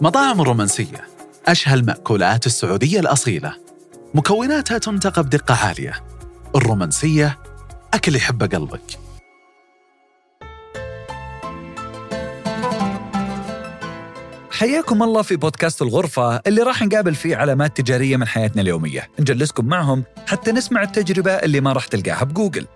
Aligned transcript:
مطاعم 0.00 0.40
الرومانسية 0.40 1.08
أشهى 1.46 1.74
المأكولات 1.74 2.46
السعودية 2.46 3.00
الأصيلة. 3.00 3.54
مكوناتها 4.14 4.78
تنتقى 4.78 5.22
بدقة 5.22 5.54
عالية. 5.54 6.04
الرومانسية 6.56 7.38
أكل 7.94 8.16
يحب 8.16 8.54
قلبك. 8.54 8.98
حياكم 14.50 15.02
الله 15.02 15.22
في 15.22 15.36
بودكاست 15.36 15.82
الغرفة 15.82 16.36
اللي 16.36 16.62
راح 16.62 16.82
نقابل 16.82 17.14
فيه 17.14 17.36
علامات 17.36 17.76
تجارية 17.80 18.16
من 18.16 18.26
حياتنا 18.26 18.62
اليومية. 18.62 19.08
نجلسكم 19.20 19.64
معهم 19.64 20.04
حتى 20.26 20.52
نسمع 20.52 20.82
التجربة 20.82 21.32
اللي 21.32 21.60
ما 21.60 21.72
راح 21.72 21.86
تلقاها 21.86 22.24
بجوجل. 22.24 22.66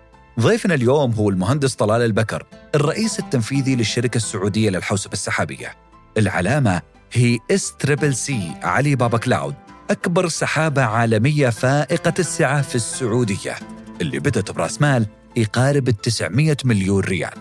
ضيفنا 0.41 0.75
اليوم 0.75 1.13
هو 1.13 1.31
المهندس 1.31 1.75
طلال 1.75 2.03
البكر 2.03 2.47
الرئيس 2.75 3.19
التنفيذي 3.19 3.77
للشركة 3.77 4.17
السعودية 4.17 4.71
للحوسبة 4.71 5.13
السحابية. 5.13 5.77
العلامة 6.19 6.83
هي 7.13 7.39
SCCC 7.51 8.53
علي 8.63 8.97
بابا 8.97 9.19
كلاود 9.19 9.55
أكبر 9.91 10.29
سحابة 10.29 10.83
عالمية 10.83 11.49
فائقة 11.49 12.15
السعة 12.19 12.63
في 12.63 12.75
السعودية 12.75 13.57
اللي 14.01 14.19
بدت 14.19 14.51
برأس 14.51 14.81
مال 14.81 15.07
يقارب 15.37 15.89
ال 15.89 15.97
900 15.97 16.57
مليون 16.65 17.01
ريال. 17.01 17.33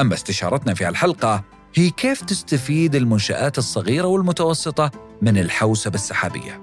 أما 0.00 0.14
استشارتنا 0.14 0.74
في 0.74 0.88
الحلقة 0.88 1.44
هي 1.74 1.90
كيف 1.90 2.22
تستفيد 2.22 2.94
المنشآت 2.94 3.58
الصغيرة 3.58 4.06
والمتوسطة 4.06 4.90
من 5.22 5.38
الحوسبة 5.38 5.94
السحابية. 5.94 6.62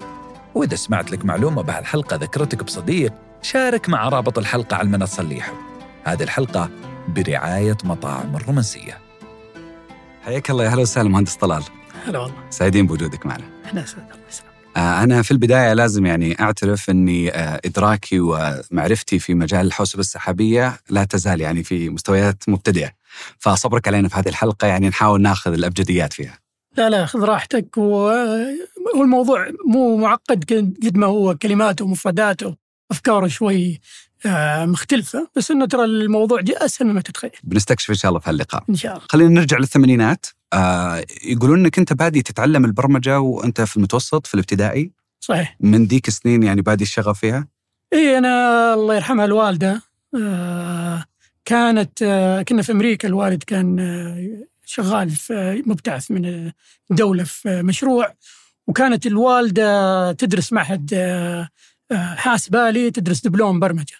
وإذا 0.55 0.75
سمعت 0.75 1.11
لك 1.11 1.25
معلومة 1.25 1.61
بهالحلقة 1.61 2.15
ذكرتك 2.15 2.63
بصديق 2.63 3.13
شارك 3.41 3.89
مع 3.89 4.09
رابط 4.09 4.37
الحلقة 4.37 4.75
على 4.75 4.85
المنصة 4.85 5.21
اللي 5.21 5.37
يحب. 5.37 5.57
هذه 6.03 6.23
الحلقة 6.23 6.69
برعاية 7.07 7.77
مطاعم 7.83 8.35
الرومانسية. 8.35 8.97
حياك 10.25 10.49
الله 10.49 10.63
يا 10.63 10.69
هلا 10.69 10.81
وسهلا 10.81 11.09
مهندس 11.09 11.35
طلال. 11.35 11.63
هلا 12.05 12.19
والله. 12.19 12.49
سعيدين 12.49 12.87
بوجودك 12.87 13.25
معنا. 13.25 13.43
إحنا 13.65 13.83
اسعد 13.83 14.03
الله 14.11 14.27
يسلمك. 14.29 14.49
آه، 14.77 15.03
أنا 15.03 15.21
في 15.21 15.31
البداية 15.31 15.73
لازم 15.73 16.05
يعني 16.05 16.39
أعترف 16.39 16.89
أني 16.89 17.31
آه، 17.31 17.61
إدراكي 17.65 18.19
ومعرفتي 18.19 19.19
في 19.19 19.33
مجال 19.33 19.65
الحوسبة 19.65 19.99
السحابية 19.99 20.79
لا 20.89 21.03
تزال 21.03 21.41
يعني 21.41 21.63
في 21.63 21.89
مستويات 21.89 22.43
مبتدئة. 22.47 22.89
فصبرك 23.39 23.87
علينا 23.87 24.09
في 24.09 24.15
هذه 24.15 24.29
الحلقة 24.29 24.67
يعني 24.67 24.87
نحاول 24.87 25.21
ناخذ 25.21 25.53
الأبجديات 25.53 26.13
فيها. 26.13 26.39
لا 26.77 26.89
لا 26.89 27.05
خذ 27.05 27.23
راحتك. 27.23 27.77
والموضوع 28.95 29.47
مو 29.65 29.97
معقد 29.97 30.43
قد 30.83 30.97
ما 30.97 31.07
هو 31.07 31.35
كلماته 31.35 31.85
ومفرداته 31.85 32.55
أفكاره 32.91 33.27
شوي 33.27 33.79
آه، 34.25 34.65
مختلفة 34.65 35.29
بس 35.35 35.51
إنه 35.51 35.65
ترى 35.65 35.85
الموضوع 35.85 36.41
جدا 36.41 36.57
أسهل 36.57 36.87
مما 36.87 37.01
تتخيل. 37.01 37.31
بنستكشف 37.43 37.89
إن 37.89 37.95
شاء 37.95 38.09
الله 38.09 38.19
في 38.19 38.29
هاللقاء. 38.29 38.63
إن 38.69 38.75
شاء 38.75 38.95
الله. 38.95 39.05
خلينا 39.09 39.29
نرجع 39.29 39.57
للثمانينات. 39.57 40.25
آه 40.53 41.05
يقولون 41.23 41.59
إنك 41.59 41.79
أنت 41.79 41.93
بادي 41.93 42.21
تتعلم 42.21 42.65
البرمجة 42.65 43.19
وأنت 43.19 43.61
في 43.61 43.77
المتوسط 43.77 44.27
في 44.27 44.33
الابتدائي. 44.33 44.91
صحيح. 45.19 45.57
من 45.59 45.87
ديك 45.87 46.07
السنين 46.07 46.43
يعني 46.43 46.61
بادي 46.61 46.83
الشغف 46.83 47.19
فيها؟ 47.19 47.47
إي 47.93 48.17
أنا 48.17 48.73
الله 48.73 48.95
يرحمها 48.95 49.25
الوالدة 49.25 49.81
آه، 50.15 51.05
كانت 51.45 52.01
آه، 52.01 52.41
كنا 52.41 52.61
في 52.61 52.71
أمريكا 52.71 53.07
الوالد 53.07 53.43
كان 53.43 53.79
آه، 53.79 54.47
شغال 54.65 55.09
في 55.09 55.63
مبتعث 55.65 56.11
من 56.11 56.51
الدولة 56.91 57.23
في 57.23 57.61
مشروع 57.61 58.13
وكانت 58.67 59.05
الوالدة 59.07 60.11
تدرس 60.11 60.53
معهد 60.53 60.89
آه، 60.93 61.49
آه، 61.91 62.15
حاسبالي 62.15 62.91
تدرس 62.91 63.21
دبلوم 63.21 63.59
برمجة. 63.59 63.95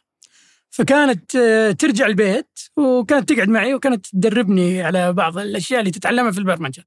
فكانت 0.71 1.35
آه، 1.35 1.71
ترجع 1.71 2.05
البيت 2.05 2.59
وكانت 2.77 3.33
تقعد 3.33 3.49
معي 3.49 3.73
وكانت 3.73 4.05
تدربني 4.07 4.81
على 4.81 5.13
بعض 5.13 5.37
الأشياء 5.37 5.79
اللي 5.79 5.91
تتعلمها 5.91 6.31
في 6.31 6.37
البرمجة. 6.37 6.83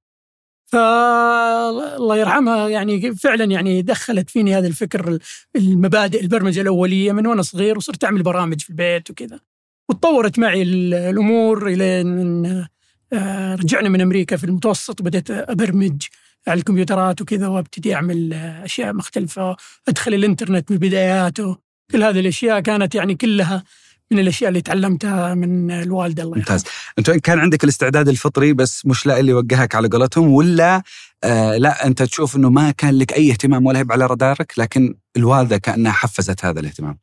فالله 0.66 2.16
يرحمها 2.16 2.68
يعني 2.68 3.14
فعلا 3.14 3.44
يعني 3.44 3.82
دخلت 3.82 4.30
فيني 4.30 4.58
هذا 4.58 4.66
الفكر 4.66 5.18
المبادئ 5.56 6.20
البرمجة 6.20 6.60
الأولية 6.60 7.12
من 7.12 7.26
وأنا 7.26 7.42
صغير 7.42 7.76
وصرت 7.76 8.04
أعمل 8.04 8.22
برامج 8.22 8.60
في 8.60 8.70
البيت 8.70 9.10
وكذا. 9.10 9.40
وتطورت 9.88 10.38
معي 10.38 10.62
ال- 10.62 10.94
الأمور 10.94 11.66
إلى 11.68 12.00
إن 12.00 12.66
آه، 13.12 13.54
رجعنا 13.54 13.88
من 13.88 14.00
أمريكا 14.00 14.36
في 14.36 14.44
المتوسط 14.44 15.00
وبدأت 15.00 15.30
أبرمج 15.30 16.02
على 16.46 16.58
الكمبيوترات 16.58 17.20
وكذا 17.22 17.48
وأبتدي 17.48 17.94
أعمل 17.94 18.32
آه، 18.32 18.64
أشياء 18.64 18.92
مختلفة 18.92 19.56
أدخل 19.88 20.14
الإنترنت 20.14 20.70
من 20.70 20.78
بداياته. 20.78 21.71
كل 21.90 22.02
هذه 22.02 22.20
الأشياء 22.20 22.60
كانت 22.60 22.94
يعني 22.94 23.14
كلها 23.14 23.64
من 24.10 24.18
الأشياء 24.18 24.48
اللي 24.48 24.60
تعلمتها 24.60 25.34
من 25.34 25.70
الوالده 25.70 26.22
الله 26.22 26.36
ممتاز. 26.36 26.64
أنت 26.98 27.10
كان 27.10 27.38
عندك 27.38 27.64
الاستعداد 27.64 28.08
الفطري 28.08 28.52
بس 28.52 28.86
مش 28.86 29.06
لاقي 29.06 29.20
اللي 29.20 29.32
يوجهك 29.32 29.74
على 29.74 29.88
قولتهم 29.88 30.32
ولا 30.32 30.82
آه 31.24 31.56
لا 31.56 31.86
أنت 31.86 32.02
تشوف 32.02 32.36
إنه 32.36 32.50
ما 32.50 32.70
كان 32.70 32.98
لك 32.98 33.12
أي 33.12 33.30
اهتمام 33.30 33.66
ولا 33.66 33.86
على 33.90 34.06
رادارك 34.06 34.52
لكن 34.58 34.94
الوالدة 35.16 35.58
كأنها 35.58 35.92
حفزت 35.92 36.44
هذا 36.44 36.60
الاهتمام؟ 36.60 36.98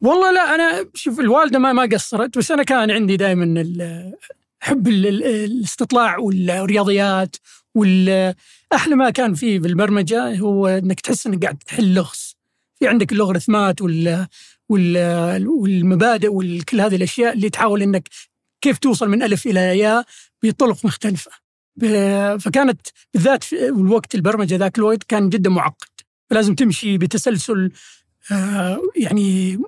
والله 0.00 0.32
لا 0.32 0.54
أنا 0.54 0.86
شوف 0.94 1.20
الوالدة 1.20 1.58
ما 1.58 1.72
ما 1.72 1.82
قصرت 1.92 2.38
بس 2.38 2.50
أنا 2.50 2.62
كان 2.62 2.90
عندي 2.90 3.16
دائما 3.16 3.64
حب 4.60 4.88
ال- 4.88 5.06
ال- 5.06 5.24
الاستطلاع 5.24 6.18
والرياضيات 6.18 7.36
وال 7.74 8.34
أحلى 8.74 8.94
ما 8.94 9.10
كان 9.10 9.34
فيه 9.34 9.58
بالبرمجه 9.58 10.38
هو 10.38 10.66
إنك 10.66 11.00
تحس 11.00 11.26
إنك 11.26 11.42
قاعد 11.42 11.56
تحل 11.56 11.94
لغز. 11.94 12.33
في 12.84 12.88
عندك 12.88 13.12
اللوغاريتمات 13.12 13.82
وال 13.82 14.26
وال 14.68 15.48
والمبادئ 15.48 16.28
وكل 16.32 16.80
هذه 16.80 16.96
الأشياء 16.96 17.32
اللي 17.32 17.50
تحاول 17.50 17.82
إنك 17.82 18.08
كيف 18.60 18.78
توصل 18.78 19.08
من 19.08 19.22
ألف 19.22 19.46
إلى 19.46 19.78
ياء 19.78 20.04
بطرق 20.42 20.84
مختلفة. 20.84 21.30
فكانت 22.38 22.80
بالذات 23.14 23.44
في 23.44 23.68
الوقت 23.68 24.14
البرمجة 24.14 24.56
ذاك 24.56 24.78
الوقت 24.78 25.02
كان 25.02 25.28
جدا 25.28 25.50
معقد. 25.50 25.88
فلازم 26.30 26.54
تمشي 26.54 26.98
بتسلسل 26.98 27.72
آه، 28.32 28.80
يعني 28.96 29.58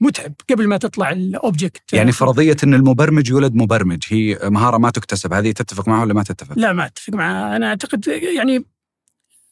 متعب 0.00 0.32
قبل 0.50 0.68
ما 0.68 0.76
تطلع 0.76 1.10
ال 1.10 1.22
object 1.22 1.92
يعني 1.92 2.12
فرضية 2.12 2.56
إن 2.64 2.74
المبرمج 2.74 3.30
يولد 3.30 3.54
مبرمج 3.54 4.02
هي 4.08 4.38
مهارة 4.44 4.78
ما 4.78 4.90
تكتسب 4.90 5.32
هذه 5.32 5.50
تتفق 5.52 5.88
معه 5.88 6.02
ولا 6.02 6.14
ما 6.14 6.22
تتفق؟ 6.22 6.58
لا 6.58 6.72
ما 6.72 6.86
اتفق 6.86 7.12
معها 7.14 7.56
أنا 7.56 7.66
أعتقد 7.68 8.06
يعني 8.06 8.64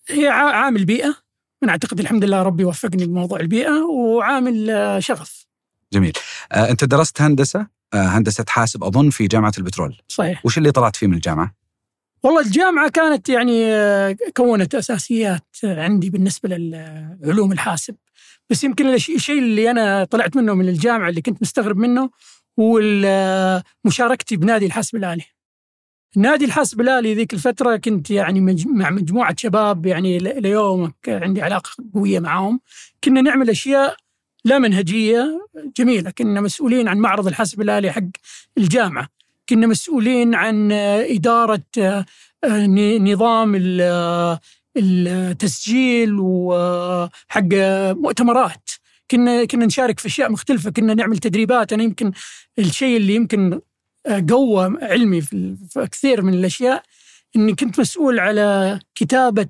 هي 0.08 0.28
عا- 0.28 0.52
عامل 0.52 0.84
بيئة 0.84 1.14
أنا 1.62 1.72
أعتقد 1.72 2.00
الحمد 2.00 2.24
لله 2.24 2.42
ربي 2.42 2.64
وفقني 2.64 3.06
بموضوع 3.06 3.40
البيئة 3.40 3.82
وعامل 3.82 4.70
آه، 4.70 4.98
شغف. 4.98 5.46
جميل. 5.92 6.12
آه 6.52 6.70
أنت 6.70 6.84
درست 6.84 7.22
هندسة 7.22 7.66
آه 7.94 8.06
هندسة 8.06 8.44
حاسب 8.48 8.84
أظن 8.84 9.10
في 9.10 9.26
جامعة 9.26 9.52
البترول. 9.58 9.98
صحيح. 10.08 10.46
وش 10.46 10.58
اللي 10.58 10.72
طلعت 10.72 10.96
فيه 10.96 11.06
من 11.06 11.14
الجامعة؟ 11.14 11.54
والله 12.22 12.40
الجامعة 12.40 12.90
كانت 12.90 13.28
يعني 13.28 13.74
كونت 14.36 14.74
أساسيات 14.74 15.46
عندي 15.64 16.10
بالنسبة 16.10 16.48
للعلوم 16.48 17.52
الحاسب. 17.52 17.96
بس 18.50 18.64
يمكن 18.64 18.86
الشيء 18.94 19.38
اللي 19.38 19.70
أنا 19.70 20.04
طلعت 20.04 20.36
منه 20.36 20.54
من 20.54 20.68
الجامعة 20.68 21.08
اللي 21.08 21.22
كنت 21.22 21.42
مستغرب 21.42 21.76
منه 21.76 22.10
هو 22.60 22.80
مشاركتي 23.84 24.36
بنادي 24.36 24.66
الحاسب 24.66 24.96
الآلي. 24.96 25.24
نادي 26.16 26.44
الحاسب 26.44 26.80
الآلي 26.80 27.14
ذيك 27.14 27.34
الفترة 27.34 27.76
كنت 27.76 28.10
يعني 28.10 28.40
مع 28.66 28.90
مجموعة 28.90 29.34
شباب 29.38 29.86
يعني 29.86 30.18
ليومك 30.18 30.94
عندي 31.08 31.42
علاقة 31.42 31.70
قوية 31.94 32.20
معاهم. 32.20 32.60
كنا 33.04 33.20
نعمل 33.20 33.50
أشياء 33.50 33.96
لا 34.44 34.58
منهجية 34.58 35.46
جميلة. 35.76 36.10
كنا 36.10 36.40
مسؤولين 36.40 36.88
عن 36.88 36.98
معرض 36.98 37.26
الحاسب 37.26 37.60
الآلي 37.60 37.92
حق 37.92 38.02
الجامعة. 38.58 39.08
كنا 39.48 39.66
مسؤولين 39.66 40.34
عن 40.34 40.72
إدارة 40.72 41.62
آه، 41.78 42.06
نظام 43.00 43.54
ال- 43.54 44.38
التسجيل 44.76 46.14
وحق 46.20 47.48
مؤتمرات. 47.92 48.70
كنا 49.10 49.44
كنا 49.44 49.66
نشارك 49.66 50.00
في 50.00 50.06
أشياء 50.08 50.32
مختلفة. 50.32 50.70
كنا 50.70 50.94
نعمل 50.94 51.18
تدريبات. 51.18 51.72
أنا 51.72 51.82
يمكن 51.82 52.12
الشيء 52.58 52.96
اللي 52.96 53.14
يمكن 53.14 53.60
آه، 54.06 54.24
قوى 54.30 54.78
علمي 54.82 55.20
في 55.20 55.56
كثير 55.92 56.22
من 56.22 56.34
الأشياء 56.34 56.82
إني 57.36 57.54
كنت 57.54 57.80
مسؤول 57.80 58.18
على 58.18 58.78
كتابة 58.94 59.48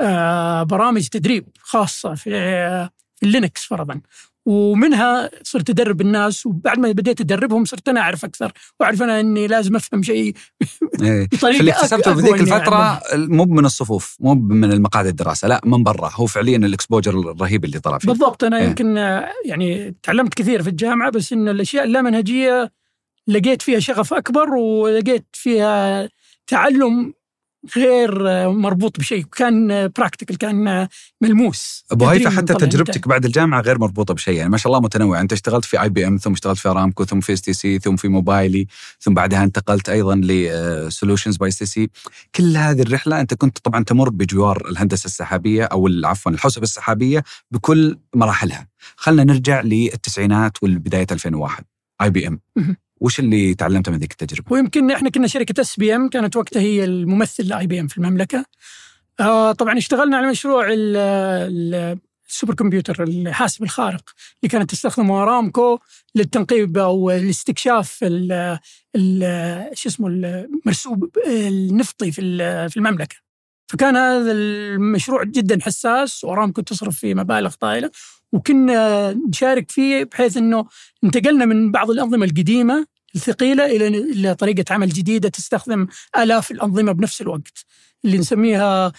آه، 0.00 0.62
برامج 0.62 1.08
تدريب 1.08 1.48
خاصة 1.58 2.14
في 2.14 2.36
آه، 2.36 2.90
في 3.16 3.26
اللينكس 3.26 3.64
فرضا 3.64 4.00
ومنها 4.46 5.30
صرت 5.42 5.70
أدرب 5.70 6.00
الناس 6.00 6.46
وبعد 6.46 6.78
ما 6.78 6.92
بديت 6.92 7.20
أدربهم 7.20 7.64
صرت 7.64 7.88
أنا 7.88 8.00
أعرف 8.00 8.24
أكثر 8.24 8.52
وأعرف 8.80 9.02
أنا 9.02 9.20
إني 9.20 9.46
لازم 9.46 9.76
أفهم 9.76 10.02
شيء 10.02 10.34
إيه. 11.02 11.28
بطريقة 11.32 11.58
فاللي 11.58 11.72
اكتسبته 11.72 12.14
في 12.14 12.20
ذيك 12.20 12.40
الفترة. 12.40 13.00
مو 13.14 13.44
من 13.44 13.64
الصفوف 13.64 14.16
مو 14.20 14.34
من 14.34 14.72
المقاعد 14.72 15.06
الدراسة 15.06 15.48
لا 15.48 15.60
من 15.64 15.82
برا 15.82 16.10
هو 16.14 16.26
فعليا 16.26 16.56
ال 16.56 16.63
exposure 16.63 17.18
الرهيب 17.20 17.64
اللي 17.64 17.78
طلع 17.78 17.98
فيه 17.98 18.08
بالضبط 18.08 18.44
أنا 18.44 18.58
إيه. 18.58 18.64
يمكن 18.64 18.98
آه، 18.98 19.28
يعني 19.44 19.94
تعلمت 20.02 20.34
كثير 20.34 20.62
في 20.62 20.68
الجامعة 20.68 21.10
بس 21.10 21.32
ان 21.32 21.48
الأشياء 21.48 21.84
اللامنهجيه 21.84 22.72
لقيت 23.28 23.62
فيها 23.62 23.78
شغف 23.80 24.14
أكبر 24.14 24.54
ولقيت 24.54 25.26
فيها 25.32 26.08
تعلم 26.46 27.14
غير 27.76 28.22
مربوط 28.50 28.98
بشيء 28.98 29.24
كان 29.24 29.88
practical 29.88 30.38
كان 30.38 30.88
ملموس. 31.20 31.84
أبو 31.92 32.06
هيفا 32.06 32.30
حتى 32.30 32.54
تجربتك 32.54 33.08
بعد 33.08 33.24
الجامعة 33.24 33.60
غير 33.60 33.78
مربوطة 33.78 34.14
بشيء 34.14 34.34
يعني 34.34 34.50
ما 34.50 34.56
شاء 34.56 34.72
الله 34.72 34.82
متنوع 34.84 35.20
أنت 35.20 35.32
اشتغلت 35.32 35.64
في 35.64 35.82
IBM 35.82 36.16
ثم 36.16 36.32
اشتغلت 36.32 36.58
في 36.58 36.68
ارامكو 36.68 37.04
ثم 37.04 37.20
في 37.20 37.32
STC 37.32 37.78
ثم 37.78 37.96
في 37.96 38.08
موبايلي 38.08 38.66
ثم 39.00 39.14
بعدها 39.14 39.44
انتقلت 39.44 39.88
أيضا 39.88 40.20
لسولوشنز 40.24 41.36
باي 41.36 41.48
STC 41.48 41.90
كل 42.34 42.56
هذه 42.56 42.82
الرحلة 42.82 43.20
أنت 43.20 43.34
كنت 43.34 43.58
طبعا 43.58 43.84
تمر 43.84 44.08
بجوار 44.08 44.68
الهندسة 44.70 45.06
السحابية 45.06 45.64
أو 45.64 45.88
عفوا 46.04 46.32
الحوسبة 46.32 46.62
السحابية 46.62 47.24
بكل 47.50 47.98
مراحلها. 48.14 48.68
خلينا 48.96 49.24
نرجع 49.32 49.60
للتسعينات 49.60 50.62
والبداية 50.62 51.06
2001 51.12 51.64
IBM. 52.02 52.40
وش 53.02 53.20
اللي 53.20 53.54
تعلمته 53.54 53.92
من 53.92 53.98
ذيك 53.98 54.12
التجربة؟ 54.12 54.52
ويمكن 54.52 54.90
إحنا 54.90 55.10
كنا 55.10 55.26
شركة 55.26 55.60
SBM 55.60 56.08
كانت 56.08 56.36
وقتها 56.36 56.60
هي 56.62 56.84
الممثل 56.84 57.48
ل 57.48 57.66
IBM 57.66 57.86
في 57.88 57.98
المملكة. 57.98 58.44
آه 59.20 59.52
طبعا 59.52 59.78
اشتغلنا 59.78 60.16
على 60.16 60.30
مشروع 60.30 60.66
ال- 60.72 60.96
ال- 60.96 61.98
ال 62.28 62.32
super 62.32 62.54
computer 62.54 63.02
الحاسب 63.02 63.62
الخارق 63.62 64.10
اللي 64.42 64.50
كانت 64.50 64.70
تستخدمه 64.70 65.22
أرامكو 65.22 65.78
للتنقيب 66.14 66.78
أو 66.78 67.10
الاستكشاف 67.10 67.98
ال- 68.02 68.58
شو 69.74 69.88
اسمه 69.88 70.08
المرسوب 70.08 71.10
النفطي 71.26 72.12
في 72.12 72.20
في 72.68 72.76
المملكة. 72.76 73.16
فكان 73.68 73.96
هذا 73.96 74.32
المشروع 74.32 75.24
جدا 75.24 75.58
حساس 75.62 76.24
وأرامكو 76.24 76.60
تصرف 76.62 76.98
فيه 76.98 77.14
مبالغ 77.14 77.54
طائله 77.54 77.90
وكنا 78.32 79.12
نشارك 79.28 79.70
فيه 79.70 80.04
بحيث 80.04 80.36
إنه 80.36 80.64
انتقلنا 81.04 81.44
من 81.44 81.70
بعض 81.70 81.90
الأنظمة 81.90 82.24
القديمة 82.24 82.86
الثقيلة 83.14 83.66
إلى 83.66 83.88
إلى 83.88 84.34
طريقة 84.34 84.64
عمل 84.74 84.88
جديدة 84.88 85.28
تستخدم 85.28 85.86
آلاف 86.18 86.50
الأنظمة 86.50 86.92
بنفس 86.92 87.20
الوقت 87.20 87.64
اللي 88.04 88.18
نسميها 88.18 88.92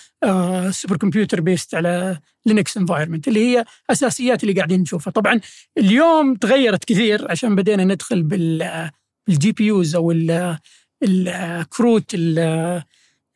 super 0.71 0.98
computer 0.98 1.42
based 1.42 1.75
على 1.75 2.19
Linux 2.45 2.77
environment 2.77 3.27
اللي 3.27 3.39
هي 3.39 3.65
أساسيات 3.89 4.44
اللي 4.44 4.54
قاعدين 4.54 4.81
نشوفها. 4.81 5.12
طبعا 5.12 5.39
اليوم 5.77 6.36
تغيرت 6.36 6.86
كثير 6.86 7.31
عشان 7.31 7.56
بدينا 7.56 7.83
ندخل 7.83 8.24
بال 8.24 8.89
بال 9.27 9.51
GPUs 9.51 9.95
أو 9.95 10.12
ال- 10.12 10.57
الكروت 11.04 12.12
ال- 12.13 12.83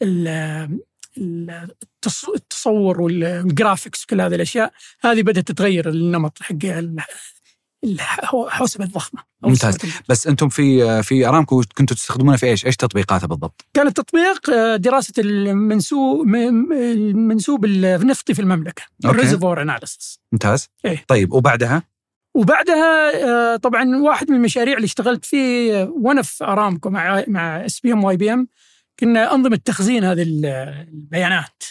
ال- 0.02 0.78
التص- 1.18 2.36
التصور 2.36 3.02
وال 3.02 3.22
graphics 3.22 4.04
وكل 4.04 4.22
هذه 4.22 4.36
الأشياء 4.36 4.74
هذه 5.02 5.22
بدأت 5.22 5.48
تتغير 5.48 5.90
النمط 5.90 6.38
حق 6.42 6.66
الحوسبه 7.92 8.86
الضخمة 8.86 9.22
ممتاز. 9.44 9.78
بس 10.10 10.28
أنتم 10.28 10.50
في 10.50 11.04
في 11.04 11.28
أرامكو 11.28 11.64
كنتوا 11.78 11.96
تستخدمونه 11.96 12.38
في 12.38 12.46
إيش؟ 12.46 12.66
إيش 12.66 12.76
تطبيقاته 12.76 13.28
بالضبط؟ 13.28 13.66
كان 13.74 13.88
التطبيق 13.88 14.50
آه، 14.50 14.76
دراسة 14.76 15.14
المنسوب 15.20 16.28
المنسوب 16.36 17.66
النفطي 17.66 18.34
في 18.34 18.42
المملكة. 18.42 18.84
ال 19.06 19.12
reservoir 19.12 19.62
analysis 19.62 20.20
ممتاز 20.32 20.68
إيه. 20.86 21.06
طيب 21.08 21.34
وبعدها 21.34 21.84
وبعدها 22.36 23.12
آه، 23.26 23.56
طبعا 23.56 23.96
واحد 23.98 24.30
من 24.32 24.38
المشاريع 24.38 24.76
اللي 24.76 24.86
اشتغلت 24.86 25.26
فيه 25.26 25.82
آه، 25.82 25.94
وأنا 26.02 26.22
في 26.22 26.44
ارامكو 26.44 26.90
مع 26.90 27.24
مع 27.28 27.66
SBM 27.66 28.04
و 28.04 28.18
IBM 28.18 28.48
كنا 29.00 29.34
أنظمة 29.36 29.60
تخزين 29.66 30.04
هذه 30.04 30.22
ال- 30.22 30.46
البيانات 30.94 31.64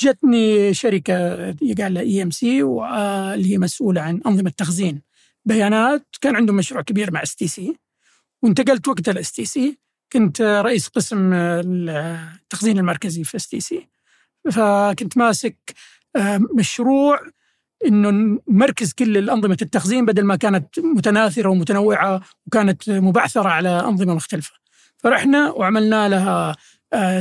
فجتني 0.00 0.74
شركة 0.74 1.14
يقال 1.62 1.94
لها 1.94 2.02
EMC 2.02 2.62
اللي 2.62 3.52
هي 3.52 3.58
مسؤولة 3.58 4.00
عن 4.00 4.20
أنظمة 4.26 4.50
تخزين 4.56 5.02
بيانات. 5.44 6.06
كان 6.20 6.36
عندهم 6.36 6.56
مشروع 6.56 6.82
كبير 6.82 7.12
مع 7.12 7.22
STC 7.22 7.76
وانتقلت 8.42 8.88
وقتها 8.88 9.12
ال 9.12 9.32
STC 9.32 9.78
كنت 10.12 10.42
رئيس 10.42 10.88
قسم 10.88 11.32
التخزين 11.34 12.78
المركزي 12.78 13.24
في 13.24 13.36
STC 13.36 13.88
فكنت 14.50 15.18
ماسك 15.18 15.56
آه، 16.16 16.40
مشروع 16.54 17.20
إنه 17.86 18.38
نمركز 18.48 18.92
كل 18.92 19.16
الأنظمة 19.18 19.58
التخزين 19.62 20.06
بدل 20.06 20.24
ما 20.24 20.36
كانت 20.36 20.78
متناثرة 20.78 21.48
ومتنوعة 21.48 22.20
وكانت 22.46 22.90
مبعثرة 22.90 23.48
على 23.48 23.68
أنظمة 23.68 24.14
مختلفة. 24.14 24.52
فرحنا 24.98 25.50
وعملنا 25.50 26.08
لها 26.08 26.56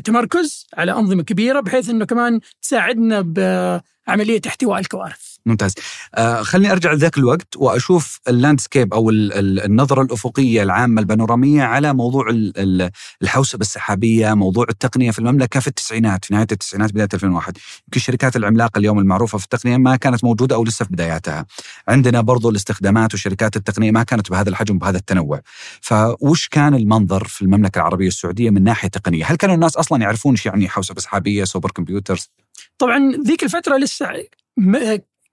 تمركز 0.04 0.68
على 0.74 0.92
أنظمة 0.92 1.24
كبيرة 1.24 1.60
بحيث 1.60 1.90
إنه 1.90 2.06
كمان 2.06 2.40
تساعدنا 2.62 3.22
بعملية 3.22 4.42
احتواء 4.48 4.80
الكوارث. 4.80 5.29
ممتاز 5.46 5.74
آه 6.16 6.42
خليني 6.42 6.72
أرجع 6.72 6.92
لذاك 6.94 7.18
الوقت 7.18 7.48
وأشوف 7.58 8.20
ال 8.28 8.34
landscape 8.34 8.94
أو 8.94 9.10
ال- 9.10 9.34
ال- 9.34 9.60
النظرة 9.66 10.02
الأفقية 10.02 10.64
العامة 10.64 11.02
البانورامية 11.02 11.64
على 11.64 11.94
موضوع 11.94 12.30
ال- 12.30 12.54
ال- 12.58 12.90
الحوسبة 13.22 13.62
السحابية، 13.62 14.34
موضوع 14.34 14.66
التقنية 14.70 15.12
في 15.12 15.20
المملكة 15.20 15.60
في 15.60 15.68
التسعينات 15.68 16.26
في 16.26 16.34
نهاية 16.34 16.48
التسعينات 16.52 16.92
بداية 16.92 17.08
2001 17.14 17.58
يمكن 17.58 17.96
الشركات 17.96 18.36
العملاقة 18.36 18.80
اليوم 18.80 19.00
المعروفة 19.00 19.38
في 19.38 19.44
التقنية 19.44 19.78
ما 19.78 19.96
كانت 19.96 20.24
موجودة 20.24 20.56
أو 20.56 20.64
لسه 20.64 20.86
في 20.86 20.92
بداياتها. 20.94 21.46
عندنا 21.88 22.22
برضو 22.22 22.50
الاستخدامات 22.50 23.14
وشركات 23.14 23.56
التقنية 23.56 23.92
ما 23.92 24.04
كانت 24.04 24.30
بهذا 24.32 24.50
الحجم 24.50 24.78
بهذا 24.80 24.98
التنوع. 24.98 25.42
فوش 25.82 26.48
كان 26.48 26.76
المنظر 26.76 27.24
في 27.28 27.42
المملكة 27.42 27.80
العربية 27.80 28.08
السعودية 28.08 28.50
من 28.50 28.64
ناحية 28.64 28.90
تقنية؟ 28.90 29.26
هل 29.26 29.36
كانوا 29.36 29.56
الناس 29.56 29.78
أصلا 29.78 30.02
يعرفون 30.02 30.32
إيش 30.32 30.46
يعني 30.46 30.70
حوسبة 30.70 31.02
سحابية، 31.02 31.44
super 31.44 31.72
computers؟ 31.72 32.32
طبعا 32.78 33.12
ذيك 33.28 33.44
الفترة 33.44 33.78
لسه 33.78 34.08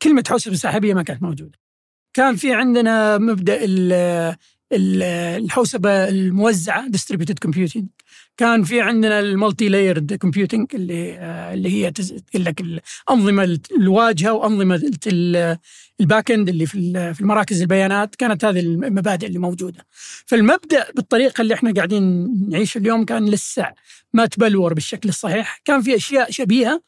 كلمة 0.06 0.24
حوسبه 0.28 0.54
سحابيه 0.54 0.94
ما 0.94 1.02
كانت 1.02 1.22
موجودة. 1.22 1.58
كان 2.14 2.36
في 2.36 2.54
عندنا 2.54 3.18
مبدأ 3.18 3.64
ال- 3.64 4.36
ال- 4.72 5.02
الحوسبة 5.44 6.08
الموزعة 6.08 6.86
distributed 6.88 7.48
computing 7.48 7.82
كان 8.36 8.62
في 8.64 8.80
عندنا 8.80 9.20
ال 9.20 9.68
multi-layered 9.68 10.14
computing 10.14 10.66
اللي 10.74 11.18
آه، 11.18 11.54
اللي 11.54 11.68
هي 11.72 11.90
تقول 11.90 12.44
لك 12.44 12.60
الانظمه 12.60 13.58
الواجهة 13.80 14.32
وأنظمة 14.32 14.90
ال- 15.06 15.58
ال 16.00 16.06
back 16.06 16.30
end 16.30 16.48
اللي 16.48 16.66
في 16.66 17.14
في 17.14 17.20
المراكز 17.20 17.60
البيانات 17.60 18.14
كانت 18.16 18.44
هذه 18.44 18.60
المبادئ 18.60 19.26
اللي 19.26 19.38
موجودة. 19.38 19.86
فالمبدأ 20.26 20.86
بالطريقة 20.96 21.42
اللي 21.42 21.54
إحنا 21.54 21.72
قاعدين 21.72 22.34
نعيش 22.50 22.76
اليوم 22.76 23.04
كان 23.04 23.28
لسه 23.28 23.66
ما 24.12 24.26
تبلور 24.26 24.74
بالشكل 24.74 25.08
الصحيح، 25.08 25.60
كان 25.64 25.82
في 25.82 25.96
أشياء 25.96 26.30
شبيهة 26.30 26.82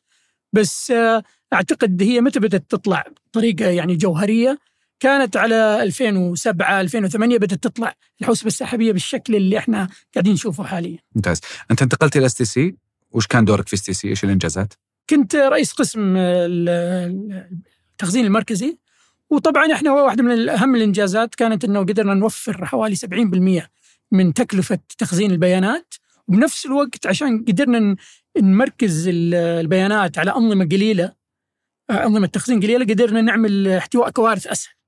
بس 0.53 0.91
آه، 0.91 1.23
أعتقد 1.53 2.03
هي 2.03 2.21
متى 2.21 2.41
بدأت 2.41 2.65
تطلع 2.69 3.05
بطريقة 3.31 3.67
يعني 3.67 3.97
جوهرية؟ 3.97 4.59
كانت 5.01 5.37
على 5.37 5.83
2007 5.83 6.81
2008 6.81 7.37
بدأت 7.37 7.63
تطلع 7.65 7.95
الحوسبة 8.21 8.47
السحابية 8.47 8.93
بالشكل 8.93 9.37
اللي 9.37 9.59
إحنا 9.59 9.89
قاعدين 10.15 10.33
نشوفه 10.33 10.65
حاليا. 10.65 10.99
ممتاز. 11.15 11.41
أنت 11.71 11.83
انتقلت 11.83 12.17
إلى 12.17 12.27
STC 12.27 12.77
وش 13.11 13.27
كان 13.27 13.45
دورك 13.45 13.69
في 13.69 13.75
STC 13.75 14.09
إيش 14.09 14.25
الإنجازات؟ 14.25 14.75
كنت 15.11 15.37
رئيس 15.37 15.73
قسم 15.73 16.17
ال- 16.17 17.49
التخزين 17.93 18.25
المركزي. 18.27 18.79
وطبعا 19.31 19.73
إحنا 19.73 19.93
واحدة 19.93 20.23
من 20.23 20.49
اهم 20.49 20.75
الإنجازات 20.75 21.35
كانت 21.35 21.65
إنه 21.65 21.81
قدرنا 21.81 22.15
نوفر 22.15 22.65
حوالي 22.67 22.97
70% 22.97 23.69
من 24.13 24.35
تكلفة 24.35 24.79
تخزين 24.99 25.31
البيانات. 25.31 25.95
وبنفس 26.29 26.67
الوقت 26.67 27.07
عشان 27.07 27.45
قدرنا 27.49 27.97
نمركز 28.39 29.09
ال- 29.09 29.35
البيانات 29.35 30.19
على 30.19 30.31
أنظمة 30.31 30.65
قليلة 30.65 31.18
آه، 31.91 32.07
انظمه 32.07 32.27
تخزين 32.27 32.61
قليله 32.61 32.85
قدرنا 32.85 33.21
نعمل 33.21 33.69
احتواء 33.69 34.11
كوارث 34.11 34.47
أسهل. 34.47 34.79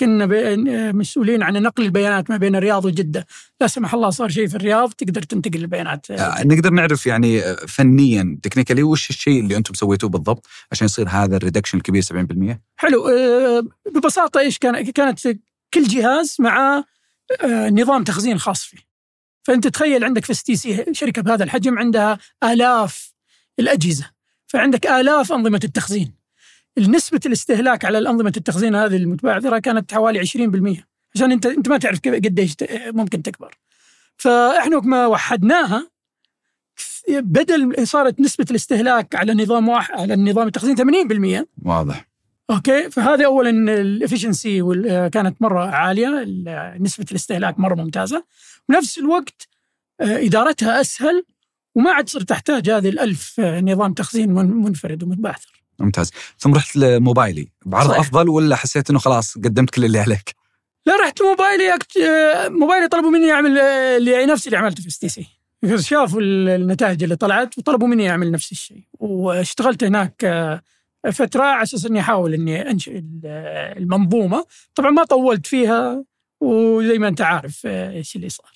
كنا 0.00 0.92
مسؤولين 0.92 1.42
عن 1.42 1.62
نقل 1.62 1.84
البيانات 1.84 2.30
ما 2.30 2.36
بين 2.36 2.56
الرياض 2.56 2.84
وجدة. 2.84 3.26
لا 3.60 3.66
سمح 3.66 3.94
الله 3.94 4.10
صار 4.10 4.28
شيء 4.28 4.48
في 4.48 4.54
الرياض 4.54 4.92
تقدر 4.92 5.22
تنتقل 5.22 5.56
البيانات. 5.56 6.10
آه، 6.10 6.42
نقدر 6.44 6.70
نعرف 6.70 7.06
يعني 7.06 7.42
آه، 7.42 7.54
فنيا 7.54 8.38
technically 8.42 8.82
وش 8.82 9.10
الشيء 9.10 9.40
اللي 9.40 9.56
أنتم 9.56 9.74
سويتوه 9.74 10.10
بالضبط 10.10 10.46
عشان 10.72 10.84
يصير 10.84 11.08
هذا 11.08 11.36
ال 11.36 11.40
reduction 11.40 11.78
الكبير 11.78 12.02
70% 12.02 12.60
حلو 12.76 13.08
آه، 13.08 13.62
ببساطة 13.94 14.40
إيش 14.40 14.58
كان 14.58 14.90
كانت 14.90 15.28
كل 15.74 15.82
جهاز 15.82 16.36
مع 16.40 16.84
آه، 17.44 17.70
نظام 17.70 18.04
تخزين 18.04 18.38
خاص 18.38 18.64
فيه. 18.64 18.78
فأنت 19.42 19.66
تخيل 19.66 20.04
عندك 20.04 20.24
في 20.24 20.34
ستي 20.34 20.56
سي 20.56 20.84
شركة 20.92 21.22
بهذا 21.22 21.44
الحجم 21.44 21.78
عندها 21.78 22.18
آلاف 22.44 23.12
الأجهزة. 23.58 24.10
فعندك 24.46 24.86
آلاف 24.86 25.32
أنظمة 25.32 25.60
التخزين. 25.64 26.21
نسبة 26.78 27.20
الاستهلاك 27.26 27.84
على 27.84 27.98
الأنظمة 27.98 28.32
التخزين 28.36 28.74
هذه 28.74 28.96
المتبعثره 28.96 29.58
كانت 29.58 29.94
حوالي 29.94 30.26
20% 30.26 30.84
عشان 31.14 31.32
انت 31.32 31.46
أنت 31.46 31.68
ما 31.68 31.78
تعرف 31.78 32.00
قديش 32.06 32.54
ممكن 32.86 33.22
تكبر. 33.22 33.54
فإحنا 34.16 34.80
ما 34.80 35.06
وحدناها 35.06 35.90
بدل 37.08 37.86
صارت 37.86 38.20
نسبة 38.20 38.46
الاستهلاك 38.50 39.14
على 39.14 39.34
نظام 39.34 39.68
واحد 39.68 39.94
على 39.94 40.14
النظام 40.14 40.46
التخزين 40.46 40.76
80% 41.42 41.46
واضح. 41.62 42.08
okay؟ 42.50 42.90
فهذا 42.90 43.24
اولا 43.24 43.50
ال 43.80 43.88
efficiency 43.88 44.62
كانت 45.12 45.42
مرة 45.42 45.64
عالية 45.64 46.22
ال- 46.22 46.82
نسبة 46.82 47.04
الاستهلاك 47.10 47.58
مرة 47.58 47.74
ممتازة. 47.74 48.24
بنفس 48.68 48.98
الوقت 48.98 49.48
آه، 50.00 50.26
إدارتها 50.26 50.80
أسهل 50.80 51.24
وما 51.74 51.90
عاد 51.92 52.08
صرت 52.08 52.28
تحتاج 52.28 52.70
هذه 52.70 52.88
الألف 52.88 53.40
آه، 53.40 53.60
نظام 53.60 53.92
تخزين 53.94 54.30
من- 54.34 54.50
منفرد 54.62 55.02
ومتبعثر 55.02 55.61
ممتاز. 55.82 56.10
ثم 56.38 56.54
رحت 56.54 56.76
لموبايلي. 56.76 57.48
بعرض 57.66 57.88
صحيح. 57.88 58.00
أفضل 58.00 58.28
ولا 58.28 58.56
حسيت 58.56 58.90
إنه 58.90 58.98
خلاص 58.98 59.34
قدمت 59.38 59.70
كل 59.70 59.84
اللي 59.84 59.98
عليك؟ 59.98 60.34
لا 60.86 60.96
رحت 60.96 61.22
موبايلي 61.22 61.74
أكت... 61.74 61.96
آه، 61.96 62.48
موبايلي 62.48 62.88
طلبوا 62.88 63.10
مني 63.10 63.32
اعمل 63.32 63.58
آه، 63.58 63.96
اللي 63.96 64.26
نفس 64.26 64.46
اللي 64.46 64.56
عملته 64.58 64.82
في 64.82 64.88
STC. 64.88 65.26
شافوا 65.76 66.20
ال- 66.20 66.48
النتائج 66.48 67.02
اللي 67.02 67.16
طلعت 67.16 67.58
وطلبوا 67.58 67.88
مني 67.88 68.10
اعمل 68.10 68.30
نفس 68.30 68.52
الشيء. 68.52 68.82
واشتغلت 68.98 69.84
هناك 69.84 70.24
آه، 70.24 70.62
فترة 71.12 71.42
على 71.42 71.62
أساس 71.62 71.86
إني 71.86 72.00
أحاول 72.00 72.34
إني 72.34 72.70
أنشئ 72.70 72.98
ال- 72.98 73.20
المنظومة. 73.78 74.46
طبعا 74.74 74.90
ما 74.90 75.04
طولت 75.04 75.46
فيها 75.46 76.04
وزي 76.40 76.98
ما 76.98 77.08
أنت 77.08 77.20
عارف 77.20 77.62
آه، 77.66 77.90
إيش 77.92 78.16
اللي 78.16 78.28
صار. 78.28 78.50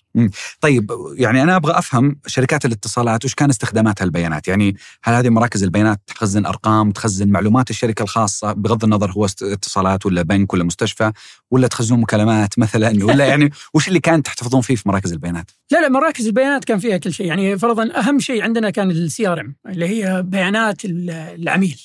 طيب 0.61 0.91
يعني 1.17 1.43
أنا 1.43 1.57
أبغى 1.57 1.79
أفهم 1.79 2.17
شركات 2.27 2.65
الاتصالات 2.65 3.25
وش 3.25 3.35
كان 3.35 3.51
استخداماتها 3.51 4.05
البيانات؟ 4.05 4.49
يعني 4.49 4.77
هل 5.05 5.15
هذه 5.15 5.29
مراكز 5.29 5.63
البيانات 5.63 6.01
تخزن 6.07 6.47
أرقام 6.47 6.91
تخزن 6.91 7.29
معلومات 7.29 7.71
الشركة 7.71 8.03
الخاصة 8.03 8.53
بغض 8.53 8.85
النظر 8.85 9.11
هو 9.11 9.25
اتصالات 9.25 10.07
ولا 10.07 10.23
بنك 10.23 10.55
ولا 10.55 10.65
مستشفى 10.65 11.13
ولا 11.51 11.67
تخزنون 11.69 12.01
مكالمات 12.01 12.59
مثلا؟ 12.59 13.05
ولا 13.07 13.27
يعني 13.27 13.51
وش 13.75 13.89
اللي 13.89 14.01
كان 14.01 14.23
تحتفظون 14.23 14.61
فيه 14.61 14.77
في 14.77 14.89
مراكز 14.89 15.13
البيانات؟ 15.13 15.51
لا 15.71 15.81
لا 15.81 15.89
مراكز 15.89 16.27
البيانات 16.27 16.65
كان 16.65 16.79
فيها 16.79 16.97
كل 16.97 17.13
شيء. 17.13 17.27
يعني 17.27 17.59
فرضا 17.59 17.91
أهم 17.99 18.19
شيء 18.19 18.43
عندنا 18.43 18.71
كان 18.71 18.91
ال 18.91 19.29
CRM 19.29 19.57
اللي 19.69 19.89
هي 19.89 20.23
بيانات 20.23 20.85
ال- 20.85 21.11
العميل. 21.11 21.81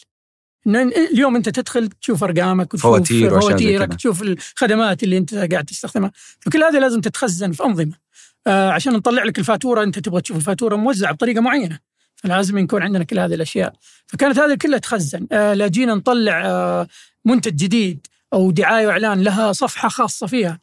اليوم 0.67 1.35
انت 1.35 1.49
تدخل 1.49 1.87
تشوف 1.87 2.23
أرقامك 2.23 2.73
وتشوف 2.73 2.91
فواتير 2.91 3.39
فواتيرك. 3.39 3.93
تشوف 3.93 4.21
الخدمات 4.21 5.03
اللي 5.03 5.17
انت 5.17 5.35
قاعد 5.35 5.65
تستخدمها. 5.65 6.11
فكل 6.39 6.63
هذه 6.63 6.79
لازم 6.79 7.01
تتخزن 7.01 7.51
في 7.51 7.63
أنظمة. 7.63 7.93
آه 8.47 8.69
عشان 8.71 8.93
نطلع 8.93 9.23
لك 9.23 9.39
الفاتورة 9.39 9.83
انت 9.83 9.99
تبغى 9.99 10.21
تشوف 10.21 10.37
الفاتورة 10.37 10.75
موزعة 10.75 11.13
بطريقة 11.13 11.41
معينة. 11.41 11.79
فلازم 12.15 12.57
يكون 12.57 12.83
عندنا 12.83 13.03
كل 13.03 13.19
هذه 13.19 13.33
الأشياء. 13.33 13.73
فكانت 14.07 14.39
هذه 14.39 14.55
كلها 14.55 14.79
تخزن. 14.79 15.27
آه 15.31 15.53
لا 15.53 15.67
جينا 15.67 15.93
نطلع 15.95 16.45
آه 16.45 16.87
منتج 17.25 17.55
جديد 17.55 18.07
أو 18.33 18.51
دعاية 18.51 18.87
وإعلان 18.87 19.21
لها 19.21 19.51
صفحة 19.51 19.89
خاصة 19.89 20.27
فيها. 20.27 20.59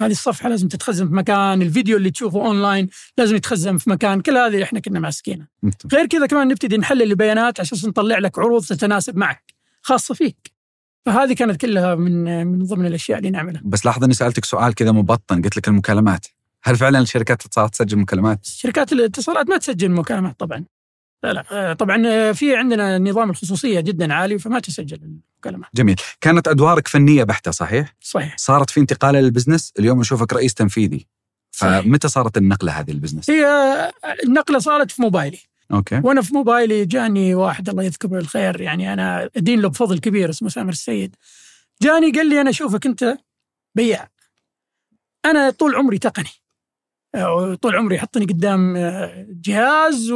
هذه 0.00 0.10
الصفحة 0.10 0.48
لازم 0.48 0.68
تتخزن 0.68 1.08
في 1.08 1.14
مكان 1.14 1.62
الفيديو 1.62 1.96
اللي 1.96 2.10
تشوفه 2.10 2.46
اونلاين 2.46 2.88
لازم 3.18 3.36
يتخزن 3.36 3.76
في 3.76 3.90
مكان 3.90 4.20
كل 4.20 4.36
هذه 4.36 4.62
إحنا 4.62 4.80
كنا 4.80 5.00
ماسكينها. 5.00 5.48
غير 5.92 6.06
كذا 6.06 6.26
كمان 6.26 6.48
نبتدي 6.48 6.76
نحلل 6.76 7.02
البيانات 7.02 7.60
عشان 7.60 7.88
نطلع 7.88 8.18
لك 8.18 8.38
عروض 8.38 8.64
تتناسب 8.64 9.16
معك 9.16 9.54
خاصة 9.82 10.14
فيك. 10.14 10.52
فهذه 11.06 11.32
كانت 11.32 11.60
كلها 11.60 11.94
من 11.94 12.46
من 12.46 12.64
ضمن 12.64 12.86
الأشياء 12.86 13.18
اللي 13.18 13.30
نعملها. 13.30 13.62
بس 13.64 13.86
لاحظ 13.86 14.04
إني 14.04 14.14
سألتك 14.14 14.44
سؤال 14.44 14.74
كذا 14.74 14.92
مبطن 14.92 15.42
قلت 15.42 15.56
لك 15.56 15.68
المكالمات. 15.68 16.26
هل 16.64 16.76
فعلا 16.76 16.98
الشركات 16.98 17.40
الاتصالات 17.40 17.72
تسجل 17.72 17.98
مكالمات؟ 17.98 18.46
شركات 18.46 18.92
الاتصالات 18.92 19.48
ما 19.48 19.56
تسجل 19.56 19.90
مكالمات 19.90 20.40
طبعا. 20.40 20.64
لا 21.22 21.32
لا. 21.32 21.44
آه، 21.52 21.72
طبعا 21.72 22.06
آه، 22.06 22.32
في 22.32 22.56
عندنا 22.56 22.98
نظام 22.98 23.30
الخصوصية 23.30 23.80
جدا 23.80 24.14
عالي 24.14 24.38
فما 24.38 24.60
تسجل 24.60 25.00
المكالمات 25.02 25.70
جميل. 25.74 25.96
كانت 26.20 26.48
أدوارك 26.48 26.88
فنية 26.88 27.24
بحتة 27.24 27.50
صحيح؟ 27.50 27.96
صحيح. 28.00 28.36
صارت 28.38 28.70
في 28.70 28.80
انتقال 28.80 29.14
للبزنس 29.14 29.72
اليوم 29.78 30.00
نشوفك 30.00 30.32
رئيس 30.32 30.54
تنفيذي. 30.54 31.06
فمتى 31.50 32.08
صارت 32.08 32.36
النقلة 32.36 32.72
هذه 32.72 32.90
ال 32.90 32.94
business؟ 32.94 33.30
هي 33.30 33.46
النقلة 34.24 34.58
صارت 34.58 34.90
في 34.90 35.02
موبايلي. 35.02 35.38
okay. 35.72 36.00
وأنا 36.04 36.22
في 36.22 36.34
موبايلي 36.34 36.84
جاني 36.84 37.34
واحد 37.34 37.68
الله 37.68 37.82
يذكره 37.82 38.08
بالخير 38.08 38.60
يعني 38.60 38.92
أنا 38.92 39.30
ادين 39.36 39.60
له 39.60 39.68
بفضل 39.68 39.98
كبير 39.98 40.30
اسمه 40.30 40.48
سامر 40.48 40.72
السيد. 40.72 41.16
جاني 41.82 42.10
قال 42.10 42.28
لي 42.28 42.40
أنا 42.40 42.50
أشوفك 42.50 42.86
أنت 42.86 43.16
بياع. 43.74 44.08
أنا 45.24 45.50
طول 45.50 45.74
عمري 45.74 45.98
تقني. 45.98 46.30
طول 47.56 47.76
عمري 47.76 47.96
يحطني 47.96 48.24
قدام 48.24 48.76
آه، 48.76 49.26
جهاز 49.28 50.12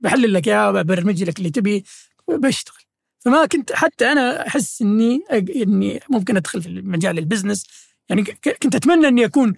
وبحلل 0.00 0.34
لك 0.34 0.48
إياه 0.48 0.70
ببرمج 0.70 1.22
لك 1.22 1.38
اللي 1.38 1.50
تبي 1.50 1.84
بشتغل. 2.28 2.82
فما 3.24 3.46
كنت 3.46 3.72
حتى 3.72 4.12
أنا 4.12 4.46
أحس 4.46 4.82
إني 4.82 5.20
إني 5.32 6.00
ممكن 6.10 6.36
أدخل 6.36 6.62
في 6.62 6.68
مجال 6.68 7.18
ال 7.18 7.23
business. 7.23 7.66
يعني 8.08 8.22
كنت 8.62 8.74
أتمنى 8.74 9.08
إني 9.08 9.24
أكون 9.24 9.54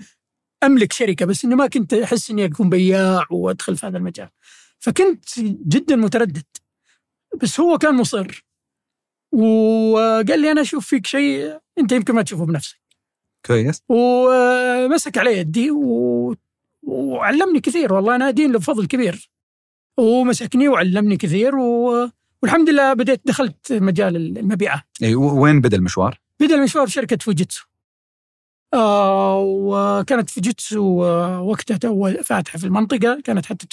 أملك 0.65 0.93
شركة 0.93 1.27
بس 1.27 1.45
اني 1.45 1.55
ما 1.55 1.67
كنت 1.67 1.95
أحس 1.95 2.31
إني 2.31 2.45
أكون 2.45 2.71
بياع 2.71 3.27
وأدخل 3.31 3.77
في 3.77 3.87
هذا 3.87 3.99
المجال. 3.99 4.29
فكنت 4.79 5.41
جدا 5.67 5.97
متردد. 5.97 6.47
بس 7.43 7.61
هو 7.61 7.79
كان 7.79 7.95
مصر. 7.95 8.45
وقال 9.33 10.41
لي 10.41 10.53
أنا 10.53 10.61
أشوف 10.61 10.87
فيك 10.87 11.07
شيء 11.07 11.59
أنت 11.79 11.93
يمكن 11.93 12.15
ما 12.15 12.23
تشوفه 12.23 12.47
بنفسك. 12.47 12.81
كويس. 13.47 13.83
ومسك 13.89 15.19
علي 15.19 15.39
يدي 15.39 15.71
و... 15.71 16.37
وعلمني 16.83 17.61
كثير 17.61 17.93
والله. 17.93 18.17
أنا 18.17 18.29
ادين 18.29 18.53
له 18.53 18.59
بفضل 18.59 18.87
كبير. 18.87 19.31
ومسكني 20.01 20.69
وعلمني 20.69 21.17
كثير 21.17 21.57
و... 21.57 22.11
والحمد 22.43 22.71
لله 22.71 22.93
بديت 22.93 23.21
دخلت 23.25 23.73
مجال 23.73 24.17
المبيعات 24.39 24.85
إي 25.03 25.15
وين 25.15 25.61
بدأ 25.61 25.77
المشوار؟ 25.77 26.21
بدأ 26.41 26.55
المشوار 26.55 26.87
في 26.87 26.93
شركه 26.93 27.17
Fujitsu. 27.17 27.65
آه 28.75 29.39
وكانت 29.41 30.31
Fujitsu 30.31 31.05
آه 31.05 31.41
وقتها 31.41 31.77
تو 31.77 32.13
فاتحة 32.25 32.59
في 32.59 32.65
المنطقة. 32.65 33.21
كانت 33.25 33.47
حتى 33.47 33.67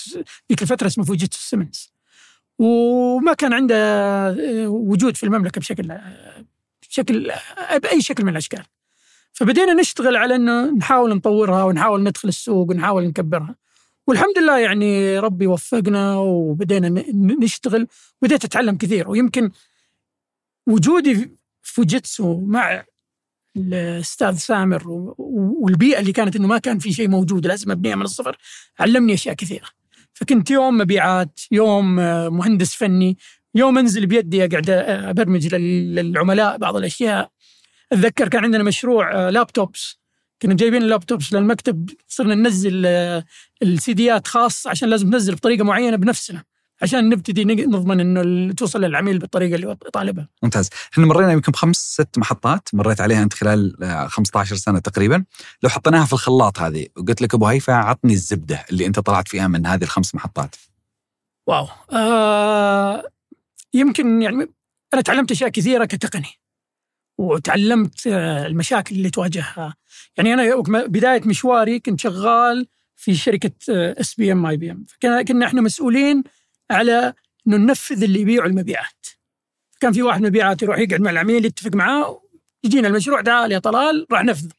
ذيك 0.50 0.62
الفترة 0.62 0.88
اسمها 0.88 1.05
Fujitsu 1.06 1.39
Siemens. 1.39 1.94
وما 2.60 3.34
كان 3.34 3.53
عندها 3.53 4.29
آه، 4.29 4.67
وجود 4.67 5.17
في 5.17 5.24
المملكة 5.24 5.60
بشكل 5.60 5.91
آه، 5.91 6.46
بشكل 6.89 7.31
بأي 7.84 8.01
شكل 8.01 8.24
من 8.24 8.29
الأشكال. 8.31 8.63
فبدينا 9.34 9.74
نشتغل 9.74 10.15
على 10.15 10.36
إنه 10.36 10.72
نحاول 10.72 11.15
نطورها 11.15 11.63
ونحاول 11.63 12.03
ندخل 12.03 12.27
السوق 12.27 12.69
ونحاول 12.69 13.03
نكبرها. 13.03 13.55
والحمد 14.08 14.38
لله 14.40 14.60
يعني 14.60 15.20
ربي 15.20 15.48
وفقنا 15.48 16.16
وبدينا 16.16 17.04
نشتغل 17.44 17.88
بديت 18.22 18.46
أتعلم 18.46 18.78
كثير. 18.78 19.10
ويمكن 19.10 19.52
وجودي 20.68 21.16
في 21.16 21.30
فوجيتسو 21.62 22.42
مع 22.42 22.84
الأستاذ 23.58 24.36
سامر 24.38 24.84
والبيئة 25.62 26.00
اللي 26.00 26.12
كانت 26.12 26.36
إنه 26.36 26.48
ما 26.48 26.58
كان 26.58 26.80
في 26.80 26.94
شيء 26.94 27.08
موجود 27.10 27.48
لازم 27.48 27.72
أبنيها 27.72 27.96
من 27.96 28.02
الصفر 28.02 28.38
علمني 28.80 29.14
أشياء 29.14 29.36
كثيرة. 29.36 29.68
فكنت 30.14 30.52
يوم 30.52 30.78
مبيعات 30.78 31.40
يوم 31.52 32.00
آه، 32.00 32.30
مهندس 32.30 32.74
فني 32.76 33.18
يوم 33.56 33.78
أنزل 33.78 34.06
بيدي 34.06 34.46
أقعد 34.46 34.70
آه، 34.70 35.10
أبرمج 35.10 35.56
لل- 35.56 35.96
للعملاء 35.96 36.58
بعض 36.58 36.76
الأشياء. 36.76 37.32
أتذكر 37.92 38.28
كان 38.28 38.44
عندنا 38.44 38.64
مشروع 38.64 39.14
آه، 39.16 39.30
لابتوبس 39.30 40.00
كنا 40.41 40.53
جايبين 40.53 40.82
اللابتوبس 40.82 41.34
للمكتب 41.34 41.89
صرنا 42.08 42.36
ننزل 42.36 42.84
آه، 42.86 43.25
السيديات 43.63 44.27
خاص 44.27 44.67
عشان 44.67 44.89
لازم 44.89 45.10
ننزل 45.10 45.36
بطريقة 45.36 45.63
معينة 45.63 45.98
بنفسنا 45.98 46.44
عشان 46.82 47.10
نبتدي 47.10 47.46
نضمن 47.46 48.00
إنه 48.00 48.53
توصل 48.53 48.82
للعميل 48.82 49.20
بالطريقة 49.20 49.56
اللي 49.56 49.67
هو 49.67 49.74
طالبها 49.74 50.29
ممتاز. 50.44 50.70
إحنا 50.94 51.06
مرينا 51.06 51.32
يمكن 51.32 51.51
بخمس 51.51 51.77
ست 51.77 52.17
محطات 52.17 52.70
مريت 52.74 53.01
عليها 53.01 53.24
أنت 53.24 53.34
خلال 53.34 53.84
آه، 53.84 54.08
15 54.08 54.56
سنة 54.56 54.79
تقريبا. 54.79 55.24
لو 55.63 55.70
حطيناها 55.70 56.06
في 56.06 56.13
الخلاط 56.13 56.60
هذه 56.60 56.88
وقلت 56.98 57.22
لك 57.22 57.34
أبو 57.34 57.46
هيفا 57.48 57.74
عطني 57.74 58.13
الزبدة 58.13 58.65
اللي 58.72 58.86
أنت 58.86 59.00
طلعت 59.00 59.27
فيها 59.27 59.48
من 59.48 59.65
هذه 59.65 59.84
الخمس 59.84 60.15
محطات. 60.15 60.56
واو. 61.48 61.67
آه 61.91 63.03
يمكن 63.74 64.22
يعني 64.22 64.48
أنا 64.94 65.01
تعلمت 65.01 65.32
أشياء 65.32 65.50
كثيرة 65.50 65.86
كتقني. 65.86 66.47
وتعلمت 67.18 68.08
آه، 68.08 68.48
المشاكل 68.48 68.96
اللي 68.96 69.10
تواجهها. 69.10 69.76
يعني 70.18 70.34
أنا 70.34 70.56
بداية 70.86 71.22
مشواري 71.26 71.80
كنت 71.80 72.00
شغال 72.00 72.68
في 72.96 73.16
شركة 73.16 73.52
اس 73.70 74.16
بي 74.16 74.32
ام 74.32 74.46
اي 74.46 74.58
بي 74.58 74.72
ام 74.72 74.86
كنا 75.02 75.46
إحنا 75.46 75.62
مسؤولين 75.62 76.24
على 76.72 77.14
إنه 77.48 77.58
ننفذ 77.58 78.04
اللي 78.04 78.22
يبيعوا 78.22 78.48
المبيعات. 78.50 79.06
كان 79.80 79.94
في 79.94 80.02
واحد 80.02 80.22
مبيعات 80.22 80.62
يروح 80.62 80.80
يقعد 80.80 81.02
مع 81.02 81.10
العميل 81.12 81.46
يتفق 81.46 81.76
معاه 81.76 82.22
يجينا 82.64 82.88
المشروع 82.88 83.22
تعال 83.22 83.52
يا 83.52 83.60
طلال 83.60 84.08
راح 84.12 84.24
نفذه. 84.24 84.52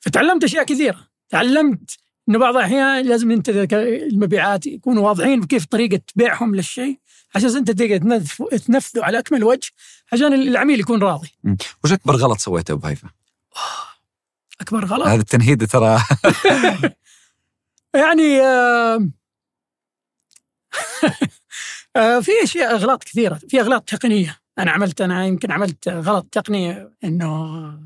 فتعلمت 0.00 0.44
أشياء 0.44 0.64
كثيرة. 0.64 1.08
تعلمت 1.28 1.96
إنه 2.28 2.38
بعض 2.38 2.56
الأحيان 2.56 3.06
لازم 3.06 3.30
أنت 3.30 3.48
المبيعات 3.72 4.66
يكونوا 4.66 5.08
واضحين 5.08 5.40
بكيف 5.40 5.64
طريقة 5.66 6.00
بيعهم 6.14 6.54
للشيء 6.54 6.98
عشان 7.34 7.56
أنت 7.56 7.70
تقدر 7.70 7.96
تنف- 7.98 8.64
تنفذه 8.66 9.04
على 9.04 9.18
أكمل 9.18 9.44
وجه. 9.44 9.70
عشان 10.12 10.32
العميل 10.32 10.80
يكون 10.80 11.02
راضي. 11.02 11.30
وش 11.84 11.92
أكبر 11.92 12.16
غلط 12.16 12.38
سويته 12.38 12.72
أبو 12.72 12.86
هيفا؟ 12.86 13.08
أكبر 14.60 14.84
غلط؟ 14.84 15.06
هذا 15.06 15.20
التنهيد 15.20 15.66
ترى. 15.66 15.98
يعني 17.94 18.40
آه، 18.40 19.08
آه، 21.96 22.20
في 22.20 22.32
أشياء 22.42 22.74
أغلاط 22.74 23.04
كثيرة. 23.04 23.34
في 23.48 23.60
أغلاط 23.60 23.88
تقنية. 23.88 24.36
أنا 24.58 24.70
عملت 24.70 25.00
أنا 25.00 25.26
يمكن 25.26 25.52
عملت 25.52 25.88
غلط 25.88 26.26
تقني 26.32 26.88
إنه 27.04 27.78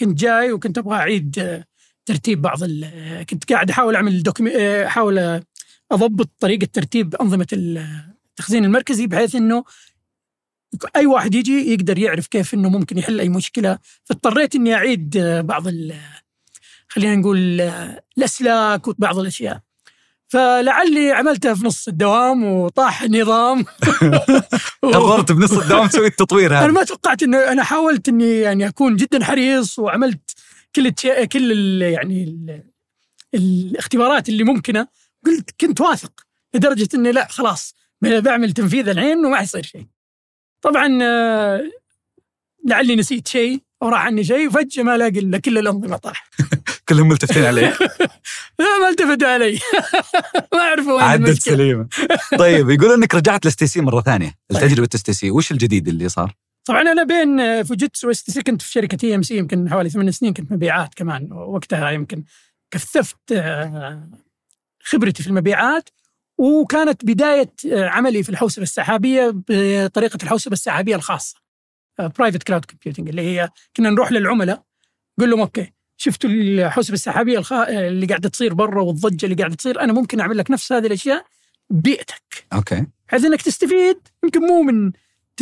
كنت 0.00 0.18
جاي 0.18 0.52
وكنت 0.52 0.78
أبغى 0.78 0.96
أعيد 0.96 1.62
ترتيب 2.06 2.42
بعض 2.42 2.62
ال- 2.62 3.26
كنت 3.30 3.52
قاعد 3.52 3.70
أحاول 3.70 3.94
أعمل 3.96 4.22
دوكيمي 4.22 4.50
آه، 4.56 4.86
أحاول 4.86 5.42
أضبط 5.92 6.30
طريقة 6.40 6.68
ترتيب 6.72 7.14
أنظمة 7.14 7.46
التخزين 7.52 8.64
المركزي 8.64 9.06
بحيث 9.06 9.34
إنه 9.34 9.64
أي 10.96 11.06
واحد 11.06 11.34
يجي 11.34 11.72
يقدر 11.72 11.98
يعرف 11.98 12.26
كيف 12.26 12.54
إنه 12.54 12.68
ممكن 12.68 12.98
يحل 12.98 13.20
أي 13.20 13.28
مشكلة 13.28 13.78
فاضطريت 14.04 14.54
إني 14.54 14.74
أعيد 14.74 15.18
بعض 15.44 15.68
ال 15.68 15.94
خلينا 16.88 17.16
نقول 17.16 17.60
الأسلاك 18.18 18.88
وبعض 18.88 19.18
الأشياء 19.18 19.60
فلعلي 20.28 21.12
عملتها 21.12 21.54
في 21.54 21.66
نص 21.66 21.88
الدوام 21.88 22.44
وطاح 22.44 23.02
النظام 23.02 23.64
قررت 24.82 25.32
بنص 25.32 25.52
الدوام 25.52 25.86
تسوي 25.86 26.06
التطوير 26.06 26.50
أنا 26.50 26.64
هذا 26.64 26.72
ما 26.72 26.84
توقعت 26.84 27.22
إنه 27.22 27.38
أنا 27.38 27.64
حاولت 27.64 28.08
إني 28.08 28.38
يعني 28.38 28.68
أكون 28.68 28.96
جدا 28.96 29.24
حريص 29.24 29.78
وعملت 29.78 30.34
كل. 30.76 30.90
كل 31.32 31.52
ال... 31.52 31.82
يعني 31.82 32.24
ال... 32.24 32.62
الاختبارات 33.34 34.28
اللي 34.28 34.44
ممكنة 34.44 34.88
قلت 35.26 35.50
كنت 35.60 35.80
واثق 35.80 36.12
لدرجة 36.54 36.88
إني 36.94 37.12
لا 37.12 37.28
خلاص 37.30 37.74
بعمل 38.02 38.52
تنفيذ 38.52 38.88
الحين 38.88 39.26
وما 39.26 39.36
حيصير 39.36 39.62
شيء. 39.62 39.86
طبعا 40.62 40.98
آه، 41.02 41.62
لعلي 42.68 42.96
نسيت 42.96 43.28
شيء 43.28 43.60
أو 43.82 43.88
راح 43.88 44.00
عني 44.06 44.24
شيء 44.24 44.48
وفجأة 44.48 44.82
ما 44.82 44.94
الاقي 44.94 45.18
إلا 45.18 45.38
كل 45.38 45.58
الأنظمة 45.58 45.96
طاح. 45.96 46.30
كلهم 46.88 47.08
ملتفتين 47.08 47.44
عليك 47.44 47.80
لا 48.58 48.78
ما 48.82 48.88
التفتوا 48.88 49.28
علي. 49.28 49.58
ما 50.54 50.58
عرفوا 50.60 50.92
وين 50.92 51.02
عدت. 51.02 51.42
سليمة. 51.42 51.88
طيب 52.38 52.70
يقول 52.70 52.92
إنك 52.92 53.14
رجعت 53.14 53.44
ل 53.44 53.56
STC 53.56 53.80
مرة 53.80 54.00
ثانية. 54.00 54.34
لتجربه 54.50 54.88
STC 54.94 55.30
وش 55.30 55.52
الجديد 55.52 55.88
اللي 55.88 56.08
صار؟ 56.08 56.34
طبعا 56.64 56.82
أنا 56.82 57.02
بين 57.02 57.62
Fujitsu 57.62 58.02
و 58.02 58.08
STC 58.08 58.42
كنت 58.42 58.62
في 58.62 58.70
شركة 58.72 58.96
EMC 58.96 59.36
يمكن 59.36 59.70
حوالي 59.70 59.90
ثمان 59.90 60.10
سنين 60.10 60.32
كنت 60.34 60.52
مبيعات 60.52 60.94
كمان. 60.94 61.32
وقتها 61.32 61.90
يمكن 61.90 62.24
كثفت 62.70 63.32
آه، 63.32 64.08
خبرتي 64.82 65.22
في 65.22 65.28
المبيعات. 65.28 65.88
وكانت 66.38 67.04
بداية 67.04 67.52
آه، 67.72 67.88
عملي 67.88 68.22
في 68.22 68.28
الحوسبة 68.28 68.62
السحابية 68.62 69.34
بطريقة 69.48 70.18
الحوسبة 70.22 70.52
السحابية 70.52 70.96
الخاصة 70.96 71.36
private 71.98 72.42
cloud 72.42 72.64
computing 72.64 73.08
اللي 73.08 73.22
هي 73.22 73.48
كنا 73.76 73.90
نروح 73.90 74.12
للعملاء 74.12 74.62
نقول 75.18 75.30
لهم 75.30 75.40
okay 75.40 75.72
شفتوا 75.96 76.30
الحوسبة 76.30 76.94
السحابية 76.94 77.38
الخ... 77.38 77.52
اللي 77.52 78.06
قاعدة 78.06 78.28
تصير 78.28 78.54
برا 78.54 78.82
والضجة 78.82 79.24
اللي 79.24 79.36
قاعدة 79.36 79.54
تصير 79.54 79.80
أنا 79.80 79.92
ممكن 79.92 80.20
أعمل 80.20 80.38
لك 80.38 80.50
نفس 80.50 80.72
هذه 80.72 80.86
الأشياء 80.86 81.24
ببيئتك 81.70 82.46
أوكي 82.52 82.86
بحيث 83.08 83.24
إنك 83.24 83.42
تستفيد 83.42 83.98
يمكن 84.24 84.40
مو 84.40 84.62
من 84.62 84.92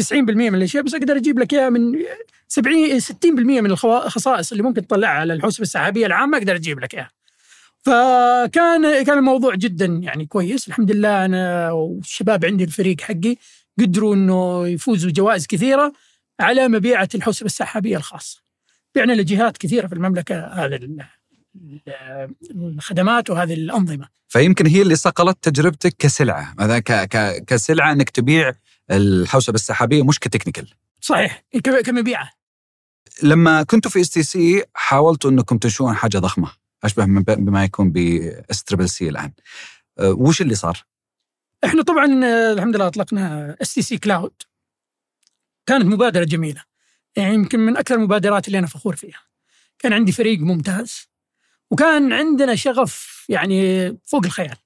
90% 0.01 0.13
من 0.13 0.55
الأشياء 0.55 0.83
بس 0.83 0.95
أقدر 0.95 1.17
أجيب 1.17 1.39
لك 1.39 1.55
إياها 1.55 1.71
من 1.71 2.05
70 2.49 3.01
60% 3.01 3.05
من 3.25 3.67
الخصائص 3.67 4.53
اللي 4.53 4.63
ممكن 4.63 4.87
تطلعها 4.87 5.11
على 5.11 5.33
الحوسبة 5.33 5.63
السحابية 5.63 6.07
العامة 6.07 6.39
أقدر 6.39 6.55
أجيب 6.55 6.81
لك 6.81 6.95
إياها. 6.95 7.11
فكان 7.87 9.05
كان 9.05 9.19
الموضوع 9.19 9.55
جدا 9.55 9.87
يعني 9.87 10.27
كويس 10.27 10.69
الحمد 10.69 10.91
لله 10.93 11.25
أنا 11.25 11.73
والشباب 11.73 12.45
عندي 12.45 12.65
الفريق 12.65 13.01
حقي 13.01 13.37
قدروا 13.81 14.15
إنه 14.15 14.69
يفوزوا 14.69 15.11
جوائز 15.11 15.47
كثيرة 15.47 15.93
على 16.41 16.69
مبيعة 16.69 17.09
الحوسبة 17.15 17.47
السحابية 17.47 17.97
الخاصة. 17.97 18.43
بعنا 18.95 19.13
لجهات 19.13 19.57
كثيرة 19.59 19.87
في 19.87 19.93
المملكة 19.93 20.47
هذا 20.47 20.77
ال- 20.77 21.07
ال- 21.57 22.75
الخدمات 22.75 23.31
وهذه 23.31 23.55
الأنظمة. 23.55 24.09
فيمكن 24.29 24.67
هي 24.67 24.83
اللي 24.83 24.97
صقلت 24.97 25.39
تجربتك 25.43 25.95
ك 25.99 26.08
sales 26.08 26.55
هذا. 26.61 26.79
ك... 26.79 27.45
ك 27.45 27.53
sales 27.53 27.93
إنك 27.93 28.11
تبيع 28.11 28.53
الحوسبة 28.91 29.55
السحابية 29.55 30.03
مش 30.03 30.19
ك 30.19 30.24
technical 30.24 30.69
صحيح 31.01 31.45
كمبيعات. 31.85 32.31
لما 33.23 33.63
كنتوا 33.63 33.91
في 33.91 34.01
STC 34.01 34.65
حاولتوا 34.75 35.31
إنكم 35.31 35.59
تنشؤون 35.59 35.95
حاجة 35.95 36.19
ضخمة 36.19 36.66
أشبه 36.85 37.05
بما 37.35 37.65
يكون 37.65 37.93
ب 37.93 38.29
S 38.29 38.65
triple 38.65 38.89
C 38.89 39.09
الآن. 39.09 39.33
أه، 39.99 40.11
وش 40.11 40.43
اللي 40.43 40.55
صار؟ 40.55 40.85
إحنا 41.65 41.83
طبعا 41.83 42.25
آه، 42.25 42.53
الحمد 42.53 42.77
لله 42.77 42.87
أطلقنا 42.87 43.57
STC 43.63 43.99
Cloud 43.99 44.43
كانت 45.67 45.85
مبادرة 45.85 46.25
جميلة. 46.25 46.65
يعني 47.17 47.35
يمكن 47.35 47.59
من 47.59 47.77
أكثر 47.77 47.95
المبادرات 47.95 48.47
اللي 48.47 48.59
أنا 48.59 48.67
فخور 48.67 48.97
فيها. 48.97 49.21
كان 49.79 49.93
عندي 49.93 50.13
فريق 50.13 50.39
ممتاز. 50.41 51.09
وكان 51.71 52.13
عندنا 52.13 52.55
شغف 52.55 53.25
يعني 53.29 53.89
فوق 54.05 54.25
الخيال. 54.25 54.57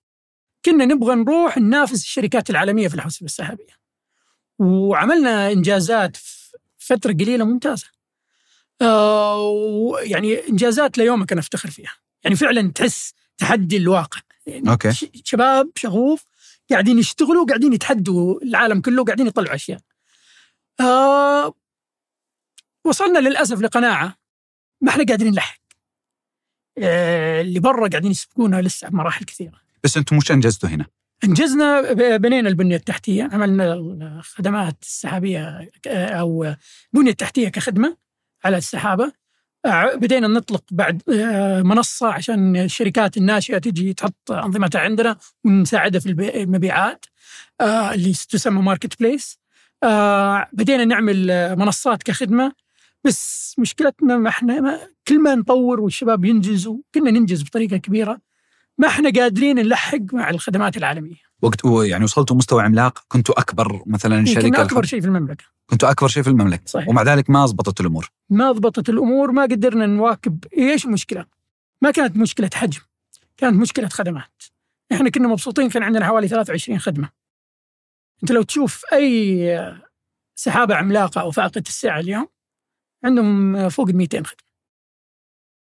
كنا 0.64 0.84
نبغى 0.84 1.14
نروح 1.14 1.58
ننافس 1.58 2.02
الشركات 2.02 2.50
العالمية 2.50 2.88
في 2.88 2.94
الحوسبة 2.94 3.26
السحابية. 3.26 3.80
وعملنا 4.58 5.52
إنجازات 5.52 6.16
في 6.16 6.56
فترة 6.78 7.12
قليلة 7.12 7.44
ممتازة. 7.44 7.86
آه 8.82 9.40
ويعني 9.40 10.48
إنجازات 10.48 10.98
ليومك 10.98 11.32
أنا 11.32 11.40
أفتخر 11.40 11.70
فيها. 11.70 11.99
يعني 12.24 12.36
فعلا 12.36 12.72
تحس 12.72 13.14
تحدي 13.38 13.76
الواقع 13.76 14.20
يعني 14.46 14.70
أوكي. 14.70 15.10
شباب 15.24 15.70
شغوف 15.76 16.26
قاعدين 16.70 16.98
يشتغلوا 16.98 17.46
قاعدين 17.46 17.72
يتحدوا 17.72 18.42
العالم 18.42 18.80
كله 18.80 19.04
قاعدين 19.04 19.26
يطلعوا 19.26 19.54
أشياء. 19.54 19.80
آه 20.80 21.54
وصلنا 22.84 23.18
للأسف 23.18 23.60
لقناعة 23.60 24.16
ما 24.80 24.90
إحنا 24.90 25.04
قادرين 25.04 25.32
نلحق. 25.32 25.60
آه 26.78 27.40
اللي 27.40 27.60
برا 27.60 27.88
قاعدين 27.88 28.10
يسبقونا 28.10 28.62
لسه 28.62 28.88
بمراحل 28.88 29.24
كثيرة. 29.24 29.60
بس 29.84 29.96
أنتم 29.96 30.16
مش 30.16 30.32
أنجزتوا 30.32 30.68
هنا 30.68 30.86
أنجزنا 31.24 31.92
بنينا 32.16 32.48
البنية 32.48 32.76
التحتية، 32.76 33.28
عملنا 33.32 33.74
الخدمات 33.74 34.82
السحابية 34.82 35.70
أو 35.86 36.54
البنيه 36.94 37.10
التحتيه 37.10 37.48
كخدمة 37.48 37.96
على 38.44 38.56
السحابة. 38.56 39.12
آه، 39.66 39.94
بدينا 39.94 40.28
نطلق 40.28 40.64
بعد 40.70 41.02
آه، 41.08 41.62
منصة 41.62 42.12
عشان 42.12 42.56
الشركات 42.56 43.16
الناشئة 43.16 43.58
تجي 43.58 43.94
تحط 43.94 44.30
أنظمتها 44.30 44.80
عندنا 44.80 45.16
ونساعدها 45.44 46.00
في 46.00 46.10
المبيعات 46.10 47.06
آه، 47.60 47.94
اللي 47.94 48.12
تسمى 48.12 48.62
ماركت 48.62 49.00
بليس. 49.00 49.40
بدينا 50.52 50.84
نعمل 50.84 51.26
منصات 51.56 52.02
كخدمة 52.02 52.52
بس 53.04 53.54
مشكلتنا 53.58 54.16
ما 54.18 54.28
إحنا 54.28 54.60
ما 54.60 54.78
كل 55.08 55.22
ما 55.22 55.34
نطور 55.34 55.80
والشباب 55.80 56.24
ينجزوا 56.24 56.78
كنا 56.94 57.10
ننجز 57.10 57.42
بطريقة 57.42 57.76
كبيرة 57.76 58.20
ما 58.78 58.88
إحنا 58.88 59.10
قادرين 59.10 59.56
نلحق 59.56 59.98
مع 60.12 60.30
الخدمات 60.30 60.76
العالمية. 60.76 61.16
وقت 61.42 61.60
يعني 61.64 62.04
وصلتوا 62.04 62.36
مستوى 62.36 62.62
عملاق 62.62 63.04
كنتوا 63.08 63.40
أكبر 63.40 63.82
مثلا 63.86 64.24
كنا 64.24 64.34
شركة 64.34 64.62
أكبر 64.62 64.84
شيء 64.84 65.00
في 65.00 65.06
المملكة. 65.06 65.44
كنتوا 65.66 65.90
أكبر 65.90 66.08
شيء 66.08 66.22
في 66.22 66.30
المملكة 66.30 66.62
صحيح. 66.66 66.88
ومع 66.88 67.02
ذلك 67.02 67.30
ما 67.30 67.46
ضبطت 67.46 67.80
الأمور 67.80 68.10
ما 68.30 68.52
ضبطت 68.52 68.88
الأمور 68.88 69.32
ما 69.32 69.42
قدرنا 69.42 69.86
نواكب. 69.86 70.44
إيش 70.56 70.84
المشكلة؟ 70.84 71.26
ما 71.82 71.90
كانت 71.90 72.16
مشكلة 72.16 72.50
حجم 72.54 72.80
كانت 73.36 73.56
مشكلة 73.56 73.88
خدمات. 73.88 74.42
إحنا 74.92 75.10
كنا 75.10 75.28
مبسوطين 75.28 75.68
كان 75.68 75.82
عندنا 75.82 76.06
حوالي 76.06 76.28
23 76.28 76.78
خدمة. 76.78 77.10
أنت 78.22 78.32
لو 78.32 78.42
تشوف 78.42 78.84
أي 78.92 79.80
سحابة 80.34 80.74
عملاقة 80.74 81.20
أو 81.20 81.30
فائقه 81.30 81.62
السعه 81.68 82.00
اليوم 82.00 82.28
عندهم 83.04 83.68
فوق 83.68 83.88
ال 83.88 83.96
200 83.96 84.22
خدمة. 84.24 84.50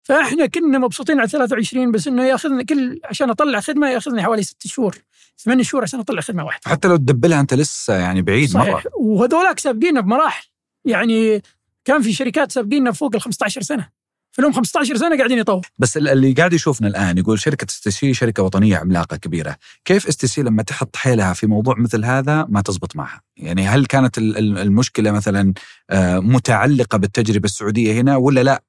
فإحنا 0.03 0.45
كنا 0.45 0.77
مبسوطين 0.77 1.19
على 1.19 1.27
23 1.27 1.91
بس 1.91 2.07
إنه 2.07 2.23
ياخذنا 2.23 2.63
كل 2.63 2.99
عشان 3.03 3.29
أطلع 3.29 3.59
خدمة 3.59 3.89
ياخذني 3.89 4.23
حوالي 4.23 4.43
ست 4.43 4.67
شهور 4.67 4.97
ثمان 5.37 5.63
شهور 5.63 5.83
عشان 5.83 5.99
أطلع 5.99 6.21
خدمة 6.21 6.45
واحدة. 6.45 6.71
حتى 6.71 6.87
لو 6.87 6.95
تدبلها 6.95 7.39
أنت 7.39 7.53
لسه 7.53 7.93
يعني 7.93 8.21
بعيد 8.21 8.49
صحيح. 8.49 8.69
مره 8.69 8.83
وهذولاك 8.95 9.59
سابقيننا 9.59 10.01
بمراحل. 10.01 10.47
يعني 10.85 11.41
كان 11.85 12.01
في 12.01 12.13
شركات 12.13 12.51
سابقيننا 12.51 12.91
فوق 12.91 13.15
ال 13.15 13.21
15 13.21 13.61
سنة. 13.61 13.89
فلهم 14.31 14.51
15 14.53 14.95
سنة 14.97 15.17
قاعدين 15.17 15.37
يطوروا. 15.37 15.61
بس 15.77 15.97
ال- 15.97 16.07
اللي 16.07 16.31
قاعد 16.33 16.53
يشوفنا 16.53 16.87
الآن 16.87 17.17
يقول 17.17 17.39
شركة 17.39 17.65
اس 17.69 17.79
تي 17.81 17.91
سي 17.91 18.13
شركة 18.13 18.43
وطنية 18.43 18.77
عملاقة 18.77 19.17
كبيرة، 19.17 19.55
كيف 19.85 20.07
اس 20.07 20.17
تي 20.17 20.27
سي 20.27 20.41
لما 20.41 20.63
تحط 20.63 20.95
حيلها 20.95 21.33
في 21.33 21.47
موضوع 21.47 21.75
مثل 21.79 22.05
هذا 22.05 22.45
ما 22.49 22.61
تزبط 22.61 22.95
معها؟ 22.95 23.21
يعني 23.37 23.67
هل 23.67 23.85
كانت 23.85 24.17
ال- 24.17 24.37
ال- 24.37 24.57
المشكلة 24.57 25.11
مثلا 25.11 25.53
آه، 25.89 26.19
متعلقة 26.19 26.97
بالتجربة 26.97 27.45
السعودية 27.45 27.93
هنا 28.01 28.15
ولا 28.15 28.43
لا؟ 28.43 28.63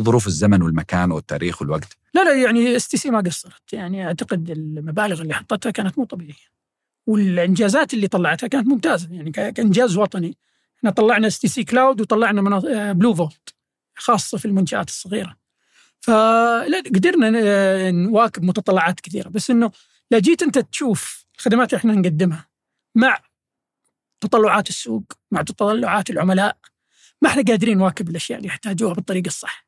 ظروف 0.00 0.26
الزمن 0.26 0.62
والمكان 0.62 1.10
والتاريخ 1.12 1.62
والوقت؟ 1.62 1.96
لا 2.14 2.24
لا 2.24 2.42
يعني 2.42 2.76
اس 2.76 2.88
تي 2.88 2.96
سي 2.96 3.10
ما 3.10 3.20
قصرت. 3.20 3.72
يعني 3.72 4.06
أعتقد 4.06 4.50
المبالغ 4.50 5.22
اللي 5.22 5.34
حطتها 5.34 5.70
كانت 5.70 5.98
مو 5.98 6.04
طبيعية. 6.04 6.52
والإنجازات 7.06 7.94
اللي 7.94 8.08
طلعتها 8.08 8.46
كانت 8.46 8.66
ممتازة. 8.66 9.08
يعني 9.12 9.30
كإنجاز 9.32 9.96
وطني. 9.96 10.36
إحنا 10.82 10.90
طلعنا 10.90 11.26
اس 11.26 11.38
تي 11.38 11.48
سي 11.48 11.64
كلاود 11.64 12.00
وطلعنا 12.00 12.56
آه، 12.68 12.92
بلو 12.92 13.14
فولت 13.14 13.54
خاصة 13.98 14.38
في 14.38 14.44
المنشآت 14.44 14.88
الصغيرة 14.88 15.36
فلا 16.00 16.82
قدرنا 16.86 17.30
ن- 17.30 17.94
نواكب 18.02 18.42
متطلعات 18.42 19.00
كثيرة 19.00 19.28
بس 19.28 19.50
إنه 19.50 19.70
لا 20.10 20.18
جيت 20.18 20.42
أنت 20.42 20.58
تشوف 20.58 21.26
الخدمات 21.38 21.68
اللي 21.72 21.78
إحنا 21.80 21.94
نقدمها 21.94 22.48
مع 22.94 23.18
تطلعات 24.20 24.68
السوق 24.68 25.04
مع 25.30 25.42
تطلعات 25.42 26.10
العملاء 26.10 26.56
ما 27.22 27.28
إحنا 27.28 27.42
قادرين 27.42 27.78
نواكب 27.78 28.08
الأشياء 28.08 28.38
اللي 28.38 28.48
يحتاجوها 28.48 28.94
بالطريقة 28.94 29.26
الصح 29.26 29.66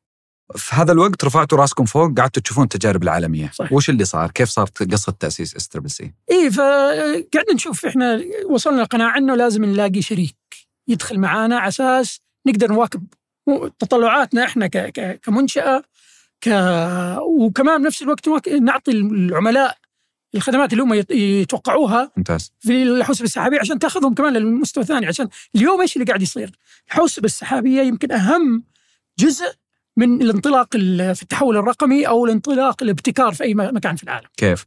في 0.55 0.75
هذا 0.75 0.91
الوقت 0.91 1.23
رفعتوا 1.25 1.57
راسكم 1.57 1.85
فوق 1.85 2.17
قعدتوا 2.19 2.41
تشوفون 2.41 2.63
التجارب 2.63 3.03
العالمية، 3.03 3.51
صحيح. 3.53 3.73
وش 3.73 3.89
اللي 3.89 4.05
صار؟ 4.05 4.31
كيف 4.31 4.49
صارت 4.49 4.91
قصة 4.93 5.11
تأسيس 5.19 5.55
اس 5.55 5.67
تربل 5.67 5.89
سي؟ 5.89 6.13
اي 6.31 6.51
فقعدنا 6.51 7.53
نشوف 7.53 7.85
إحنا 7.85 8.21
وصلنا 8.49 8.81
لقناعة 8.81 9.17
إنه 9.17 9.35
لازم 9.35 9.65
نلاقي 9.65 10.01
شريك 10.01 10.35
يدخل 10.87 11.19
معانا 11.19 11.59
على 11.59 11.67
أساس 11.67 12.21
نقدر 12.47 12.71
نواكب 12.71 13.07
تطلعاتنا 13.79 14.43
إحنا 14.43 14.67
كمنشأة 15.23 15.83
ك 16.41 16.47
وكمان 17.21 17.81
بنفس 17.81 18.01
الوقت 18.01 18.49
نعطي 18.49 18.91
العملاء 18.91 19.77
الخدمات 20.35 20.71
اللي 20.73 20.83
هم 20.83 20.93
يت- 20.93 21.11
يتوقعوها 21.11 22.11
ممتاز 22.17 22.51
في 22.59 22.83
الحوسبة 22.83 23.25
السحابية 23.25 23.59
عشان 23.59 23.79
تأخذهم 23.79 24.13
كمان 24.13 24.33
للمستوى 24.33 24.83
الثاني 24.83 25.05
عشان 25.05 25.27
اليوم 25.55 25.81
إيش 25.81 25.95
اللي 25.95 26.05
قاعد 26.05 26.21
يصير؟ 26.21 26.51
الحوسبة 26.87 27.25
السحابية 27.25 27.81
يمكن 27.81 28.11
أهم 28.11 28.63
جزء 29.19 29.45
من 29.97 30.21
الانطلاق 30.21 30.67
ال- 30.75 31.15
في 31.15 31.23
التحول 31.23 31.57
الرقمي 31.57 32.07
أو 32.07 32.25
الانطلاق 32.25 32.83
الابتكار 32.83 33.33
في 33.33 33.43
أي 33.43 33.53
مكان 33.53 33.95
في 33.95 34.03
العالم. 34.03 34.27
كيف؟ 34.37 34.65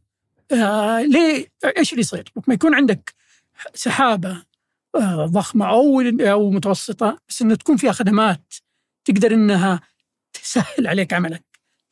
آه 0.51 1.01
ليه 1.01 1.47
إيش 1.77 1.91
اللي 1.91 2.01
يصير؟ 2.01 2.31
لما 2.35 2.53
يكون 2.55 2.75
عندك 2.75 3.13
سحابة 3.73 4.43
ضخمة 5.25 5.69
أو 5.69 6.01
أو 6.21 6.51
متوسطة 6.51 7.19
بس 7.29 7.41
إنه 7.41 7.55
تكون 7.55 7.77
فيها 7.77 7.91
خدمات 7.91 8.53
تقدر 9.05 9.33
إنها 9.33 9.81
تسهل 10.33 10.87
عليك 10.87 11.13
عملك، 11.13 11.43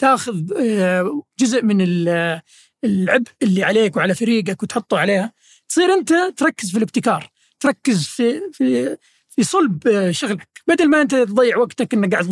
تاخذ 0.01 0.53
آه، 0.57 1.23
جزء 1.39 1.61
من 1.63 1.81
ال- 1.81 2.41
العبء 2.83 3.27
اللي 3.41 3.63
عليك 3.63 3.97
وعلى 3.97 4.15
فريقك 4.15 4.63
وتحطه 4.63 4.99
عليها. 4.99 5.33
تصير 5.69 5.93
أنت 5.93 6.13
تركز 6.37 6.71
في 6.71 6.77
الابتكار 6.77 7.29
تركز 7.59 8.07
في 8.07 8.41
في 8.53 8.97
في 9.29 9.43
صلب 9.43 9.87
آه، 9.87 10.11
شغلك. 10.11 10.47
بدل 10.67 10.89
ما 10.89 11.01
أنت 11.01 11.15
تضيع 11.15 11.57
وقتك 11.57 11.93
انك 11.93 12.11
قاعد 12.13 12.25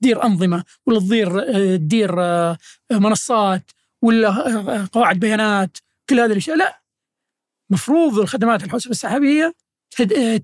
تدير 0.00 0.24
أنظمة 0.24 0.64
ولا 0.86 1.00
تدير 1.00 1.40
آه، 1.40 1.76
تدير 1.76 2.22
آه، 2.22 2.58
منصات 2.90 3.70
ولا 4.02 4.28
آه، 4.28 4.88
قواعد 4.92 5.18
بيانات 5.20 5.78
كل 6.10 6.20
هذه 6.20 6.32
الأشياء. 6.32 6.56
لا 6.56 6.82
مفروض 7.70 8.18
الخدمات 8.18 8.64
الحوسبه 8.64 8.90
السحابيه 8.90 9.44
آه، 9.46 9.52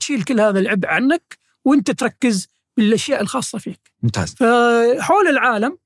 تشيل 0.00 0.22
كل 0.22 0.40
هذا 0.40 0.58
العبء 0.58 0.88
عنك 0.88 1.38
وانت 1.64 1.90
تركز 1.90 2.48
بالأشياء 2.76 3.20
الخاصة 3.20 3.58
فيك. 3.58 3.80
ممتاز. 4.02 4.34
فحول 4.34 5.28
العالم 5.28 5.78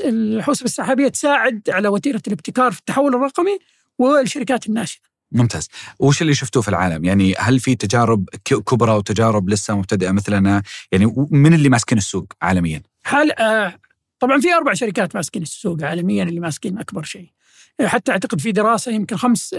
الحوسبة 0.00 0.64
السحابية 0.64 1.08
تساعد 1.08 1.62
على 1.68 1.88
وتيرة 1.88 2.22
الابتكار 2.26 2.72
في 2.72 2.78
التحول 2.78 3.14
الرقمي 3.14 3.58
والشركات 3.98 4.66
الناشئة. 4.66 5.00
ممتاز. 5.32 5.68
وش 5.98 6.22
اللي 6.22 6.34
شفتوه 6.34 6.62
في 6.62 6.68
العالم؟ 6.68 7.04
يعني 7.04 7.34
هل 7.38 7.60
في 7.60 7.74
تجارب 7.74 8.28
كبرى 8.44 8.92
وتجارب 8.92 9.50
لسه 9.50 9.76
مبتدئة 9.76 10.10
مثلنا؟ 10.10 10.62
يعني 10.92 11.14
من 11.30 11.54
اللي 11.54 11.68
ماسكين 11.68 11.98
السوق 11.98 12.32
عالميا؟ 12.42 12.82
حال 13.04 13.38
آه، 13.38 13.78
طبعا 14.20 14.40
في 14.40 14.54
أربع 14.54 14.74
شركات 14.74 15.16
ماسكين 15.16 15.42
السوق 15.42 15.82
عالميا 15.82 16.22
اللي 16.22 16.40
ماسكين 16.40 16.78
أكبر 16.78 17.02
شيء. 17.02 17.22
آه، 17.22 17.45
حتى 17.84 18.12
أعتقد 18.12 18.40
في 18.40 18.52
دراسة 18.52 18.92
يمكن 18.92 19.16
خمس 19.16 19.56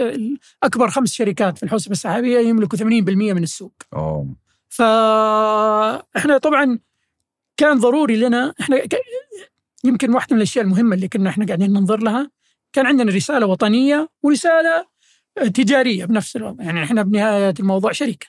أكبر 0.64 0.90
خمس 0.90 1.14
شركات 1.14 1.58
في 1.58 1.64
الحوسبة 1.64 1.92
السحابية 1.92 2.40
يملكوا 2.40 2.80
80% 2.80 2.84
من 2.84 3.44
السوق. 3.44 3.74
أوه. 3.94 4.36
فاحنا 4.70 6.38
طبعا 6.38 6.80
كان 7.58 7.80
ضروري 7.80 8.18
لنا 8.18 8.54
إحنا 8.60 8.82
يمكن 9.84 10.14
واحدة 10.14 10.36
من 10.36 10.38
الأشياء 10.38 10.66
المهمة 10.66 10.96
اللي 10.96 11.08
كنا 11.08 11.30
إحنا 11.30 11.46
قاعدين 11.46 11.74
ننظر 11.74 12.00
لها 12.04 12.32
كان 12.74 12.86
عندنا 12.86 13.12
رسالة 13.12 13.46
وطنية 13.46 14.10
ورسالة 14.24 14.86
تجارية 15.54 16.06
بنفس 16.06 16.36
الوقت 16.36 16.60
يعني 16.60 16.84
إحنا 16.84 17.02
بنهاية 17.02 17.54
الموضوع 17.60 17.92
شركة. 17.92 18.28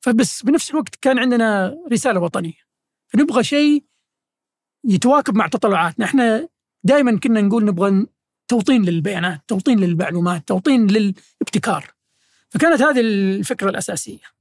فبس 0.00 0.42
بنفس 0.42 0.70
الوقت 0.70 0.96
كان 0.96 1.18
عندنا 1.18 1.76
رسالة 1.92 2.20
وطنية. 2.20 2.64
فنبغى 3.06 3.44
شيء 3.44 3.84
يتواكب 4.84 5.34
مع 5.34 5.46
تطلعاتنا. 5.46 6.04
إحنا 6.04 6.48
دائما 6.84 7.18
كنا 7.18 7.40
نقول 7.40 7.64
نبغى 7.64 8.06
توطين 8.48 8.84
للبيانات 8.84 9.40
توطين 9.48 9.80
للمعلومات 9.80 10.48
توطين 10.48 10.86
للابتكار. 10.86 11.94
فكانت 12.50 12.82
هذه 12.82 13.00
الفكرة 13.00 13.70
الأساسية. 13.70 14.34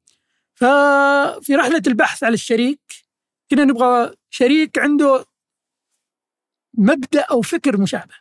ففي 0.55 1.55
رحلة 1.55 1.81
البحث 1.87 2.23
على 2.23 2.33
الشريك 2.33 2.79
كنا 3.51 3.63
نبغى 3.63 4.15
شريك 4.29 4.79
عنده 4.79 5.25
مبدأ 6.73 7.21
أو 7.21 7.41
فكر 7.41 7.77
مشابه. 7.77 8.13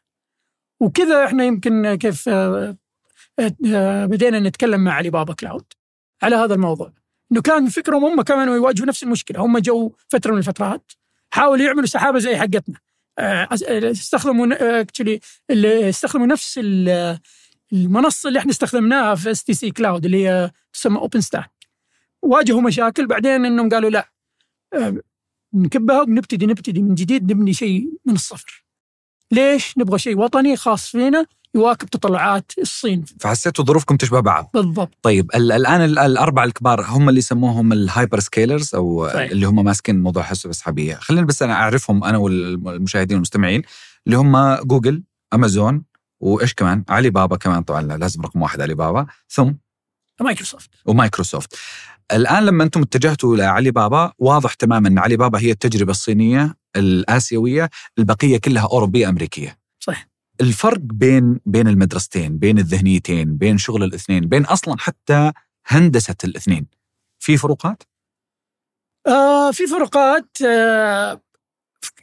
وكذا 0.80 1.24
إحنا 1.24 1.44
يمكن 1.44 1.94
كيف 1.94 2.28
آه، 2.28 2.76
آه، 3.66 4.06
بدينا 4.06 4.40
نتكلم 4.40 4.84
مع 4.84 4.92
علي 4.92 5.10
بابا 5.10 5.34
كلاود 5.34 5.64
على 6.22 6.36
هذا 6.36 6.54
الموضوع. 6.54 6.92
إنه 7.32 7.42
كان 7.42 7.68
فكرهم 7.68 8.04
هم 8.04 8.22
كانوا 8.22 8.56
يواجهوا 8.56 8.86
نفس 8.86 9.02
المشكلة. 9.02 9.40
هم 9.40 9.58
جو 9.58 9.92
فترة 10.08 10.32
من 10.32 10.38
الفترات 10.38 10.92
حاولوا 11.30 11.64
يعملوا 11.64 11.86
سحابة 11.86 12.18
زي 12.18 12.36
حقتنا. 12.36 12.62
آه، 12.66 12.78
آه، 12.78 12.91
استخدموا 13.18 14.80
actually 14.80 15.20
استخدموا 15.88 16.26
نفس 16.26 16.58
ال- 16.62 17.18
المنصة 17.72 18.28
اللي 18.28 18.38
إحنا 18.38 18.50
استخدمناها 18.50 19.14
في 19.14 19.30
اس 19.30 19.44
تي 19.44 19.54
سي 19.54 19.70
كلاود 19.70 20.04
اللي 20.04 20.28
هي 20.28 20.50
تسمى 20.72 20.98
OpenStack 20.98 21.50
واجهوا 22.22 22.60
مشاكل 22.60 23.06
بعدين 23.06 23.44
إنهم 23.44 23.68
قالوا 23.68 23.90
لا 23.90 24.08
آه، 24.74 24.96
نكبها 25.54 26.00
وبنبتدي 26.02 26.46
نبتدي 26.46 26.82
من 26.82 26.94
جديد 26.94 27.32
نبني 27.32 27.54
شيء 27.54 27.90
من 28.04 28.14
الصفر. 28.14 28.64
ليش؟ 29.30 29.78
نبغى 29.78 29.98
شيء 29.98 30.18
وطني 30.18 30.56
خاص 30.56 30.88
فينا 30.90 31.26
يواكب 31.54 31.88
تطلعات 31.90 32.52
الصين. 32.58 33.04
فحسيتوا 33.20 33.64
ظروفكم 33.64 33.96
تشبه 33.96 34.20
بعض. 34.20 34.50
بالضبط. 34.54 34.94
طيب 35.02 35.30
ال- 35.34 35.52
الآن 35.52 35.84
ال- 35.84 35.98
الأربعة 35.98 36.44
الكبار 36.44 36.82
هم 36.88 37.08
اللي 37.08 37.18
يسموهم 37.18 37.72
ال 37.72 38.20
hyperscalers 38.20 38.74
أو 38.74 39.08
صحيح. 39.08 39.30
اللي 39.30 39.46
هم 39.46 39.64
ماسكين 39.64 40.02
موضوع 40.02 40.22
الحوسبة 40.22 40.50
السحابية 40.50 40.94
خلينا 40.94 41.26
بس 41.26 41.42
أنا 41.42 41.52
أعرفهم 41.52 42.04
أنا 42.04 42.18
والمشاهدين 42.18 43.14
والمستمعين 43.16 43.62
اللي 44.06 44.16
هم 44.18 44.54
جوجل 44.54 45.02
أمازون 45.34 45.84
وإيش 46.20 46.54
كمان؟ 46.54 46.84
علي 46.88 47.10
بابا 47.10 47.36
كمان 47.36 47.62
طبعا 47.62 47.82
لازم 47.82 48.22
رقم 48.22 48.42
واحد 48.42 48.60
علي 48.60 48.74
بابا 48.74 49.06
ثم؟ 49.28 49.52
مايكروسوفت. 50.20 50.70
ومايكروسوفت. 50.86 51.54
الآن 52.12 52.46
لما 52.46 52.64
أنتم 52.64 52.82
اتجهتوا 52.82 53.36
لعلي 53.36 53.70
بابا 53.70 54.12
واضح 54.18 54.54
تماما 54.54 54.88
إن 54.88 54.98
علي 54.98 55.16
بابا 55.16 55.38
هي 55.38 55.50
التجربة 55.50 55.90
الصينية 55.90 56.54
الآسيوية 56.76 57.70
البقية 57.98 58.38
كلها 58.38 58.62
أوروبية 58.72 59.08
أمريكية. 59.08 59.58
صحيح. 59.80 60.11
الفرق 60.42 60.80
بين 60.80 61.40
بين 61.46 61.68
المدرستين 61.68 62.38
بين 62.38 62.58
الذهنيتين 62.58 63.36
بين 63.36 63.58
شغل 63.58 63.82
الاثنين 63.82 64.28
بين 64.28 64.44
أصلا 64.44 64.76
حتى 64.78 65.32
هندسة 65.66 66.16
الاثنين 66.24 66.66
في 67.18 67.36
فروقات 67.36 67.82
آه 69.06 69.50
في 69.50 69.66
فروقات 69.66 70.42
آه 70.46 71.20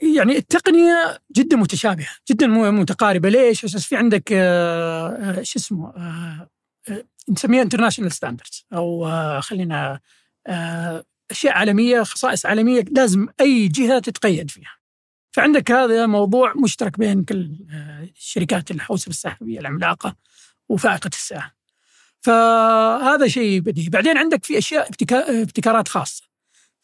يعني 0.01 0.37
التقنية 0.37 1.19
جدا 1.31 1.57
متشابهة 1.57 2.07
جدا 2.29 2.47
متقاربة 2.47 3.29
ليش؟ 3.29 3.65
أساس 3.65 3.85
في 3.85 3.95
عندك 3.95 4.29
آه 4.31 5.07
آه، 5.09 5.41
شو 5.43 5.59
اسمه 5.59 5.89
آه 5.89 6.49
آه 6.89 7.03
نسميها 7.29 7.61
international 7.61 8.11
standards 8.11 8.65
أو 8.73 9.07
آه 9.07 9.39
خلينا 9.39 9.99
آه 10.47 11.05
أشياء 11.31 11.53
عالمية 11.53 12.03
خصائص 12.03 12.45
عالمية 12.45 12.85
لازم 12.91 13.27
أي 13.41 13.67
جهة 13.67 13.99
تتقيد 13.99 14.51
فيها. 14.51 14.78
فعندك 15.31 15.71
هذا 15.71 16.05
موضوع 16.05 16.53
مشترك 16.63 16.99
بين 16.99 17.23
كل 17.23 17.51
آه، 17.73 18.09
الشركات 18.15 18.71
الحوسبة 18.71 19.09
السحابية 19.09 19.59
العملاقة 19.59 20.15
وفائقة 20.69 21.07
الساعة. 21.13 21.51
فهذا 22.21 23.27
شيء 23.27 23.59
بديهي، 23.59 23.89
بعدين 23.89 24.17
عندك 24.17 24.45
في 24.45 24.57
أشياء 24.57 24.89
ابتكا- 24.89 25.29
ابتكارات 25.41 25.87
خاصة. 25.87 26.23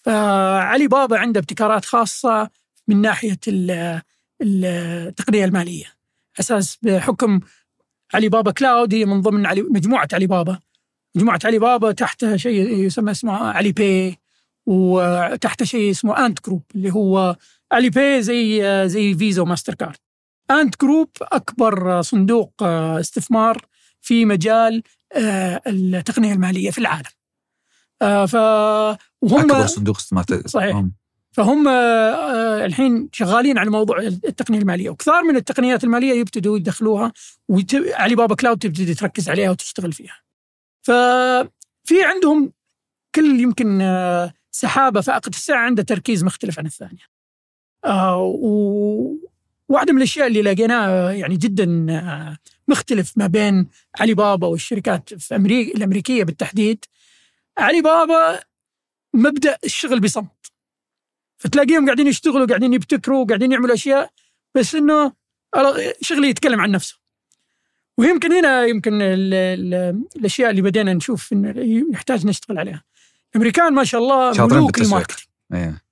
فعلي 0.04 0.88
بابا 0.88 1.18
عنده 1.20 1.40
ابتكارات 1.40 1.86
خاصة 1.86 2.50
من 2.88 3.02
ناحية 3.02 3.40
ال- 3.48 4.02
ال- 4.42 4.66
التقنية 5.08 5.46
المالية 5.46 5.86
أساس 6.40 6.78
بحكم 6.82 7.40
علي 8.14 8.30
بابا 8.30 8.52
كلاود 8.52 8.94
هي 8.94 9.06
من 9.06 9.22
ضمن 9.22 9.46
علي 9.46 9.62
مجموعة 9.62 10.08
علي 10.14 10.28
بابا 10.28 10.60
مجموعة 11.16 11.40
علي 11.46 11.60
بابا 11.60 11.92
تحتها 11.92 12.38
شيء 12.38 12.70
يسمى 12.70 13.12
اسمه 13.12 13.34
علي 13.38 13.72
باي 13.72 14.18
وتحته 14.66 15.64
شيء 15.64 15.92
اسمه 15.92 16.26
انت 16.26 16.46
جروب 16.46 16.64
اللي 16.76 16.92
هو 16.94 17.36
علي 17.72 17.90
باي 17.90 18.22
زي 18.22 18.62
زي 18.90 19.16
فيزا 19.16 19.42
وماستر 19.42 19.76
كارد 19.76 19.98
انت 20.52 20.82
جروب 20.82 21.10
أكبر 21.22 22.02
صندوق 22.02 22.64
استثمار 22.64 23.66
في 24.02 24.26
مجال 24.26 24.84
آه، 25.14 25.62
التقنية 25.68 26.34
المالية 26.34 26.72
في 26.72 26.78
العالم 26.78 27.10
آه، 28.02 28.26
ف 28.26 28.36
وهم 29.22 29.52
أكبر 29.52 29.66
صندوق 29.66 29.98
استثمار 29.98 30.26
صحيح. 30.46 30.76
هم. 30.76 30.94
فهم 31.32 31.68
آه، 31.68 32.66
الحين 32.66 33.10
شغالين 33.12 33.58
على 33.58 33.70
موضوع 33.70 34.00
التقنية 34.00 34.60
المالية 34.60 34.90
وكثار 34.90 35.24
من 35.24 35.36
التقنيات 35.36 35.84
المالية 35.84 36.14
يبتدوا 36.14 36.58
يدخلوها 36.58 37.14
وعلي 37.50 38.16
بابا 38.16 38.36
كلاود 38.36 38.58
تبتدي 38.58 38.94
تركز 38.94 39.30
عليها 39.30 39.50
وتشتغل 39.52 39.94
فيها. 39.94 40.22
ففي 40.84 42.04
عندهم 42.04 42.54
كل 43.16 43.40
يمكن 43.40 43.82
آه، 43.82 44.34
سحابة 44.52 45.02
فائقه 45.02 45.30
الساعة 45.30 45.66
عندها 45.66 45.86
تركيز 45.86 46.24
مختلف 46.24 46.60
عن 46.60 46.66
الثانية. 46.66 47.15
آه، 47.86 48.18
وواحده 49.70 49.92
من 49.94 49.98
الأشياء 49.98 50.28
اللي 50.28 50.42
لقيناها 50.42 51.12
يعني 51.12 51.38
جدا 51.38 51.86
آه، 51.90 52.38
مختلف 52.68 53.14
ما 53.18 53.28
بين 53.28 53.68
علي 54.00 54.14
بابا 54.14 54.48
والشركات 54.48 55.14
في 55.14 55.36
أمريكا 55.36 55.78
الأمريكية 55.78 56.24
بالتحديد. 56.24 56.86
علي 57.58 57.82
بابا 57.82 58.40
مبدأ 59.14 59.58
الشغل 59.64 60.00
بصمت. 60.00 60.52
فتلاقيهم 61.38 61.86
قاعدين 61.86 62.08
يشتغلوا 62.08 62.48
قاعدين 62.48 62.74
يبتكروا 62.74 63.26
قاعدين 63.26 63.52
يعملوا 63.52 63.76
أشياء 63.76 64.12
بس 64.56 64.76
إنه 64.76 65.14
شغله 66.02 66.28
يتكلم 66.28 66.62
عن 66.62 66.72
نفسه. 66.72 67.00
ويمكن 67.98 68.34
هنا 68.34 68.66
يمكن 68.66 69.02
ال 69.02 69.34
ال 69.34 70.04
الأشياء 70.16 70.50
اللي 70.50 70.62
بدينا 70.62 70.94
نشوف 70.94 71.34
انه 71.34 71.54
يحتاج 71.94 72.28
نشتغل 72.28 72.58
عليها. 72.60 72.84
الأمريكان 73.32 73.74
ما 73.74 73.84
شاء 73.84 74.02
الله 74.02 74.32
ملوك. 74.48 74.80
الماركتينج. 74.86 75.28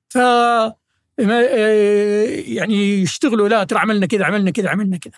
ف 0.10 0.17
ما- 0.17 0.73
يعني 1.17 3.02
يشتغلوا 3.02 3.49
لا 3.49 3.63
ترى 3.63 3.80
عملنا 3.80 4.06
كذا 4.06 4.26
عملنا 4.26 4.52
كذا 4.52 4.69
عملنا 4.69 4.97
كذا. 4.97 5.13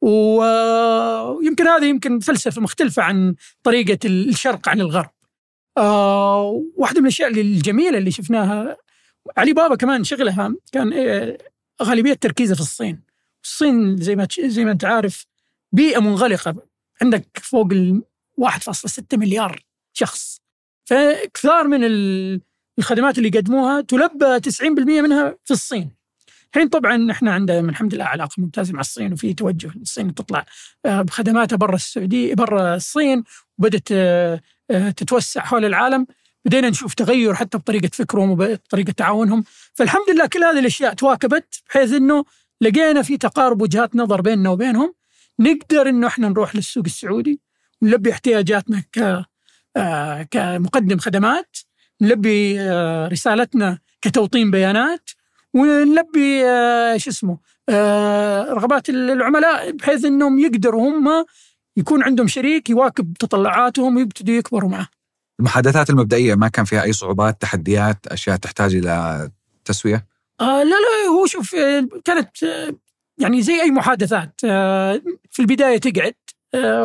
ويمكن 0.00 1.66
هذه 1.66 1.84
يمكن 1.86 2.18
فلسفة 2.20 2.60
مختلفة 2.60 3.02
عن 3.02 3.34
طريقة 3.62 3.98
الشرق 4.04 4.68
عن 4.68 4.80
الغرب. 4.80 5.10
آه، 5.76 6.62
واحدة 6.76 7.00
من 7.00 7.06
الأشياء 7.06 7.28
الجميلة 7.30 7.98
اللي 7.98 8.10
شفناها 8.10 8.76
علي 9.36 9.52
بابا 9.52 9.74
كمان 9.76 10.04
شغلها 10.04 10.54
كان 10.72 10.92
آه، 10.92 11.38
غالبية 11.82 12.14
تركيزه 12.14 12.54
في 12.54 12.60
الصين. 12.60 13.02
الصين 13.44 13.96
زي 13.96 14.16
ما 14.16 14.28
زي 14.40 14.64
ما 14.64 14.70
أنت 14.72 14.84
عارف 14.84 15.26
بيئة 15.72 15.98
منغلقة. 16.00 16.54
عندك 17.02 17.26
فوق 17.42 17.72
ال 17.72 18.02
1.6 18.36 19.16
مليار 19.18 19.60
شخص. 19.92 20.40
فكثار 20.84 21.68
من 21.68 21.84
ال- 21.84 22.40
الخدمات 22.78 23.18
اللي 23.18 23.28
يقدموها 23.28 23.80
تلبى 23.80 24.40
90% 24.40 25.02
منها 25.02 25.36
في 25.44 25.50
الصين. 25.50 25.90
الحين 26.54 26.68
طبعا 26.68 27.10
إحنا 27.10 27.32
عندنا 27.32 27.70
الحمد 27.70 27.94
لله 27.94 28.04
علاقة 28.04 28.34
ممتازة 28.38 28.72
مع 28.72 28.80
الصين 28.80 29.12
وفي 29.12 29.34
توجه 29.34 29.70
للصين 29.76 30.14
تطلع 30.14 30.46
آه، 30.86 31.02
بخدماتها 31.02 31.56
برا 31.56 31.74
السعودية 31.74 32.34
برا 32.34 32.74
الصين 32.74 33.24
وبدت 33.58 33.88
آه، 33.92 34.40
آه، 34.70 34.90
تتوسع 34.90 35.40
حول 35.40 35.64
العالم. 35.64 36.06
بدينا 36.44 36.70
نشوف 36.70 36.94
تغير 36.94 37.34
حتى 37.34 37.58
بطريقة 37.58 37.90
فكرهم 37.92 38.30
وبطريقة 38.30 38.92
تعاونهم. 38.92 39.44
فالحمد 39.74 40.10
لله 40.10 40.26
كل 40.26 40.44
هذه 40.44 40.58
الأشياء 40.58 40.94
تواكبت 40.94 41.62
بحيث 41.68 41.92
إنه 41.92 42.24
لقينا 42.60 43.02
في 43.02 43.16
تقارب 43.16 43.62
وجهات 43.62 43.96
نظر 43.96 44.20
بيننا 44.20 44.50
وبينهم. 44.50 44.94
نقدر 45.38 45.88
إنه 45.88 46.06
إحنا 46.06 46.28
نروح 46.28 46.56
للسوق 46.56 46.84
السعودي 46.86 47.40
ونلبي 47.82 48.12
احتياجاتنا 48.12 48.82
ك 48.92 49.24
كمقدم 50.30 50.98
خدمات. 50.98 51.56
نلبي 52.02 52.60
رسالتنا 53.08 53.78
كتوطين 54.02 54.50
بيانات 54.50 55.10
ونلبي 55.54 56.44
آه، 56.44 56.96
شو 56.96 57.10
اسمه 57.10 57.38
آه، 57.68 58.42
رغبات 58.42 58.88
العملاء 58.88 59.70
بحيث 59.70 60.04
إنهم 60.04 60.38
يقدروا 60.38 60.88
هم 60.88 61.24
يكون 61.76 62.02
عندهم 62.02 62.26
شريك 62.26 62.70
يواكب 62.70 63.12
تطلعاتهم 63.18 63.96
ويبتدوا 63.96 64.34
يكبروا 64.34 64.70
معه. 64.70 64.88
المحادثات 65.40 65.90
المبدئية 65.90 66.34
ما 66.34 66.48
كان 66.48 66.64
فيها 66.64 66.82
أي 66.82 66.92
صعوبات، 66.92 67.42
تحديات، 67.42 68.06
أشياء 68.06 68.36
تحتاج 68.36 68.74
إلى 68.74 69.30
تسوية؟ 69.64 70.06
آه 70.40 70.62
لا 70.62 70.70
لا 70.70 71.10
هو 71.10 71.26
شوف 71.26 71.54
آه، 71.54 71.88
كانت 72.04 72.30
يعني 73.18 73.42
زي 73.42 73.62
أي 73.62 73.70
محادثات 73.70 74.40
في 75.30 75.40
البداية 75.40 75.78
تقعد 75.78 76.14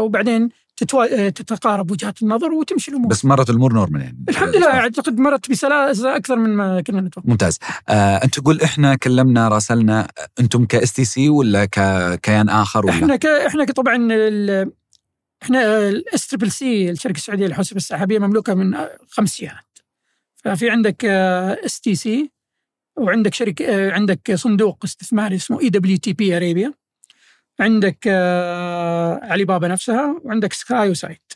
وبعدين 0.04 0.50
تتوا... 0.80 1.30
تتقارب 1.30 1.92
وجهات 1.92 2.22
النظر 2.22 2.54
وتمشي 2.54 2.92
الأمور. 2.92 3.08
بس 3.08 3.26
مرت 3.26 3.50
الأمور 3.50 3.74
نورمال 3.74 4.02
يعني 4.02 4.26
الحمد 4.30 4.56
لله 4.56 4.68
أعتقد 4.68 5.20
مرت 5.20 5.50
بسلاسة 5.52 6.16
أكثر 6.16 6.36
من 6.36 6.50
ما 6.50 6.82
كنا 6.82 7.02
نتوقع. 7.02 7.30
ممتاز. 7.30 7.60
آه، 7.90 8.16
أنت 8.24 8.40
تقول 8.40 8.62
إحنا 8.62 8.96
كلمنا 8.96 9.48
راسلنا 9.48 10.08
أنتم 10.40 10.66
كاس 10.66 10.94
تي 10.94 11.06
سي 11.06 11.30
ولا 11.30 11.66
ككيان 11.66 12.50
آخر 12.50 12.86
ولا؟ 12.86 12.94
إحنا 12.94 13.16
ك... 13.16 13.26
إحنا 13.26 13.66
طبعا 13.66 14.08
ال... 14.12 14.72
إحنا 15.44 15.90
الاس 15.90 16.28
تربل 16.28 16.52
سي 16.52 16.90
الشركة 16.90 17.18
السعودية 17.18 17.48
للحوسبة 17.48 17.78
السحابية 17.78 18.20
مملوكة 18.20 18.54
من 18.54 18.76
خمس 19.10 19.42
جهات. 19.42 19.80
ففي 20.36 20.70
عندك 20.70 21.06
اس 21.06 21.80
تي 21.80 21.96
سي 21.96 22.32
وعندك 22.98 23.34
شركة 23.34 23.92
عندك 23.92 24.36
صندوق 24.36 24.78
استثماري 24.84 25.36
اسمه 25.36 25.62
اي 25.62 25.70
دبليو 25.70 25.98
تي 25.98 26.14
بي 26.14 26.38
اريبيا 26.38 26.74
عندك 27.60 27.98
آه، 28.08 29.20
علي 29.24 29.46
بابا 29.46 29.68
نفسها 29.68 30.22
وعندك 30.24 30.54
سكاي 30.54 30.90
وسايت 30.90 31.34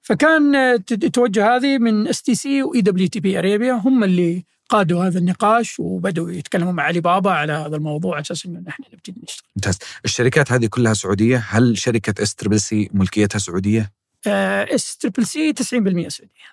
فكان 0.00 0.84
توجه 1.12 1.56
هذه 1.56 1.78
من 1.78 2.08
اس 2.08 2.22
تي 2.22 2.34
سي 2.34 2.62
واي 2.62 2.80
دبليو 2.80 3.08
تي 3.08 3.20
بي 3.20 3.38
اريبيا 3.38 3.72
هم 3.72 4.04
اللي 4.04 4.44
قادوا 4.68 5.04
هذا 5.04 5.18
النقاش 5.18 5.80
وبداوا 5.80 6.30
يتكلموا 6.30 6.72
مع 6.72 6.82
علي 6.82 7.00
بابا 7.00 7.30
على 7.30 7.52
هذا 7.52 7.76
الموضوع 7.76 8.14
على 8.14 8.20
أساس 8.20 8.46
إنه 8.46 8.60
نحن 8.66 8.82
نبتدي 8.92 9.20
نشتغل. 9.22 9.48
ممتاز، 9.56 9.78
الشركات 10.04 10.52
هذه 10.52 10.66
كلها 10.66 10.94
سعودية، 10.94 11.44
هل 11.48 11.78
شركة 11.78 12.22
اس 12.22 12.34
تربل 12.34 12.60
سي 12.60 12.90
ملكيتها 12.92 13.38
سعودية؟ 13.38 13.92
اس 14.26 14.96
تربل 14.96 15.26
سي 15.26 15.52
90% 15.52 16.08
سعودية. 16.08 16.52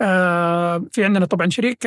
آه 0.00 0.86
في 0.92 1.04
عندنا 1.04 1.26
طبعا 1.26 1.50
شريك 1.50 1.86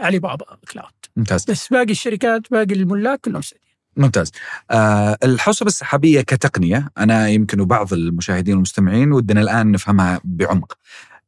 علي 0.00 0.18
بابا 0.18 0.58
كلاود. 0.72 0.92
ممتاز. 1.16 1.44
بس 1.44 1.68
باقي 1.68 1.90
الشركات 1.90 2.50
باقي 2.50 2.74
الملاك 2.74 3.20
كلهم 3.20 3.42
سعوديين. 3.42 3.65
ممتاز. 3.96 4.32
آه 4.70 5.18
الحوسبة 5.24 5.66
السحابية 5.66 6.20
كتقنية 6.20 6.90
أنا 6.98 7.28
يمكن 7.28 7.60
وبعض 7.60 7.92
المشاهدين 7.92 8.54
والمستمعين 8.54 9.12
ودنا 9.12 9.40
الآن 9.40 9.72
نفهمها 9.72 10.20
بعمق. 10.24 10.78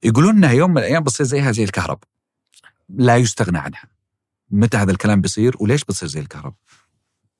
يقولون 0.02 0.36
أنها 0.36 0.52
يوم 0.52 0.70
من 0.70 0.78
الأيام 0.78 1.02
بتصير 1.02 1.26
زيها 1.26 1.52
زي 1.52 1.64
الكهرب. 1.64 1.98
لا 2.88 3.16
يستغنى 3.16 3.58
عنها. 3.58 3.82
متى 4.50 4.76
هذا 4.76 4.90
الكلام 4.90 5.20
بيصير 5.20 5.56
وليش 5.60 5.84
بتصير 5.84 6.08
زي 6.08 6.20
الكهرب؟ 6.20 6.54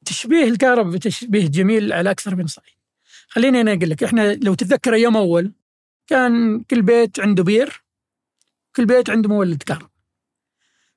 تشبيه 0.05 0.45
الكهرب 0.45 0.97
تشبيه 0.97 1.49
جميل 1.49 1.93
على 1.93 2.11
أكثر 2.11 2.37
من 2.37 2.47
صعيد. 2.47 2.75
خليني 3.29 3.61
أنا 3.61 3.73
أقول 3.73 3.91
لك 3.91 4.03
إحنا 4.03 4.35
لو 4.35 4.55
تتذكر 4.55 4.95
أيام 4.95 5.17
أول 5.17 5.53
كان 6.07 6.61
كل 6.61 6.83
بيت 6.83 7.21
عنده 7.21 7.43
بير 7.43 7.83
كل 8.77 8.87
بيت 8.87 9.11
عنده 9.11 9.29
مولد 9.29 9.63
كهرب. 9.63 9.91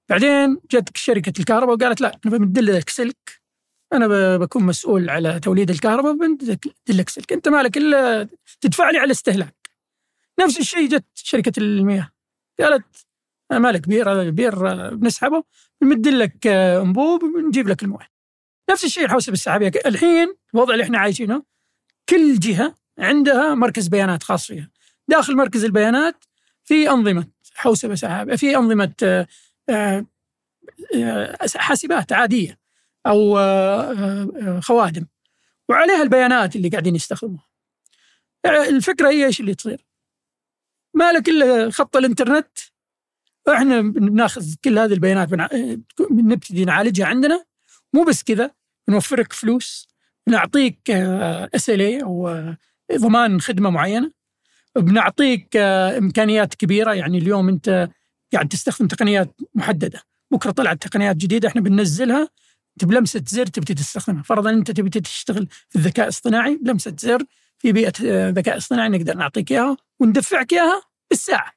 بعدين 0.10 0.60
جت 0.72 0.98
شركة 0.98 1.34
الكهرباء 1.39 1.76
وقالت 1.76 2.02
لا 2.02 2.20
أنا 2.26 2.38
بمد 2.38 2.60
لك 2.60 2.89
سلك 2.89 3.41
أنا 3.94 4.38
بكون 4.38 4.64
مسؤول 4.64 5.10
على 5.10 5.40
توليد 5.40 5.70
الكهرباء 5.70 6.14
بدلك 6.88 7.10
سلك 7.10 7.34
أنت 7.34 7.48
مالك 7.48 7.78
إلا 7.78 8.28
تدفع 8.62 8.90
لي 8.90 8.98
على 8.98 9.06
الاستهلاك 9.06 9.70
نفس 10.40 10.60
الشيء 10.60 10.88
جت 10.88 11.06
شركة 11.14 11.52
المياه. 11.58 12.12
قالت 12.60 13.06
أنا 13.52 13.60
مالك 13.60 13.88
بير 13.88 14.22
البير 14.22 14.56
بنسحبه 14.96 15.44
بنمد 15.82 16.08
لك 16.08 16.48
أنبوب 16.48 17.22
بنجيب 17.22 17.68
لك 17.68 17.84
الموية. 17.84 18.12
نفس 18.72 18.84
الشيء 18.84 19.06
الحوسبه 19.06 19.34
السحابية. 19.34 19.72
الحين 19.86 20.36
الوضع 20.54 20.74
اللي 20.74 20.84
إحنا 20.84 20.98
عايشينه 21.00 21.44
كل 22.10 22.40
جهة 22.40 22.76
عندها 23.00 23.56
مركز 23.56 23.88
بيانات 23.88 24.24
خاص 24.24 24.48
فيها. 24.48 24.70
داخل 25.08 25.36
مركز 25.36 25.66
البيانات 25.66 26.26
في 26.64 26.90
أنظمة 26.90 27.28
حوسبه 27.56 27.96
سحابية 27.96 28.36
في 28.36 28.56
أنظمة 28.58 28.94
آه، 29.04 29.28
آه، 29.70 30.06
آه، 30.96 31.38
حاسبات 31.56 32.14
عادية. 32.14 32.61
أو 33.08 33.38
آه، 33.38 33.92
آه، 33.92 34.60
خوادم. 34.60 35.08
وعليها 35.70 36.04
البيانات 36.04 36.56
اللي 36.56 36.70
قاعدين 36.70 36.96
يستخدموها. 36.96 37.48
الفكرة 38.46 39.10
هي 39.10 39.26
إيش 39.26 39.40
اللي 39.40 39.56
تصير؟ 39.56 39.86
ما 40.94 41.12
لك 41.12 41.30
إلا 41.30 41.72
خط 41.72 41.98
الإنترنت. 41.98 42.58
إحنا 43.50 43.82
بناخذ 43.82 44.54
كل 44.64 44.80
هذه 44.80 44.94
البيانات 44.94 45.30
بنبتدي 46.10 46.66
نعالجها 46.66 47.06
عندنا. 47.06 47.46
مو 47.94 48.04
بس 48.04 48.24
كذا 48.24 48.52
بنوفرك 48.88 49.34
فلوس 49.34 49.88
بنعطيك 50.28 50.92
اس 50.92 51.70
ال 51.70 51.82
اي 51.82 52.04
أو 52.04 52.46
ضمان 52.96 53.42
خدمة 53.42 53.70
معينة. 53.70 54.12
بنعطيك 54.76 55.58
إمكانيات 55.58 56.56
كبيرة. 56.56 56.94
يعني 56.94 57.18
اليوم 57.18 57.50
أنت 57.50 57.90
قاعد 58.34 58.48
تستخدم 58.48 58.88
تقنيات 58.88 59.36
محددة. 59.56 60.02
بكرة 60.32 60.52
طلعت 60.52 60.88
تقنيات 60.88 61.16
جديدة 61.16 61.48
إحنا 61.48 61.62
بننزلها. 61.62 62.30
بلمسه 62.84 63.24
زر 63.28 63.46
تبتدي 63.46 63.74
تستخدمها. 63.74 64.24
فرضا 64.24 64.50
أنت 64.50 64.72
تبي 64.72 64.90
تشتغل 64.90 65.48
في 65.70 65.76
الذكاء 65.76 66.06
الاصطناعي 66.06 66.56
بلمسه 66.56 66.96
زر 67.00 67.24
في 67.58 67.72
بيئة 67.72 67.94
آه، 68.06 68.30
ذكاء 68.30 68.58
اصطناعي 68.58 68.90
نقدر 68.90 69.14
نعطيك 69.18 69.52
إياها 69.52 69.78
وندفعك 70.00 70.54
إياها 70.54 70.82
بالساعة. 71.10 71.54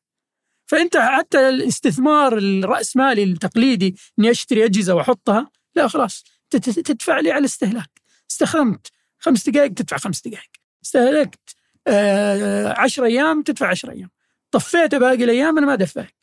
فأنت 0.67 0.97
حتى 0.97 1.49
الاستثمار 1.49 2.39
الراسمالي 2.39 3.23
التقليدي 3.25 3.97
إني 4.19 4.31
أشتري 4.31 4.65
أجهزة 4.65 4.95
وأحطها 4.95 5.51
لا 5.75 5.89
خلاص 5.89 6.25
تدفع 6.51 7.21
لي 7.21 7.31
على 7.31 7.39
الاستهلاك 7.39 7.91
استخدمت 8.31 8.87
خمس 9.19 9.49
دقائق 9.49 9.73
تدفع 9.73 9.97
خمس 9.97 10.23
دقائق. 10.29 10.51
استهلكت 10.85 11.57
آه 11.87 12.81
عشر 12.81 13.05
أيام 13.05 13.43
تدفع 13.43 13.69
عشر 13.69 13.91
أيام. 13.91 14.11
طفيت 14.51 14.95
باقي 14.95 15.25
الأيام 15.25 15.59
أنا 15.59 15.67
ما 15.67 15.73
ادفعك 15.73 16.15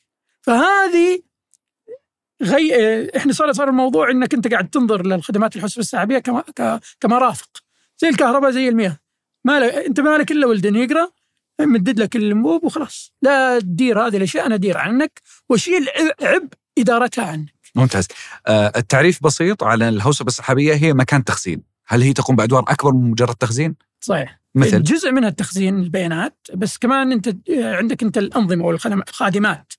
فهذه 0.42 1.22
غي... 2.44 2.72
إحنا 3.18 3.34
صار 3.34 3.52
صار 3.52 3.70
الموضوع 3.70 4.12
إنك 4.12 4.34
أنت 4.34 4.48
قاعد 4.48 4.70
تنظر 4.70 5.06
للخدمات 5.06 5.56
الحسبه 5.56 5.82
السحابية 5.82 6.20
كما 6.20 6.44
كمرافق 7.00 7.50
زي 7.98 8.10
الكهرباء 8.10 8.52
زي 8.52 8.70
المياه 8.70 8.98
ما 9.46 9.60
ل... 9.60 9.64
أنت 9.64 10.00
ما 10.00 10.18
لك 10.18 10.32
إلا 10.32 10.48
ولد 10.48 10.66
يقرأ 10.66 11.12
مدد 11.62 12.00
لك 12.00 12.16
الانبوب 12.16 12.64
وخلاص 12.64 13.14
لا 13.22 13.60
تدير 13.60 14.08
هذه 14.08 14.18
الأشياء 14.18 14.46
أنا 14.46 14.56
أدير 14.56 14.78
عنك 14.78 15.22
واشيل 15.50 15.88
عبء 16.22 16.48
إدارتها 16.78 17.26
عنك. 17.26 17.54
ممتاز. 17.76 18.08
آه 18.48 18.72
التعريف 18.76 19.24
بسيط 19.24 19.64
على 19.64 19.90
الهوسبه 19.90 20.28
السحابية 20.28 20.74
هي 20.74 20.94
مكان 20.94 21.24
تخزين، 21.24 21.64
هل 21.88 22.02
هي 22.02 22.14
تقوم 22.14 22.36
بأدوار 22.36 22.64
أكبر 22.68 22.94
من 22.94 23.12
مجرد 23.12 23.36
تخزين؟ 23.36 23.76
صحيح. 24.00 24.42
مثل 24.56 24.84
جزء 24.84 25.12
منها 25.12 25.30
التخزين 25.30 25.80
البيانات 25.80 26.48
بس 26.54 26.78
كمان 26.78 27.12
أنت 27.12 27.36
عندك 27.50 28.04
أنت 28.04 28.18
الأنظمة 28.18 28.66
والخادمات 28.66 29.74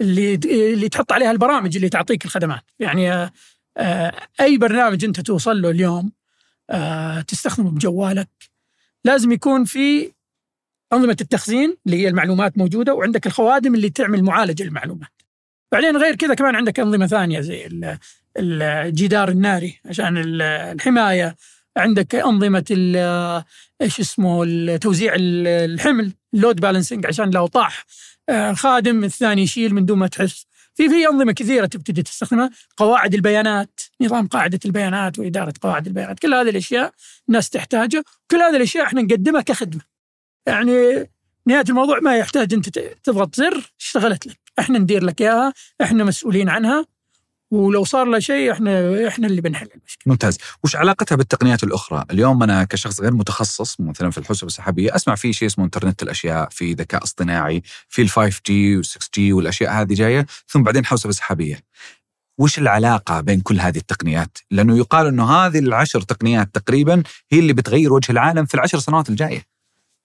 اللي 0.00 0.34
اللي 0.72 0.88
تحط 0.88 1.12
عليها 1.12 1.30
البرامج 1.30 1.76
اللي 1.76 1.88
تعطيك 1.88 2.24
الخدمات. 2.24 2.62
يعني 2.78 3.30
آه، 3.76 4.12
أي 4.40 4.58
برنامج 4.58 5.04
أنت 5.04 5.20
توصل 5.20 5.62
له 5.62 5.70
اليوم 5.70 6.12
آه، 6.70 7.20
تستخدمه 7.20 7.70
بجوالك. 7.70 8.28
لازم 9.04 9.32
يكون 9.32 9.64
في 9.64 10.12
أنظمة 10.92 11.16
التخزين 11.20 11.76
اللي 11.86 11.96
هي 11.96 12.08
المعلومات 12.08 12.58
موجودة 12.58 12.94
وعندك 12.94 13.26
الخوادم 13.26 13.74
اللي 13.74 13.90
تعمل 13.90 14.22
معالجة 14.22 14.62
للمعلومات. 14.62 15.22
بعدين 15.72 15.96
غير 15.96 16.14
كذا 16.14 16.34
كمان 16.34 16.56
عندك 16.56 16.80
أنظمة 16.80 17.06
ثانية 17.06 17.40
زي 17.40 17.68
الجدار 18.38 19.28
الناري 19.28 19.80
عشان 19.84 20.22
الحماية. 20.42 21.36
عندك 21.76 22.14
أنظمة 22.14 22.64
إيش 23.82 24.00
اسمه 24.00 24.76
توزيع 24.76 25.12
الحمل 25.18 26.12
اللود 26.34 26.60
بالانسنج 26.60 27.06
عشان 27.06 27.30
لو 27.30 27.46
طاح 27.46 27.84
آه، 28.28 28.52
خادم 28.52 29.04
الثاني 29.04 29.42
يشيل 29.42 29.74
من 29.74 29.84
دون 29.84 29.98
ما 29.98 30.06
تحس. 30.06 30.46
في 30.74 30.88
في 30.88 31.08
أنظمة 31.08 31.32
كثيرة 31.32 31.66
تبتدي 31.66 32.02
تستخدمها. 32.02 32.50
قواعد 32.76 33.14
البيانات 33.14 33.80
نظام 34.00 34.26
قاعدة 34.26 34.60
البيانات 34.64 35.18
وإدارة 35.18 35.54
قواعد 35.60 35.86
البيانات. 35.86 36.18
كل 36.18 36.34
هذه 36.34 36.48
الأشياء 36.48 36.92
الناس 37.28 37.50
تحتاجها. 37.50 38.04
كل 38.30 38.36
هذه 38.36 38.56
الأشياء 38.56 38.84
إحنا 38.84 39.02
نقدمها 39.02 39.40
كخدمة. 39.40 39.80
يعني 40.46 40.72
نهاية 41.46 41.64
الموضوع 41.68 42.00
ما 42.00 42.16
يحتاج 42.16 42.54
أنت 42.54 42.78
تضغط 43.04 43.34
زر 43.34 43.72
اشتغلت 43.80 44.26
لك. 44.26 44.38
إحنا 44.58 44.78
ندير 44.78 45.04
لك 45.04 45.22
إياها 45.22 45.52
إحنا 45.82 46.04
مسؤولين 46.04 46.48
عنها. 46.48 46.86
ولو 47.50 47.84
صار 47.84 48.06
له 48.06 48.18
شيء 48.18 48.52
إحنا 48.52 49.08
إحنا 49.08 49.26
اللي 49.26 49.40
بنحل 49.40 49.68
المشكلة. 49.74 50.02
ممتاز. 50.06 50.38
وش 50.64 50.76
علاقتها 50.76 51.16
بالتقنيات 51.16 51.64
الأخرى؟ 51.64 52.04
اليوم 52.10 52.42
أنا 52.42 52.64
كشخص 52.64 53.00
غير 53.00 53.14
متخصص 53.14 53.80
مثلا 53.80 54.10
في 54.10 54.18
الحوسبة 54.18 54.46
السحابية 54.46 54.96
أسمع 54.96 55.14
في 55.14 55.32
شيء 55.32 55.48
اسمه 55.48 55.64
إنترنت 55.64 56.02
الأشياء 56.02 56.48
في 56.50 56.72
ذكاء 56.72 57.02
اصطناعي 57.02 57.62
في 57.88 58.02
ال 58.02 58.08
5 58.08 58.40
جي 58.46 58.76
وال 58.76 58.86
6 58.86 59.08
جي 59.14 59.32
والأشياء 59.32 59.72
هذه 59.72 59.94
جاية 59.94 60.26
ثم 60.48 60.62
بعدين 60.62 60.86
حوسبة 60.86 61.12
سحابية. 61.12 61.60
وش 62.38 62.58
العلاقة 62.58 63.20
بين 63.20 63.40
كل 63.40 63.60
هذه 63.60 63.78
التقنيات؟ 63.78 64.38
لأنه 64.50 64.76
يقال 64.78 65.06
أنه 65.06 65.30
هذه 65.30 65.58
العشر 65.58 66.00
تقنيات 66.00 66.54
تقريبا 66.54 67.02
هي 67.32 67.38
اللي 67.38 67.52
بتغير 67.52 67.92
وجه 67.92 68.12
العالم 68.12 68.46
في 68.46 68.54
العشر 68.54 68.78
سنوات 68.78 69.08
الجاية. 69.08 69.42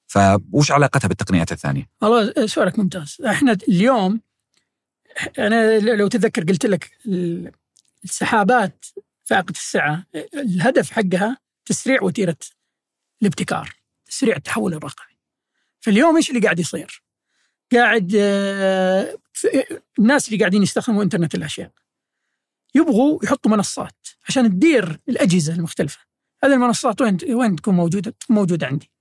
فوش 0.07 0.71
علاقتها 0.71 1.07
بالتقنيات 1.07 1.51
الثانية؟ 1.51 1.89
والله 2.01 2.45
سؤالك 2.45 2.79
ممتاز. 2.79 3.17
إحنا 3.27 3.57
اليوم 3.67 4.21
أنا 5.39 5.79
لو 5.79 6.07
تتذكر 6.07 6.43
قلت 6.43 6.65
لك 6.65 6.91
ال- 7.05 7.51
السحابات 8.03 8.85
فائقة 9.25 9.51
السعة 9.51 10.05
الهدف 10.33 10.91
حقها 10.91 11.37
تسريع 11.65 12.03
وتيرة 12.03 12.37
الابتكار 13.21 13.73
تسريع 14.05 14.35
التحول 14.35 14.73
الرقمي 14.73 15.15
فاليوم 15.79 16.15
إيش 16.15 16.29
اللي 16.29 16.41
قاعد 16.41 16.59
يصير؟ 16.59 17.03
قاعد 17.73 18.13
آه، 18.15 19.17
الناس 19.99 20.27
اللي 20.27 20.39
قاعدين 20.39 20.63
يستخدموا 20.63 21.03
إنترنت 21.03 21.35
الأشياء 21.35 21.71
يبغوا 22.75 23.19
يحطوا 23.23 23.51
منصات 23.51 24.07
عشان 24.27 24.49
تدير 24.49 24.99
الأجهزة 25.09 25.53
المختلفة 25.53 25.99
هذه 26.43 26.53
المنصات 26.53 27.01
وين 27.01 27.17
وين 27.29 27.55
تكون 27.55 27.75
موجودة؟ 27.75 28.11
تكون 28.19 28.35
موجودة 28.35 28.67
عندي 28.67 28.91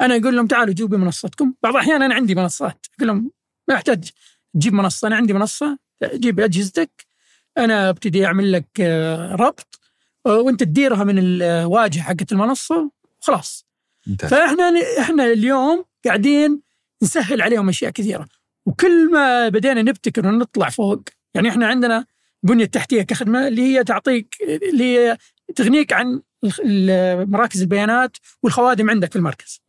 أنا 0.00 0.16
أقول 0.16 0.36
لهم 0.36 0.46
تعالوا 0.46 0.74
جيبوا 0.74 0.98
منصتكم 0.98 1.54
بعض 1.62 1.74
الأحيان 1.74 2.02
أنا 2.02 2.14
عندي 2.14 2.34
منصات 2.34 2.86
أقول 2.96 3.08
لهم 3.08 3.32
ما 3.68 3.74
يحتاج 3.74 4.10
تجيب 4.54 4.72
منصة 4.72 5.08
أنا 5.08 5.16
عندي 5.16 5.32
منصة 5.32 5.78
جيب 6.14 6.40
أجهزتك 6.40 7.06
أنا 7.58 7.88
أبتدي 7.90 8.26
أعمل 8.26 8.52
لك 8.52 8.66
آه، 8.80 9.34
ربط 9.34 9.80
آه، 10.26 10.38
وأنت 10.38 10.62
تديرها 10.62 11.04
من 11.04 11.18
الواجهه 11.18 12.02
حقت 12.02 12.32
المنصة 12.32 12.90
وخلاص. 13.22 13.66
فإحنا 14.18 14.72
إحنا 15.00 15.24
اليوم 15.24 15.84
قاعدين 16.04 16.60
نسهل 17.02 17.42
عليهم 17.42 17.68
أشياء 17.68 17.90
كثيرة. 17.90 18.28
وكل 18.66 19.10
ما 19.12 19.48
بدينا 19.48 19.82
نبتكر 19.82 20.26
ونطلع 20.26 20.68
فوق 20.68 21.02
يعني 21.34 21.48
إحنا 21.48 21.66
عندنا 21.66 22.06
بنية 22.42 22.64
تحتية 22.64 23.02
كخدمة 23.02 23.48
اللي 23.48 23.62
هي 23.62 23.84
تعطيك 23.84 24.36
اللي 24.72 24.84
هي 24.84 25.18
تغنيك 25.56 25.92
عن 25.92 26.22
مراكز 27.24 27.60
البيانات 27.62 28.16
والخوادم 28.42 28.90
عندك 28.90 29.10
في 29.12 29.16
المركز. 29.16 29.62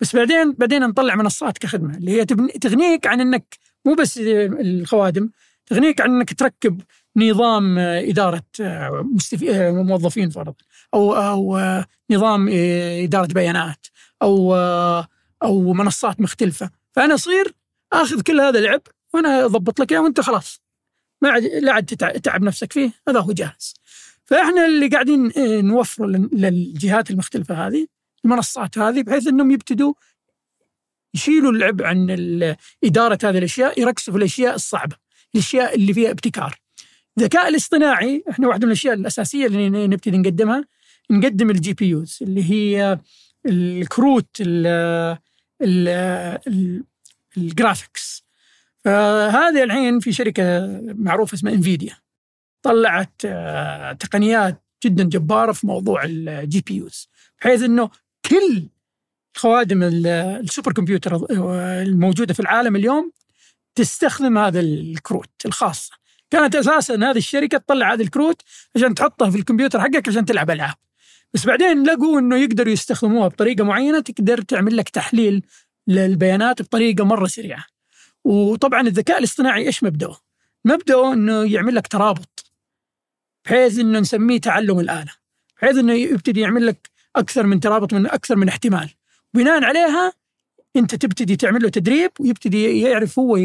بس 0.00 0.16
بعدين 0.16 0.52
بدينا 0.52 0.86
نطلع 0.86 1.14
منصات 1.14 1.58
كخدمة 1.58 1.96
اللي 1.96 2.12
هي 2.12 2.24
تغنيك 2.60 3.06
عن 3.06 3.20
إنك 3.20 3.58
مو 3.84 3.94
بس 3.94 4.20
الخوادم 4.60 5.30
تغنيك 5.66 6.00
عن 6.00 6.10
انك 6.10 6.34
تركب 6.34 6.80
نظام 7.16 7.78
إدارة 7.78 8.42
مستفي... 9.14 9.70
موظفين 9.70 10.30
فرضا 10.30 10.54
أو 10.94 11.12
أو 11.14 11.60
نظام 12.10 12.48
إدارة 13.04 13.26
بيانات 13.32 13.86
أو 14.22 14.54
أو 15.42 15.72
منصات 15.72 16.20
مختلفة. 16.20 16.70
فأنا 16.92 17.14
أصير 17.14 17.54
آخذ 17.92 18.20
كل 18.22 18.40
هذا 18.40 18.58
العب 18.58 18.82
وأنا 19.14 19.44
أضبط 19.44 19.80
لك 19.80 19.92
إياه 19.92 20.00
وأنت 20.00 20.20
خلاص. 20.20 20.60
ما 21.22 21.30
عاد 21.30 21.42
لا 21.44 21.72
عاد 21.72 21.86
تتع- 21.90 22.12
تتعب 22.16 22.42
نفسك 22.42 22.72
فيه 22.72 22.92
هذا 23.08 23.20
هو 23.20 23.32
جاهز. 23.32 23.74
فإحنا 24.24 24.66
اللي 24.66 24.88
قاعدين 24.88 25.32
آه، 25.36 25.60
نوفر 25.60 26.06
لل- 26.06 26.28
للجهات 26.32 27.10
المختلفة 27.10 27.66
هذه 27.66 27.86
المنصات 28.24 28.78
هذه 28.78 29.02
بحيث 29.02 29.26
إنهم 29.26 29.50
يبتدوا 29.50 29.92
يشيلوا 31.14 31.52
العبء 31.52 31.84
عن 31.84 32.56
إدارة 32.84 33.18
هذه 33.24 33.38
الأشياء 33.38 33.80
يركزوا 33.80 34.12
في 34.14 34.18
الأشياء 34.18 34.54
الصعبة 34.54 34.96
الأشياء 35.34 35.74
اللي 35.74 35.94
فيها 35.94 36.10
ابتكار. 36.10 36.58
الذكاء 37.18 37.48
الاصطناعي 37.48 38.24
إحنا 38.30 38.48
واحدة 38.48 38.66
من 38.66 38.72
الأشياء 38.72 38.94
الأساسية 38.94 39.46
اللي 39.46 39.86
نبتدي 39.86 40.18
نقدمها 40.18 40.64
نقدم 41.10 41.50
ال 41.50 41.72
GPUs 41.72 42.18
اللي 42.22 42.50
هي 42.50 42.98
الكروت 43.46 44.28
ال 44.40 44.66
ال 45.62 45.88
ال 46.48 46.84
graphics. 47.36 48.24
فهذه 48.84 49.64
الحين 49.64 50.00
في 50.00 50.12
شركة 50.12 50.68
معروفة 50.82 51.34
اسمها 51.34 51.52
انفيديا 51.52 51.96
طلعت 52.62 53.22
آه، 53.24 53.92
تقنيات 53.92 54.62
جدا 54.84 55.04
جبارة 55.04 55.52
في 55.52 55.66
موضوع 55.66 56.04
ال 56.04 56.60
GPUs 56.60 57.08
بحيث 57.40 57.62
إنه 57.62 57.90
كل 58.30 58.68
خوادم 59.38 59.82
ال- 59.82 60.06
السوبر 60.06 60.72
كمبيوتر 60.72 61.26
الموجودة 61.82 62.34
في 62.34 62.40
العالم 62.40 62.76
اليوم 62.76 63.12
تستخدم 63.74 64.38
هذا 64.38 64.60
الكروت 64.60 65.30
الخاصه 65.46 65.92
كانت 66.30 66.56
أساسا 66.56 66.94
هذه 66.94 67.16
الشركة 67.16 67.58
تطلع 67.58 67.92
هذه 67.94 68.02
الكروت 68.02 68.42
عشان 68.76 68.94
تحطها 68.94 69.30
في 69.30 69.36
الكمبيوتر 69.36 69.80
حقك 69.80 70.08
عشان 70.08 70.24
تلعب 70.24 70.50
ألعاب. 70.50 70.74
بس 71.34 71.46
بعدين 71.46 71.82
لقوا 71.82 72.18
إنه 72.18 72.36
يقدروا 72.36 72.72
يستخدموها 72.72 73.28
بطريقة 73.28 73.64
معينة 73.64 74.00
تقدر 74.00 74.42
تعمل 74.42 74.76
لك 74.76 74.88
تحليل 74.88 75.42
للبيانات 75.86 76.62
بطريقة 76.62 77.04
مرة 77.04 77.26
سريعة. 77.26 77.64
وطبعا 78.24 78.80
الذكاء 78.80 79.18
الاصطناعي 79.18 79.66
إيش 79.66 79.84
مبدأه؟ 79.84 80.16
مبدأه 80.64 81.12
إنه 81.12 81.52
يعمل 81.52 81.74
لك 81.74 81.86
ترابط 81.86 82.52
بحيث 83.44 83.78
إنه 83.78 83.98
نسميه 84.00 84.40
تعلم 84.40 84.80
الآلة. 84.80 85.12
بحيث 85.56 85.76
إنه 85.76 85.92
يبتدي 85.92 86.40
يعمل 86.40 86.66
لك 86.66 86.90
أكثر 87.16 87.46
من 87.46 87.60
ترابط 87.60 87.92
من 87.94 88.06
أكثر 88.06 88.36
من 88.36 88.48
احتمال. 88.48 88.90
بناء 89.34 89.64
عليها 89.64 90.12
انت 90.76 90.94
تبتدي 90.94 91.36
تعمل 91.36 91.62
له 91.62 91.68
تدريب 91.68 92.10
ويبتدي 92.20 92.80
يعرف 92.80 93.18
هو. 93.18 93.38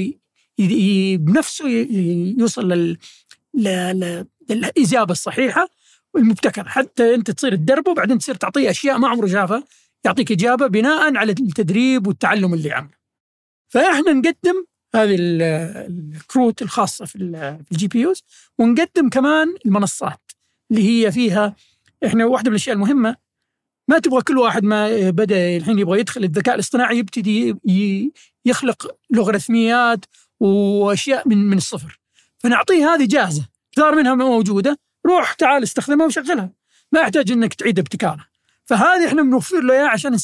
بنفسه 1.18 1.68
يوصل. 2.40 2.98
للإجابة 4.50 5.12
الصحيحة 5.12 5.70
والمبتكرة 6.14 6.64
حتى 6.70 7.16
انت 7.16 7.32
تصير 7.32 7.56
تدربه 7.56 7.92
وبعدين 7.92 8.18
تصير 8.18 8.36
تعطيه 8.36 8.70
أشياء 8.70 8.98
ما 8.98 9.08
عمره 9.08 9.28
شافها 9.28 9.64
يعطيك 10.06 10.32
إجابة 10.32 10.68
بناء 10.68 11.16
على 11.18 11.32
التدريب 11.32 12.08
والتعلم 12.08 12.54
اللي 12.54 12.72
عمله. 12.72 13.04
فإحنا 13.70 14.14
نقدم 14.14 14.66
هذه 14.96 15.16
ال- 15.16 15.42
الكروت 16.16 16.62
الخاصة 16.62 17.06
في 17.06 17.16
ال- 17.16 17.60
في 17.66 17.72
ال 17.72 17.88
GPUs 17.88 18.24
ونقدم 18.58 19.10
كمان 19.10 19.56
المنصات 19.66 20.32
اللي 20.72 20.84
هي 21.06 21.12
فيها 21.12 21.56
إحنا 22.06 22.26
واحدة 22.26 22.50
من 22.50 22.56
الأشياء 22.56 22.76
المهمة 22.76 23.16
ما 23.88 24.00
تبغى 24.00 24.22
كل 24.22 24.38
واحد 24.38 24.64
ما 24.64 25.10
بدأ 25.10 25.58
الحين 25.58 25.80
يبغى 25.80 26.00
يدخل 26.00 26.24
الذكاء 26.24 26.56
الاصطناعي 26.56 26.98
يبتدي 26.98 27.56
يخلق 28.46 28.96
لوغاريتميات 29.10 30.06
وأشياء 30.40 31.28
من 31.28 31.38
من 31.38 31.58
الصفر. 31.58 32.00
فنعطيه 32.40 32.94
هذه 32.94 33.06
جاهزة 33.06 33.48
كثار 33.72 33.96
منها 33.96 34.16
موجودة 34.16 34.80
روح 35.06 35.34
تعال 35.34 35.64
استخدمها 35.64 36.06
وشغلها. 36.06 36.52
ما 36.92 37.00
يحتاج 37.00 37.32
إنك 37.32 37.54
تعيد 37.54 37.80
ابتكارها 37.80 38.28
فهذه 38.66 39.08
إحنا 39.08 39.22
بنوفر 39.22 39.62
له 39.62 39.74
إياها 39.74 39.88
عشان 39.88 40.18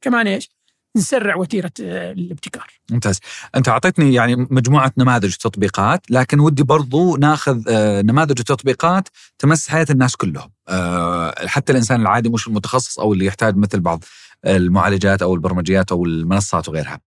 كمان 0.00 0.26
إيش؟ 0.26 0.50
نسرع 0.98 1.36
وتيرة 1.36 1.72
آه، 1.82 2.12
الابتكار. 2.12 2.66
ممتاز. 2.90 3.20
أنت 3.56 3.68
أعطيتني 3.68 4.14
يعني 4.14 4.36
مجموعة 4.36 4.92
نماذج 4.98 5.34
تطبيقات 5.34 6.10
لكن 6.10 6.40
ودي 6.40 6.62
برضو 6.62 7.16
ناخذ 7.16 7.62
آه، 7.68 8.02
نماذج 8.02 8.40
وتطبيقات 8.40 9.08
تمس 9.38 9.68
حياة 9.68 9.86
الناس 9.90 10.16
كلهم. 10.16 10.50
آه، 10.68 11.34
حتى 11.46 11.72
الإنسان 11.72 12.00
العادي 12.00 12.28
مش 12.28 12.46
المتخصص 12.48 12.98
أو 12.98 13.12
اللي 13.12 13.24
يحتاج 13.24 13.56
مثل 13.56 13.80
بعض 13.80 14.04
المعالجات 14.46 15.22
أو 15.22 15.34
البرمجيات 15.34 15.92
أو 15.92 16.04
المنصات 16.04 16.68
وغيرها. 16.68 17.00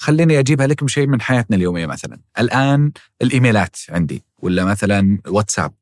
خليني 0.00 0.38
أجيبها 0.38 0.66
لك 0.66 0.84
بشيء 0.84 1.06
من 1.06 1.20
حياتنا 1.20 1.56
اليومية 1.56 1.86
مثلا. 1.86 2.18
الآن 2.38 2.92
الإيميلات 3.22 3.76
عندي 3.88 4.24
ولا 4.38 4.64
مثلا 4.64 5.18
واتساب. 5.28 5.72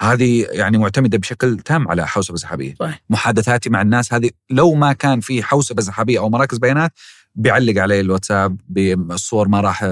هذه 0.00 0.46
يعني 0.50 0.78
معتمدة 0.78 1.18
بشكل 1.18 1.58
تام 1.58 1.88
على 1.88 2.06
حوسبه 2.06 2.36
سحابيه 2.36 2.74
صحيح. 2.80 3.02
محادثاتي 3.10 3.70
مع 3.70 3.82
الناس 3.82 4.14
هذه 4.14 4.30
لو 4.50 4.74
ما 4.74 4.92
كان 4.92 5.20
في 5.20 5.42
حوسبه 5.42 5.82
سحابيه 5.82 6.18
أو 6.18 6.30
مراكز 6.30 6.58
بيانات 6.58 6.92
بيعلق 7.34 7.82
علي 7.82 8.00
الواتساب 8.00 8.60
بالصور 8.68 9.48
ما 9.48 9.60
راح 9.60 9.84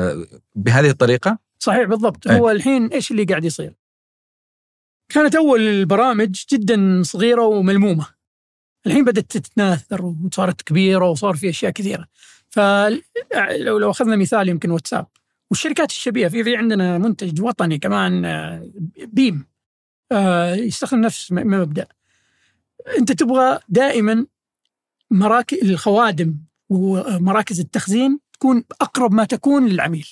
بهذه 0.54 0.90
الطريقة؟ 0.90 1.38
صحيح 1.58 1.84
بالضبط. 1.84 2.28
أي. 2.28 2.40
هو 2.40 2.50
الحين 2.50 2.86
إيش 2.86 3.10
اللي 3.10 3.24
قاعد 3.24 3.44
يصير؟ 3.44 3.74
كانت 5.08 5.34
أول 5.34 5.60
البرامج 5.60 6.44
جدا 6.52 7.02
صغيرة 7.02 7.42
وملمومة. 7.42 8.06
الحين 8.86 9.04
بدأت 9.04 9.30
تتناثر 9.30 10.04
وصارت 10.04 10.62
كبيرة 10.62 11.10
وصار 11.10 11.36
في 11.36 11.48
أشياء 11.48 11.72
كثيرة. 11.72 12.06
فلو 12.50 13.78
لو 13.78 13.90
أخذنا 13.90 14.16
مثال 14.16 14.48
يمكن 14.48 14.70
واتساب. 14.70 15.06
والشركات 15.50 15.90
الشبيهة 15.90 16.28
في 16.28 16.44
في 16.44 16.56
عندنا 16.56 16.98
منتج 16.98 17.42
وطني 17.42 17.78
كمان 17.78 18.24
آه، 18.24 18.70
بيم. 19.06 19.53
يستخدم 20.12 21.00
نفس 21.00 21.32
م- 21.32 21.34
مبدأ 21.60 21.86
أنت 22.98 23.12
تبغى 23.12 23.58
دائما 23.68 24.26
مراكز 25.10 25.70
الخوادم 25.70 26.36
ومراكز 26.68 27.60
التخزين 27.60 28.18
تكون 28.32 28.64
أقرب 28.80 29.12
ما 29.14 29.24
تكون 29.24 29.66
للعميل 29.66 30.08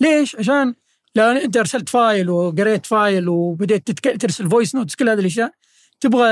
ليش؟ 0.00 0.36
عشان 0.36 0.74
لو 1.14 1.24
أنت 1.24 1.56
أرسلت 1.56 1.88
file 1.88 2.30
وقريت 2.30 2.86
file 2.86 3.28
وبديت. 3.28 3.90
ترسل 3.90 4.50
voice 4.50 4.74
notes 4.74 4.94
كل 4.94 5.08
هذه 5.08 5.18
الأشياء 5.18 5.52
تبغى. 6.00 6.24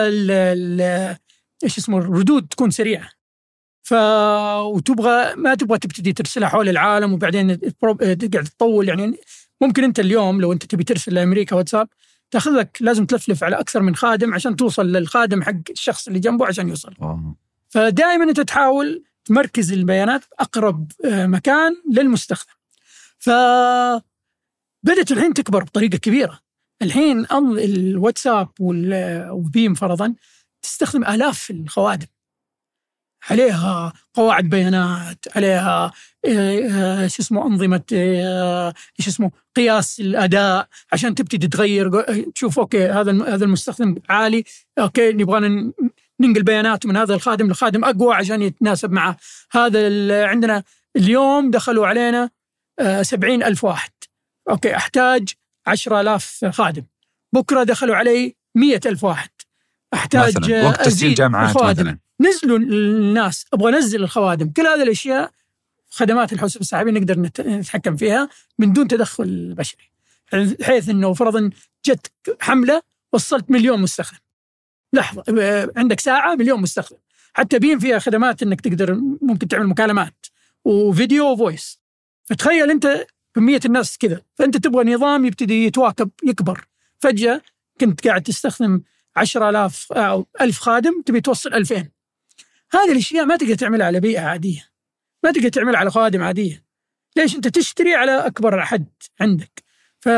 إيش 1.64 1.78
اسمه 1.78 1.98
الردود 1.98 2.46
تكون 2.48 2.70
سريعة. 2.70 3.08
ف 3.82 3.94
وتبغى 4.62 5.34
ما 5.36 5.54
تبغى 5.54 5.78
تبتدي 5.78 6.12
ترسلها 6.12 6.48
حول 6.48 6.68
العالم 6.68 7.12
وبعدين 7.12 7.60
تقعد 7.60 8.44
تطول 8.44 8.88
يعني 8.88 9.16
ممكن 9.60 9.84
أنت 9.84 10.00
اليوم 10.00 10.40
لو 10.40 10.52
أنت 10.52 10.64
تبي 10.64 10.84
ترسل 10.84 11.14
لأمريكا 11.14 11.56
واتساب 11.56 11.88
تاخذ 12.32 12.50
لك 12.50 12.78
لازم 12.80 13.06
تلفلف 13.06 13.44
على 13.44 13.60
أكثر 13.60 13.82
من 13.82 13.96
خادم 13.96 14.34
عشان 14.34 14.56
توصل 14.56 14.86
للخادم 14.86 15.42
حق 15.42 15.70
الشخص 15.70 16.06
اللي 16.06 16.18
جنبه 16.18 16.46
عشان 16.46 16.68
يوصل. 16.68 16.94
أوه. 17.02 17.36
فدائما 17.68 18.24
أنت 18.24 18.40
تحاول 18.40 19.04
تمركز 19.24 19.72
البيانات 19.72 20.24
باقرب 20.38 20.92
آه، 21.04 21.26
مكان 21.26 21.72
للمستخدم. 21.92 22.52
ف 23.18 23.30
بدأت 24.82 25.12
الحين 25.12 25.34
تكبر 25.34 25.64
بطريقة 25.64 25.96
كبيرة. 25.98 26.40
الحين 26.82 27.26
الواتساب 27.58 28.48
وال- 28.60 29.30
وبيم 29.30 29.74
فرضا 29.74 30.14
تستخدم 30.62 31.04
آلاف 31.04 31.50
الخوادم. 31.50 32.06
عليها 33.30 33.92
قواعد 34.14 34.44
بيانات 34.44 35.24
عليها 35.36 35.92
آه، 36.26 36.68
آه، 36.70 37.06
شو 37.06 37.22
اسمه 37.22 37.46
أنظمة 37.46 37.82
آه، 37.94 38.74
إيش 39.00 39.08
اسمه 39.08 39.30
قياس 39.56 40.00
الأداء 40.00 40.68
عشان 40.92 41.14
تبتدي 41.14 41.48
تغير 41.48 42.00
تشوف 42.30 42.58
OK 42.58 42.86
هذا 42.86 43.34
هذا 43.34 43.44
المستخدم 43.44 43.94
عالي 44.08 44.44
OK 44.78 45.12
نبغى 45.12 45.40
ننقل 46.20 46.42
بيانات 46.42 46.86
من 46.86 46.96
هذا 46.96 47.14
الخادم 47.14 47.50
لخادم 47.50 47.84
أقوى 47.84 48.14
عشان 48.14 48.42
يتناسب 48.42 48.92
مع 48.92 49.16
هذا 49.52 50.26
عندنا 50.26 50.62
اليوم 50.96 51.50
دخلوا 51.50 51.86
علينا 51.86 52.30
سبعين 53.02 53.42
ألف 53.42 53.64
واحد. 53.64 53.90
OK 54.50 54.76
أحتاج 54.76 55.28
عشرة 55.66 56.00
آلاف 56.00 56.44
خادم. 56.50 56.84
بكرة 57.34 57.62
دخلوا 57.62 57.96
علي 57.96 58.36
مية 58.54 58.80
ألف 58.86 59.04
واحد. 59.04 59.30
أحتاج 59.94 60.38
مثلا 60.38 60.64
وقت 60.64 60.84
تسجيل 60.84 61.14
جامعات. 61.14 61.62
مثلا. 61.62 61.98
نزلوا 62.28 62.58
الناس 62.58 63.46
أبغى 63.52 63.76
أنزل 63.76 64.02
الخوادم. 64.02 64.50
كل 64.50 64.66
هذه 64.66 64.82
الأشياء 64.82 65.30
خدمات 65.90 66.32
الحوسبة 66.32 66.60
السحابية 66.60 66.92
نقدر 66.92 67.18
نت- 67.18 67.40
نتحكم 67.40 67.96
فيها 67.96 68.28
من 68.58 68.72
دون 68.72 68.88
تدخل 68.88 69.54
بشري. 69.54 69.92
بحيث 70.32 70.88
إنه 70.88 71.12
فرضا 71.14 71.50
جت 71.86 72.12
حملة 72.40 72.82
وصلت 73.12 73.50
مليون 73.50 73.80
مستخدم. 73.80 74.18
لحظة 74.92 75.24
عندك 75.76 76.00
ساعة 76.00 76.34
مليون 76.34 76.60
مستخدم. 76.60 76.96
حتى 77.34 77.58
بين 77.58 77.78
فيها 77.78 77.98
خدمات 77.98 78.42
إنك 78.42 78.60
تقدر 78.60 78.94
ممكن 79.22 79.48
تعمل 79.48 79.66
مكالمات 79.66 80.26
وفيديو 80.64 81.32
وفويس. 81.32 81.80
فتخيل 82.24 82.70
أنت 82.70 83.06
كمية 83.34 83.60
الناس 83.64 83.98
كذا. 83.98 84.22
فأنت 84.34 84.56
تبغى 84.56 84.94
نظام 84.94 85.24
يبتدي 85.24 85.64
يتواكب 85.66 86.10
يكبر. 86.24 86.64
فجأة 86.98 87.42
كنت 87.80 88.06
قاعد 88.08 88.22
تستخدم 88.22 88.82
10000 89.16 89.92
أو 89.92 90.26
1000 90.40 90.58
خادم 90.58 91.02
تبي 91.06 91.20
توصل 91.20 91.54
2000 91.54 91.88
هذه 92.74 92.92
الأشياء 92.92 93.24
ما 93.24 93.36
تقدر 93.36 93.54
تعملها 93.54 93.86
على 93.86 94.00
بيئة 94.00 94.20
عادية. 94.20 94.68
ما 95.24 95.30
تقدر 95.32 95.48
تعملها 95.48 95.80
على 95.80 95.90
خوادم 95.90 96.22
عادية. 96.22 96.64
ليش 97.16 97.36
أنت 97.36 97.48
تشتري 97.48 97.94
على 97.94 98.26
أكبر 98.26 98.62
حد 98.62 98.86
عندك؟ 99.20 99.62
ف 100.00 100.08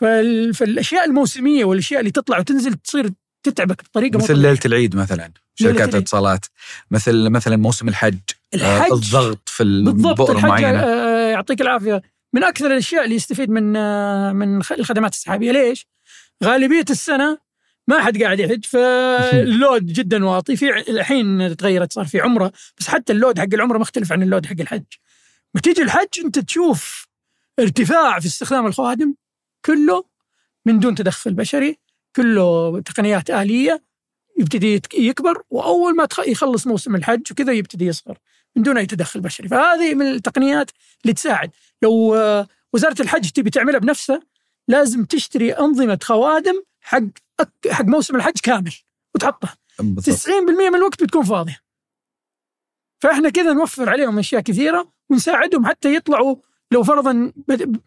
فال... 0.00 0.54
فالأشياء 0.54 1.04
الموسمية 1.04 1.64
والأشياء 1.64 2.00
اللي 2.00 2.10
تطلع 2.10 2.38
وتنزل 2.38 2.74
تصير 2.74 3.10
تتعبك 3.42 3.84
بطريقة 3.84 4.18
مثل. 4.18 4.38
ليلة 4.38 4.58
العيد 4.64 4.96
مثلا 4.96 5.32
شركات. 5.54 5.94
الاتصالات 5.94 6.46
مثل 6.90 7.28
مثلا 7.28 7.56
موسم 7.56 7.88
الحج 7.88 8.18
آه، 8.54 8.56
الحج. 8.56 8.92
الضغط 8.92 9.48
في 9.48 9.64
بالضبط 9.64 10.30
البؤر 10.30 10.46
معينة. 10.48 10.80
آه، 10.80 11.30
يعطيك 11.30 11.60
العافية. 11.60 12.02
من 12.32 12.44
أكثر 12.44 12.66
الأشياء 12.66 13.04
اللي 13.04 13.14
يستفيد 13.14 13.50
من 13.50 13.76
آه، 13.76 14.32
من 14.32 14.56
الخدمات 14.56 15.12
السحابية. 15.12 15.52
ليش؟ 15.52 15.86
غالبية 16.44 16.84
السنة 16.90 17.38
ما 17.88 18.00
حد 18.00 18.22
قاعد 18.22 18.40
يحج 18.40 18.64
فاللود 18.64 19.86
جدا 19.98 20.24
واطي. 20.26 20.56
في 20.56 20.90
الحين 20.90 21.56
تغيرت 21.56 21.92
صار 21.92 22.04
في 22.04 22.20
عمرة 22.20 22.52
بس 22.78 22.88
حتى 22.88 23.12
اللود 23.12 23.38
حق 23.38 23.46
العمرة 23.54 23.78
مختلف 23.78 24.12
عن 24.12 24.22
اللود 24.22 24.46
حق 24.46 24.60
الحج. 24.60 24.84
ما 25.54 25.60
تيجي 25.60 25.82
الحج 25.82 26.20
أنت 26.24 26.38
تشوف 26.38 27.06
ارتفاع 27.58 28.20
في 28.20 28.26
استخدام 28.26 28.66
الخوادم 28.66 29.14
كله 29.64 30.04
من 30.66 30.78
دون 30.78 30.94
تدخل 30.94 31.34
بشري 31.34 31.78
كله 32.16 32.80
تقنيات 32.80 33.30
آلية 33.30 33.82
يبتدي 34.40 34.82
يكبر 34.94 35.42
وأول 35.50 35.96
ما 35.96 36.08
يخلص 36.26 36.66
موسم 36.66 36.94
الحج 36.94 37.22
وكذا 37.30 37.52
يبتدي 37.52 37.86
يصغر 37.86 38.18
من 38.56 38.62
دون 38.62 38.78
أي 38.78 38.86
تدخل 38.86 39.20
بشري. 39.20 39.48
فهذه 39.48 39.94
من 39.94 40.06
التقنيات 40.06 40.70
اللي 41.02 41.14
تساعد. 41.14 41.50
لو 41.82 42.14
آه، 42.14 42.48
وزارة 42.72 43.02
الحج 43.02 43.30
تبي 43.30 43.50
تعملها 43.50 43.78
بنفسها 43.78 44.20
لازم 44.68 45.04
تشتري 45.04 45.52
أنظمة 45.52 45.98
خوادم 46.02 46.62
حق 46.80 47.23
حق 47.70 47.84
موسم 47.84 48.16
الحج 48.16 48.40
كامل 48.42 48.74
وتحطها 49.14 49.56
90% 49.80 49.82
بالضبط 49.82 50.48
من 50.48 50.74
الوقت 50.74 51.02
بتكون 51.02 51.22
فاضية 51.24 51.60
فإحنا 53.02 53.30
كذا 53.30 53.52
نوفر 53.52 53.88
عليهم 53.90 54.18
أشياء 54.18 54.40
كثيرة 54.42 54.92
ونساعدهم 55.10 55.66
حتى 55.66 55.94
يطلعوا 55.94 56.36
لو 56.70 56.82
فرضا 56.82 57.32
بد- 57.48 57.80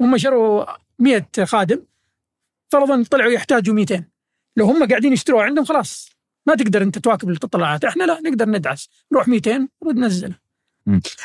هم 0.00 0.18
شروا 0.18 0.64
100 0.98 1.26
خادم 1.44 1.84
فرضا 2.72 3.04
طلعوا 3.10 3.30
يحتاجوا 3.30 3.74
200 3.74 4.04
لو 4.56 4.66
هم 4.66 4.88
قاعدين 4.88 5.12
يشتروا 5.12 5.42
عندهم 5.42 5.64
خلاص 5.64 6.10
ما 6.46 6.54
تقدر 6.54 6.82
أنت 6.82 6.98
تواكب 6.98 7.30
التطلعات. 7.30 7.84
إحنا 7.84 8.04
لا 8.04 8.20
نقدر 8.20 8.48
ندعس. 8.48 8.88
نروح 9.12 9.28
200 9.28 9.68
وننزل. 9.80 10.34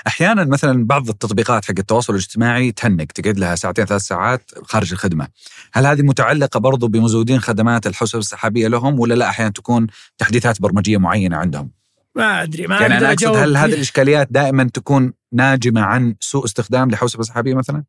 أحيانا 0.07 0.45
مثلا 0.45 0.85
بعض 0.85 1.09
التطبيقات 1.09 1.65
حق 1.65 1.73
التواصل 1.79 2.13
الاجتماعي 2.13 2.71
تهنق 2.71 3.05
تقعد 3.05 3.37
لها 3.37 3.55
ساعتين 3.55 3.85
ثلاث 3.85 4.01
ساعات 4.01 4.51
خارج 4.63 4.91
الخدمة. 4.91 5.27
هل 5.73 5.85
هذه 5.85 6.01
متعلقة 6.01 6.59
برضو 6.59 6.87
بمزودين 6.87 7.39
خدمات 7.39 7.87
الحوسبه 7.87 8.19
السحابية 8.19 8.67
لهم 8.67 8.99
ولا 8.99 9.13
لا 9.13 9.29
أحيانا 9.29 9.51
تكون 9.51 9.87
تحديثات 10.17 10.61
برمجية 10.61 10.97
معينة 10.97 11.37
عندهم؟ 11.37 11.71
ما 12.15 12.43
أدري 12.43 12.67
ما 12.67 12.79
يعني 12.79 12.97
أنا 12.97 13.11
أقصد 13.11 13.35
هل 13.35 13.57
هذه. 13.57 13.73
الإشكاليات 13.73 14.27
دائما 14.31 14.63
تكون 14.63 15.13
ناجمة 15.31 15.81
عن 15.81 16.15
سوء 16.19 16.45
استخدام 16.45 16.91
لحوسبه 16.91 17.23
سحابية 17.23 17.53
مثلا؟ 17.53 17.83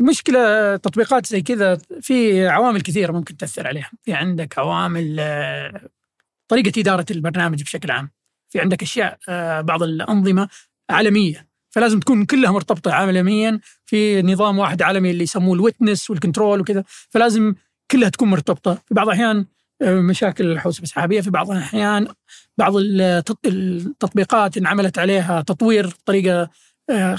المشكلة 0.00 0.76
تطبيقات 0.76 1.26
زي 1.26 1.42
كذا 1.42 1.78
في 2.00 2.48
عوامل 2.48 2.80
كثيرة 2.80 3.12
ممكن 3.12 3.36
تأثر 3.36 3.66
عليها. 3.66 3.90
في 4.02 4.12
عندك 4.12 4.58
عوامل 4.58 5.16
آه، 5.20 5.88
طريقة 6.48 6.80
إدارة 6.80 7.06
البرنامج 7.10 7.62
بشكل 7.62 7.90
عام. 7.90 8.10
في 8.48 8.60
عندك 8.60 8.82
أشياء 8.82 9.18
آه، 9.28 9.60
بعض 9.60 9.82
الأنظمة 9.82 10.48
عالمية. 10.90 11.48
فلازم 11.70 12.00
تكون 12.00 12.24
كلها 12.24 12.50
مرتبطة 12.50 12.92
عالميا 12.92 13.60
في 13.86 14.22
نظام 14.22 14.58
واحد 14.58 14.82
عالمي 14.82 15.10
اللي 15.10 15.22
يسموه 15.22 15.54
ال 15.54 15.61
witness 15.61 16.10
وال 16.10 16.21
control 16.21 16.60
وكذا. 16.60 16.84
فلازم 17.10 17.54
كلها 17.90 18.08
تكون 18.08 18.28
مرتبطة. 18.30 18.74
في 18.74 18.94
بعض 18.94 19.06
الأحيان 19.06 19.46
آه، 19.82 19.94
مشاكل 20.00 20.46
الحوسبه 20.52 20.82
السحابية 20.82 21.20
في 21.20 21.30
بعض 21.30 21.50
الأحيان 21.50 22.08
بعض 22.58 22.76
التط- 22.76 23.46
التطبيقات 23.46 24.56
انعملت 24.56 24.98
عليها 24.98 25.40
تطوير 25.42 25.86
بطريقة 25.86 26.50
آه، 26.90 27.18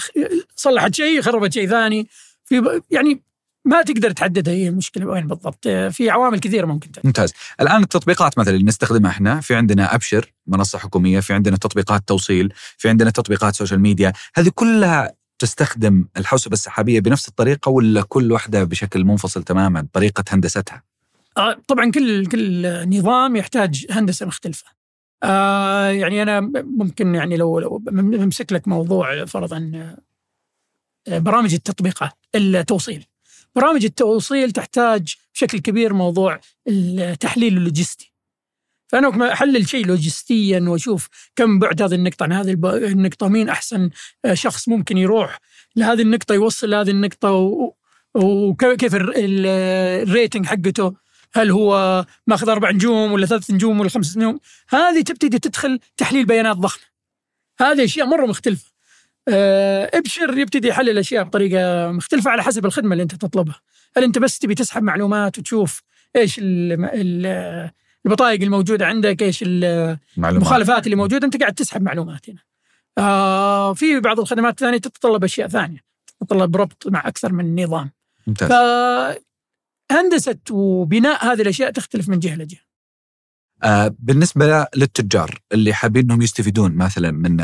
صلحت 0.55 0.95
شيء 0.95 1.21
خربت 1.21 1.53
شيء 1.53 1.67
ثاني. 1.69 2.07
في 2.45 2.81
يعني 2.91 3.21
ما 3.65 3.81
تقدر 3.81 4.11
تحدد 4.11 4.49
هي 4.49 4.67
المشكلة 4.67 5.05
وين 5.05 5.27
بالضبط 5.27 5.67
في 5.67 6.09
عوامل 6.09 6.39
كثيرة 6.39 6.65
ممكن 6.65 6.91
تأثر. 6.91 7.07
ممتاز 7.07 7.33
الآن 7.61 7.83
التطبيقات 7.83 8.39
مثلا 8.39 8.53
اللي 8.53 8.65
نستخدمها 8.65 9.11
إحنا 9.11 9.41
في 9.41 9.55
عندنا 9.55 9.95
أبشر 9.95 10.33
منصة 10.47 10.79
حكومية 10.79 11.19
في 11.19 11.33
عندنا 11.33 11.57
تطبيقات 11.57 12.07
توصيل 12.07 12.53
في 12.77 12.89
عندنا 12.89 13.09
تطبيقات 13.09 13.55
social 13.55 13.79
media 13.79 14.13
هذه 14.35 14.51
كلها 14.55 15.13
تستخدم 15.39 16.07
الحوسبة 16.17 16.53
السحابية 16.53 16.99
بنفس 16.99 17.27
الطريقة 17.27 17.69
ولا 17.69 18.01
كل 18.01 18.31
واحدة 18.31 18.63
بشكل 18.63 19.03
منفصل 19.03 19.43
تماما 19.43 19.87
طريقة 19.93 20.23
هندستها 20.29 20.83
آه، 21.37 21.57
طبعا 21.67 21.91
كل 21.91 22.25
كل 22.25 22.89
نظام 22.89 23.35
يحتاج 23.35 23.85
هندسة 23.91 24.25
مختلفة. 24.25 24.65
آه 25.23 25.87
يعني 25.87 26.23
أنا 26.23 26.39
ممكن 26.77 27.15
يعني 27.15 27.37
لو 27.37 27.59
لو 27.59 27.77
بمسك 27.77 28.53
لك 28.53 28.67
موضوع 28.67 29.25
فرضا 29.25 29.71
آه، 31.07 31.19
برامج 31.19 31.53
التطبيقات 31.53 32.13
التوصيل. 32.35 33.05
برامج 33.55 33.85
التوصيل 33.85 34.51
تحتاج 34.51 35.15
بشكل 35.33 35.59
كبير 35.59 35.93
موضوع 35.93 36.39
التحليل 36.67 37.57
اللوجستي. 37.57 38.13
فأنا 38.87 39.33
أحلل 39.33 39.67
شيء 39.69 39.85
لوجستيا 39.85 40.59
وأشوف 40.67 41.09
كم 41.35 41.59
بعد 41.59 41.81
هذه 41.81 41.95
النقطة 41.95 42.23
عن 42.23 42.31
هذه 42.33 42.51
النقطة 42.63 43.27
مين 43.27 43.49
أحسن 43.49 43.89
شخص 44.33 44.69
ممكن 44.69 44.97
يروح 44.97 45.39
لهذه 45.75 46.01
النقطة 46.01 46.35
يوصل 46.35 46.69
لهذه 46.69 46.89
النقطة 46.89 47.31
وكيف 48.15 48.95
ال- 48.95 49.17
ال- 49.17 49.45
rating 50.07 50.45
حقته 50.45 50.93
هل 51.33 51.51
هو 51.51 52.05
ماخذ 52.27 52.49
أربع 52.49 52.71
نجوم 52.71 53.11
ولا 53.11 53.25
ثلاث 53.25 53.51
نجوم 53.51 53.79
ولا 53.79 53.89
خمس 53.89 54.17
نجوم؟ 54.17 54.39
هذه 54.69 55.01
تبتدي 55.01 55.39
تدخل 55.39 55.79
تحليل 55.97 56.25
بيانات 56.25 56.57
ضخمة. 56.57 56.83
هذه 57.59 57.83
أشياء 57.83 58.07
مرة 58.07 58.25
مختلفة. 58.25 58.72
ابشر 59.29 60.37
يبتدي 60.37 60.67
يحلل 60.67 60.97
اشياء 60.97 61.23
بطريقة 61.23 61.91
مختلفة 61.91 62.31
على 62.31 62.43
حسب 62.43 62.65
الخدمة 62.65 62.91
اللي 62.91 63.03
أنت 63.03 63.15
تطلبها 63.15 63.61
هل 63.97 64.03
أنت 64.03 64.19
بس 64.19 64.39
تبي 64.39 64.55
تسحب 64.55 64.83
معلومات 64.83 65.39
وتشوف 65.39 65.83
إيش 66.15 66.39
ال- 66.39 66.85
ال- 66.93 67.71
البطايق 68.05 68.41
الموجودة 68.41 68.85
عندك 68.85 69.21
إيش 69.23 69.43
المخالفات 70.37 70.85
اللي 70.85 70.95
موجودة 70.95 71.25
أنت 71.25 71.37
قاعد 71.37 71.53
تسحب 71.53 71.81
معلومات 71.81 72.29
هنا. 72.29 72.39
آه 72.97 73.73
في 73.73 73.99
بعض 73.99 74.19
الخدمات 74.19 74.53
الثانية 74.53 74.77
تتطلب 74.77 75.23
أشياء 75.23 75.47
ثانية 75.47 75.79
تتطلب 76.19 76.55
ربط 76.57 76.87
مع 76.87 77.07
أكثر 77.07 77.33
من 77.33 77.63
نظام. 77.63 77.91
ممتاز 78.27 78.49
فهندسة 79.89 80.37
وبناء 80.51 81.25
هذه 81.25 81.41
الأشياء 81.41 81.71
تختلف 81.71 82.09
من 82.09 82.19
جهة 82.19 82.35
لجهة. 82.35 82.59
آه 83.63 83.95
بالنسبة 83.99 84.67
للتجار 84.75 85.39
اللي 85.51 85.73
حابين 85.73 86.03
إنهم 86.03 86.21
يستفيدون 86.21 86.75
مثلا 86.75 87.11
من 87.11 87.37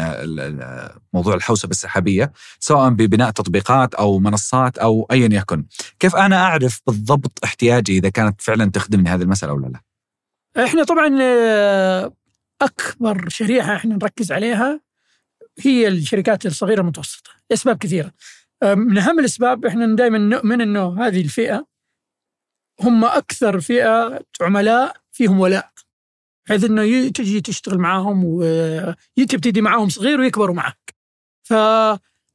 موضوع 1.13 1.33
الحوسبة 1.35 1.71
السحابية 1.71 2.31
سواء 2.59 2.89
ببناء 2.89 3.31
تطبيقات 3.31 3.95
أو 3.95 4.19
منصات 4.19 4.77
أو 4.77 5.07
ايا 5.11 5.29
يكن، 5.31 5.65
كيف 5.99 6.15
أنا 6.15 6.35
أعرف 6.35 6.81
بالضبط 6.87 7.39
احتياجي 7.43 7.97
إذا 7.97 8.09
كانت 8.09 8.41
فعلا 8.41 8.71
تخدمني 8.71 9.09
هذه 9.09 9.21
المسألة 9.21 9.53
ولا 9.53 9.67
لا؟ 9.67 9.79
إحنا 10.65 10.83
طبعا 10.83 11.17
آه، 11.21 12.13
أكبر 12.61 13.29
شريحة 13.29 13.75
إحنا 13.75 13.95
نركز 13.95 14.31
عليها 14.31 14.79
هي 15.59 15.87
الشركات 15.87 16.45
الصغيرة 16.45 16.81
المتوسطة 16.81 17.31
لأسباب 17.49 17.77
كثيرة. 17.77 18.11
آه، 18.63 18.73
من 18.73 18.97
أهم 18.97 19.19
الأسباب 19.19 19.65
إحنا 19.65 19.95
دائما 19.95 20.17
نؤمن 20.17 20.61
إنه 20.61 21.07
هذه 21.07 21.21
الفئة 21.21 21.65
هم 22.81 23.05
أكثر 23.05 23.59
فئة 23.59 24.19
عملاء 24.41 24.95
فيهم 25.11 25.39
ولاء. 25.39 25.71
بحيث 26.49 26.63
إنه 26.63 27.09
تجي 27.09 27.41
تشتغل 27.41 27.77
معاهم 27.77 28.21
وتبتدي 28.25 29.61
معاهم 29.61 29.89
صغير 29.89 30.19
ويكبروا 30.19 30.55
معك. 30.55 30.95
ف 31.43 31.53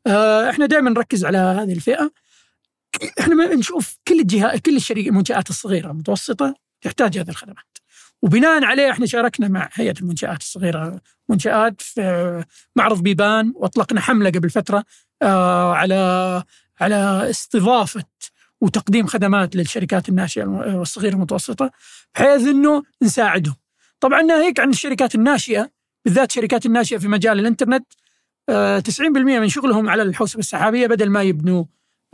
آه، 0.06 0.50
دائما 0.50 0.90
نركز 0.90 1.24
على 1.24 1.38
هذه 1.38 1.72
الفئة. 1.72 2.12
إحنا 3.20 3.34
ما 3.34 3.54
نشوف 3.54 3.98
كل 4.08 4.20
الجهات 4.20 4.60
كل 4.60 4.76
الشركات 4.76 5.06
المنشآت 5.06 5.50
الصغيرة 5.50 5.90
المتوسطه 5.90 6.54
تحتاج 6.80 7.18
هذه 7.18 7.30
الخدمات. 7.30 7.78
وبناء 8.22 8.64
عليه 8.64 8.90
إحنا 8.90 9.06
شاركنا 9.06 9.48
مع 9.48 9.68
هيئة 9.72 9.94
المنشآت 10.00 10.40
الصغيرة 10.40 11.00
منشآت 11.28 11.80
في 11.80 12.44
معرض 12.76 13.02
بيبان 13.02 13.52
وأطلقنا 13.56 14.00
حملة 14.00 14.30
قبل 14.30 14.50
فترة 14.50 14.84
آه، 15.22 15.74
على 15.74 16.42
على 16.80 17.30
استضافة 17.30 18.04
وتقديم 18.60 19.06
خدمات 19.06 19.56
للشركات 19.56 20.08
الناشئة 20.08 20.44
والصغيره 20.44 21.14
المتوسطة 21.14 21.70
بحيث 22.14 22.42
إنه 22.42 22.82
نساعدهم. 23.02 23.63
طبعا 24.04 24.22
ناهيك 24.22 24.60
عن 24.60 24.70
الشركات 24.70 25.14
الناشئة 25.14 25.70
بالذات 26.04 26.30
الشركات 26.30 26.66
الناشئة 26.66 26.98
في 26.98 27.08
مجال 27.08 27.40
الإنترنت 27.40 27.86
آه، 28.48 28.78
90% 28.80 29.40
من 29.40 29.48
شغلهم 29.48 29.88
على 29.88 30.02
الحوسبة 30.02 30.40
السحابية 30.40 30.86
بدل 30.86 31.10
ما 31.10 31.22
يبنوا 31.22 31.64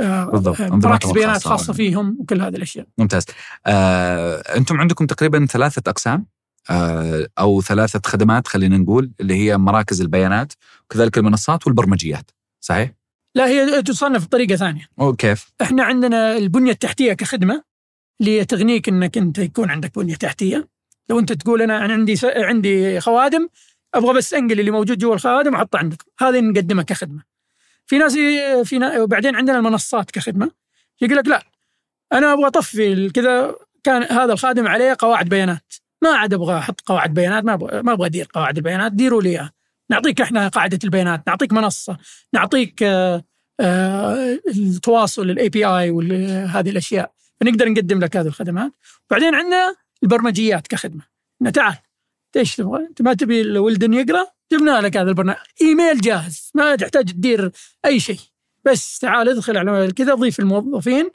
آه، 0.00 0.24
بالضبط. 0.24 0.60
آه، 0.60 0.68
مراكز 0.68 1.10
بيانات. 1.10 1.44
خاصة 1.44 1.72
فيهم 1.72 2.16
وكل 2.20 2.40
هذه 2.42 2.56
الأشياء. 2.56 2.86
ممتاز. 2.98 3.24
آه، 3.66 4.36
أنتم 4.56 4.80
عندكم 4.80 5.06
تقريبا 5.06 5.46
ثلاثة 5.46 5.90
أقسام 5.90 6.26
آه، 6.70 7.26
أو 7.38 7.62
ثلاثة 7.62 8.00
خدمات 8.06 8.48
خلينا 8.48 8.78
نقول 8.78 9.12
اللي 9.20 9.34
هي 9.34 9.58
مراكز 9.58 10.00
البيانات 10.00 10.52
وكذلك 10.84 11.18
المنصات 11.18 11.66
والبرمجيات، 11.66 12.30
صحيح؟ 12.60 12.92
لا 13.34 13.46
هي 13.46 13.82
تصنف 13.82 14.24
بطريقة 14.26 14.56
ثانية. 14.56 14.88
أو 15.00 15.12
كيف؟ 15.12 15.52
إحنا 15.62 15.82
عندنا 15.84 16.36
البنية 16.36 16.72
التحتية 16.72 17.12
كخدمة 17.12 17.62
اللي 18.20 18.44
تغنيك 18.44 18.88
إنك 18.88 19.18
أنت 19.18 19.38
يكون 19.38 19.70
عندك 19.70 19.98
بنية 19.98 20.14
تحتية 20.14 20.68
لو 21.08 21.18
انت 21.18 21.32
تقول 21.32 21.62
أنا 21.62 21.84
أنا 21.84 21.92
عندي 21.92 22.16
س... 22.16 22.24
عندي 22.24 23.00
خوادم 23.00 23.48
أبغى 23.94 24.14
بس 24.14 24.34
أنقل 24.34 24.60
اللي 24.60 24.70
موجود 24.70 24.98
جوا 24.98 25.14
الخوادم 25.14 25.54
وأحطه 25.54 25.78
عندك. 25.78 26.04
هذه 26.20 26.40
نقدمها 26.40 26.84
كخدمة. 26.84 27.22
في 27.86 27.98
ناس 27.98 28.16
في 28.64 28.78
نا... 28.78 29.00
وبعدين 29.00 29.36
عندنا 29.36 29.58
المنصات 29.58 30.10
كخدمة. 30.10 30.50
يقول 31.00 31.16
لك 31.16 31.28
لا 31.28 31.42
أنا 32.12 32.32
أبغى 32.32 32.46
اطفي 32.46 33.10
كذا 33.10 33.54
كان 33.84 34.02
هذا 34.02 34.32
الخادم 34.32 34.66
عليه 34.66 34.96
قواعد 34.98 35.28
بيانات. 35.28 35.74
ما 36.02 36.10
عاد 36.10 36.34
أبغى 36.34 36.58
أحط 36.58 36.80
قواعد 36.80 37.14
بيانات 37.14 37.44
ما 37.44 37.54
أبغى 37.54 37.82
ما 37.82 37.92
أبغى 37.92 38.06
أدير 38.06 38.28
قواعد 38.34 38.56
البيانات. 38.56 38.92
ديروا 38.92 39.22
لي 39.22 39.28
إياها. 39.28 39.52
نعطيك 39.90 40.20
إحنا 40.20 40.48
قاعدة 40.48 40.78
البيانات 40.84 41.22
نعطيك 41.26 41.52
منصة 41.52 41.96
نعطيك 42.34 42.82
آه، 42.82 43.24
آه، 43.60 44.38
التواصل 44.48 45.30
ال 45.30 45.48
API 45.48 45.90
وهذه 45.90 46.70
الأشياء. 46.70 47.12
فنقدر 47.40 47.68
نقدم 47.68 48.00
لك 48.00 48.16
هذه 48.16 48.26
الخدمات. 48.26 48.72
وبعدين 49.10 49.34
عندنا 49.34 49.74
البرمجيات 50.02 50.66
كخدمة 50.66 51.02
إنه 51.42 51.50
تعال 51.50 51.76
إيش 52.36 52.56
تبغى؟ 52.56 52.86
أنت 52.86 53.02
ما 53.02 53.14
تبي 53.14 53.40
الولدن 53.40 53.94
يقرأ؟ 53.94 54.26
جبنا 54.52 54.80
لك 54.80 54.96
هذا 54.96 55.08
البرنامج 55.08 55.38
إيميل 55.62 56.00
جاهز 56.00 56.50
ما 56.54 56.76
تحتاج 56.76 57.04
تدير 57.04 57.52
أي 57.84 58.00
شيء 58.00 58.18
بس 58.64 58.98
تعال 58.98 59.28
ادخل 59.28 59.56
على 59.56 59.92
كذا 59.92 60.14
ضيف 60.14 60.40
الموظفين 60.40 61.10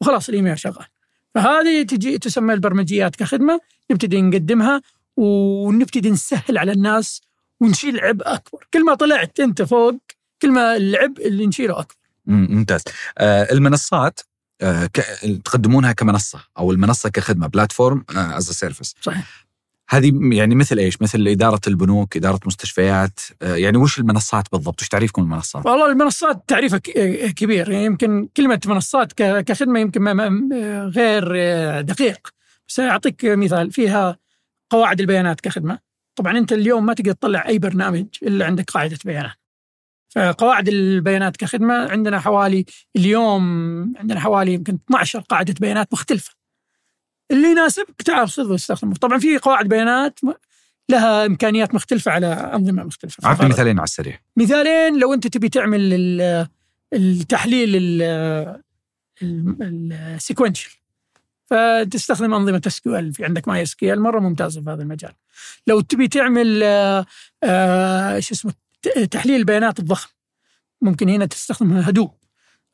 وخلاص 0.00 0.28
الإيميل 0.28 0.58
شغال 0.58 0.86
فهذه 1.34 1.82
تجي 1.82 2.18
تسمى 2.18 2.54
البرمجيات 2.54 3.16
كخدمة 3.16 3.60
نبتدي 3.90 4.22
نقدمها 4.22 4.82
ونبتدي 5.16 6.10
نسهل 6.10 6.58
على 6.58 6.72
الناس 6.72 7.20
ونشيل 7.60 8.00
عبء 8.00 8.34
أكبر 8.34 8.66
كل 8.74 8.84
ما 8.84 8.94
طلعت 8.94 9.40
أنت 9.40 9.62
فوق 9.62 9.96
كل 10.42 10.50
ما 10.50 10.76
العبء 10.76 11.26
اللي 11.28 11.46
نشيله 11.46 11.80
أكبر 11.80 11.94
مم، 12.26 12.48
ممتاز. 12.50 12.82
آه، 13.18 13.52
المنصات. 13.52 14.20
تقدمونها 15.44 15.92
كمنصة 15.92 16.40
أو 16.58 16.72
المنصة 16.72 17.08
كخدمة 17.08 17.46
platform 17.46 18.04
as 18.16 18.50
service. 18.50 18.94
صحيح 19.00 19.46
هذه 19.90 20.12
يعني 20.32 20.54
مثل 20.54 20.78
إيش؟ 20.78 21.02
مثل 21.02 21.28
إدارة 21.28 21.60
البنوك، 21.66 22.16
إدارة 22.16 22.40
مستشفيات، 22.46 23.20
آه، 23.42 23.54
يعني 23.54 23.76
وش 23.78 23.98
المنصات 23.98 24.44
بالضبط؟ 24.52 24.82
وش 24.82 24.88
تعريفكم 24.88 25.22
المنصات؟ 25.22 25.66
والله 25.66 25.92
المنصات 25.92 26.44
تعريفها 26.48 26.78
كبير 27.28 27.70
يعني 27.70 27.84
يمكن 27.84 28.28
كلمة 28.36 28.60
منصات 28.66 29.12
ك- 29.12 29.44
كخدمة 29.44 29.80
يمكن 29.80 30.08
غير 30.88 31.24
دقيق 31.80 32.28
بس 32.68 32.80
أعطيك 32.80 33.24
مثال 33.24 33.72
فيها 33.72 34.18
قواعد 34.70 35.00
البيانات 35.00 35.40
كخدمة 35.40 35.78
طبعا 36.16 36.38
أنت 36.38 36.52
اليوم 36.52 36.86
ما 36.86 36.94
تقدر 36.94 37.12
تطلع 37.12 37.48
أي 37.48 37.58
برنامج 37.58 38.06
إلا 38.22 38.46
عندك 38.46 38.70
قاعدة 38.70 38.98
بيانات 39.04 39.39
فقواعد 40.14 40.68
البيانات 40.68 41.36
كخدمة 41.36 41.74
عندنا 41.74 42.18
حوالي 42.20 42.64
اليوم 42.96 43.42
عندنا 43.96 44.20
حوالي 44.20 44.54
يمكن 44.54 44.78
12 44.88 45.20
قاعدة 45.20 45.54
بيانات 45.60 45.92
مختلفة. 45.92 46.34
اللي 47.30 47.50
يناسبك 47.50 48.02
تعال 48.02 48.28
خذ 48.28 48.52
واستخدمه. 48.52 48.94
طبعا 48.94 49.18
في 49.18 49.38
قواعد 49.38 49.68
بيانات 49.68 50.20
لها 50.88 51.26
إمكانيات 51.26 51.74
مختلفة 51.74 52.10
على 52.10 52.26
أنظمة 52.26 52.84
مختلفة. 52.84 53.28
عطني 53.28 53.48
مثالين 53.48 53.78
على 53.78 53.84
السريع. 53.84 54.20
مثالين 54.36 54.98
لو 54.98 55.14
أنت 55.14 55.26
تبي 55.26 55.48
تعمل 55.48 55.80
ال- 55.94 56.46
التحليل 56.92 57.70
ال 59.22 59.36
sequential 59.36 60.72
فتستخدم 61.50 62.34
أنظمة 62.34 62.62
SQL 62.66 63.12
في 63.14 63.24
عندك 63.24 63.48
MySQL 63.48 64.00
مرة 64.00 64.20
ممتازه 64.20 64.60
في 64.62 64.70
هذا 64.70 64.82
المجال. 64.82 65.12
لو 65.66 65.80
تبي 65.80 66.08
تعمل 66.08 66.60
آه، 66.62 67.06
آه، 67.44 68.20
شو 68.20 68.34
اسمه 68.34 68.52
تحليل 69.10 69.36
البيانات 69.36 69.78
الضخم 69.78 70.10
ممكن 70.82 71.08
هنا 71.08 71.26
تستخدم 71.26 71.72
Hadoop 71.72 72.14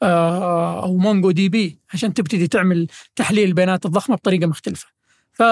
آه، 0.03 0.83
أو 0.83 0.97
MongoDB 0.97 1.79
عشان 1.95 2.15
تبتدي 2.15 2.49
تعمل 2.49 2.87
تحليل 3.17 3.49
البيانات 3.49 3.87
الضخمة 3.87 4.17
بطريقة 4.17 4.47
مختلفة. 4.47 4.87
ف 5.33 5.43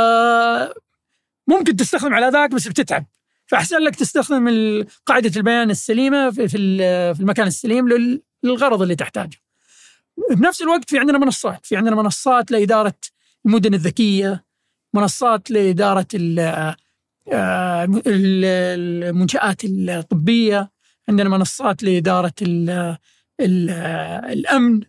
ممكن 1.47 1.77
تستخدم 1.77 2.15
على 2.15 2.29
ذاك 2.29 2.51
بس 2.51 2.69
بتتعب 2.69 3.07
فأحسن 3.47 3.79
لك 3.79 3.95
تستخدم 3.97 4.49
قاعدة 5.07 5.33
البيان 5.37 5.71
السليمة 5.71 6.31
في 6.31 6.49
في 6.49 6.57
ال- 6.57 7.15
في 7.15 7.21
المكان 7.21 7.47
السليم 7.47 7.89
لل- 7.89 8.23
للغرض 8.43 8.83
اللي 8.83 8.97
تحتاجه. 8.97 9.37
بنفس 10.31 10.63
الوقت 10.63 10.91
في 10.91 10.99
عندنا 10.99 11.19
منصات، 11.19 11.67
في 11.67 11.77
عندنا 11.77 11.97
منصات 11.97 12.51
لإدارة 12.51 12.95
المدن 13.47 13.75
الذكية، 13.75 14.45
منصات 14.95 15.51
لإدارة 15.51 16.07
آه، 17.33 17.85
ال- 17.85 18.45
المنشآت 19.05 19.61
الطبية، 19.64 20.70
عندنا 21.09 21.29
منصات 21.29 21.83
لإدارة 21.83 22.33
ال- 22.43 22.97
ال- 23.41 23.70
الأمن 24.33 24.81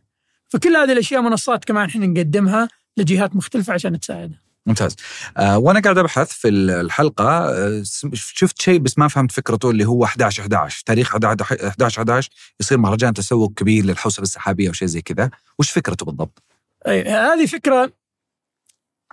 فكل 0.50 0.76
هذه 0.76 0.92
الأشياء 0.92 1.22
منصات 1.22 1.66
كمان 1.66 1.86
إحنا 1.90 2.06
نقدمها 2.08 2.68
لجهات 2.98 3.36
مختلفة 3.36 3.74
عشان 3.74 4.00
تساعدها. 4.00 4.42
ممتاز. 4.68 4.96
آه 5.38 5.58
وأنا 5.58 5.80
قاعد 5.80 5.98
أبحث 5.98 6.32
في 6.32 6.50
الحلقة 6.50 7.26
آه 7.28 7.82
شفت 8.14 8.62
شيء 8.62 8.80
بس 8.80 8.98
ما 8.98 9.08
فهمت 9.08 9.32
فكرته 9.32 9.70
اللي 9.72 9.86
هو 9.86 10.04
11 10.06 10.42
11 10.42 10.84
تاريخ 10.86 11.08
11 11.16 12.02
11 12.02 12.30
يصير 12.60 12.78
مهرجان 12.78 13.14
تسوق 13.14 13.54
كبير 13.54 13.86
للحوسبة 13.86 14.24
السحابية 14.24 14.68
أو 14.68 14.74
شيء 14.74 14.88
زي 14.88 15.02
كذا، 15.02 15.30
وش 15.60 15.72
فكرته 15.72 16.06
بالضبط؟ 16.06 16.44
أي 16.88 17.04
هذه 17.04 17.46
فكرة 17.46 17.92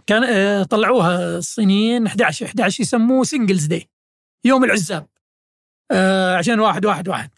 كان 0.07 0.24
آه، 0.24 0.62
طلعوها 0.62 1.38
الصينيين 1.38 2.07
11 2.07 2.47
11 2.47 2.82
يسموه 2.82 3.24
Singles 3.25 3.66
Day 3.66 3.89
يوم 4.45 4.64
العزاب. 4.64 5.07
آه، 5.90 6.36
عشان 6.36 6.61
واحد 6.61 6.86
واحد 6.86 7.09
واحد. 7.09 7.30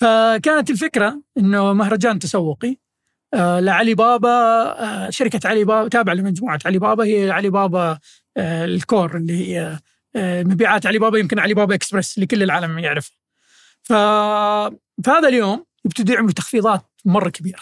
فكانت 0.00 0.70
الفكرة 0.70 1.22
إنه 1.38 1.72
مهرجان 1.72 2.18
تسوقي. 2.18 2.76
آه، 3.34 3.60
لعلي 3.60 3.94
بابا 3.94 5.10
شركة 5.10 5.48
علي 5.48 5.64
بابا 5.64 5.88
تابعة 5.88 6.14
لمجموعة 6.14 6.58
علي 6.64 6.78
بابا 6.78 7.04
هي 7.04 7.30
علي 7.30 7.50
بابا 7.50 7.98
ال 8.38 8.54
core 8.54 9.16
اللي 9.16 9.56
هي 9.56 9.78
مبيعات 10.44 10.86
علي 10.86 10.98
بابا 10.98 11.18
يمكن 11.18 11.38
علي 11.38 11.54
بابا 11.54 11.74
اكسبرس 11.74 12.14
اللي 12.16 12.26
كل 12.26 12.42
العالم 12.42 12.78
يعرفه 12.78 13.12
ف 13.82 13.92
في 15.02 15.10
هذا 15.10 15.28
اليوم 15.28 15.66
يبتدوا 15.84 16.14
يعملوا 16.14 16.32
تخفيضات 16.32 16.86
مرة 17.04 17.28
كبيرة 17.28 17.60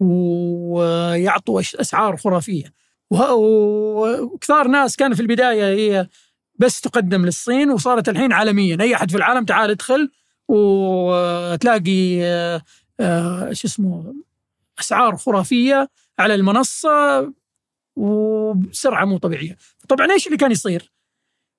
ويعطوا 0.00 1.60
أسعار 1.60 2.16
خرافية. 2.16 2.72
وكثار 3.20 4.68
ناس 4.68 4.96
كان 4.96 5.14
في 5.14 5.22
البداية 5.22 5.64
هي 5.64 6.08
بس 6.54 6.80
تقدم 6.80 7.24
للصين 7.24 7.70
وصارت 7.70 8.08
الحين 8.08 8.32
عالميا. 8.32 8.76
أي 8.80 8.94
أحد 8.94 9.10
في 9.10 9.16
العالم 9.16 9.44
تعال 9.44 9.70
ادخل 9.70 10.10
وتلاقي 10.48 12.22
آه، 12.22 12.62
آه، 13.00 13.52
شو 13.52 13.68
اسمه 13.68 14.14
أسعار 14.80 15.16
خرافية 15.16 15.88
على 16.18 16.34
المنصة 16.34 17.32
وبسرعة 17.96 19.04
مو 19.04 19.18
طبيعية. 19.18 19.56
طبعا 19.88 20.12
إيش 20.12 20.26
اللي 20.26 20.38
كان 20.38 20.52
يصير؟ 20.52 20.92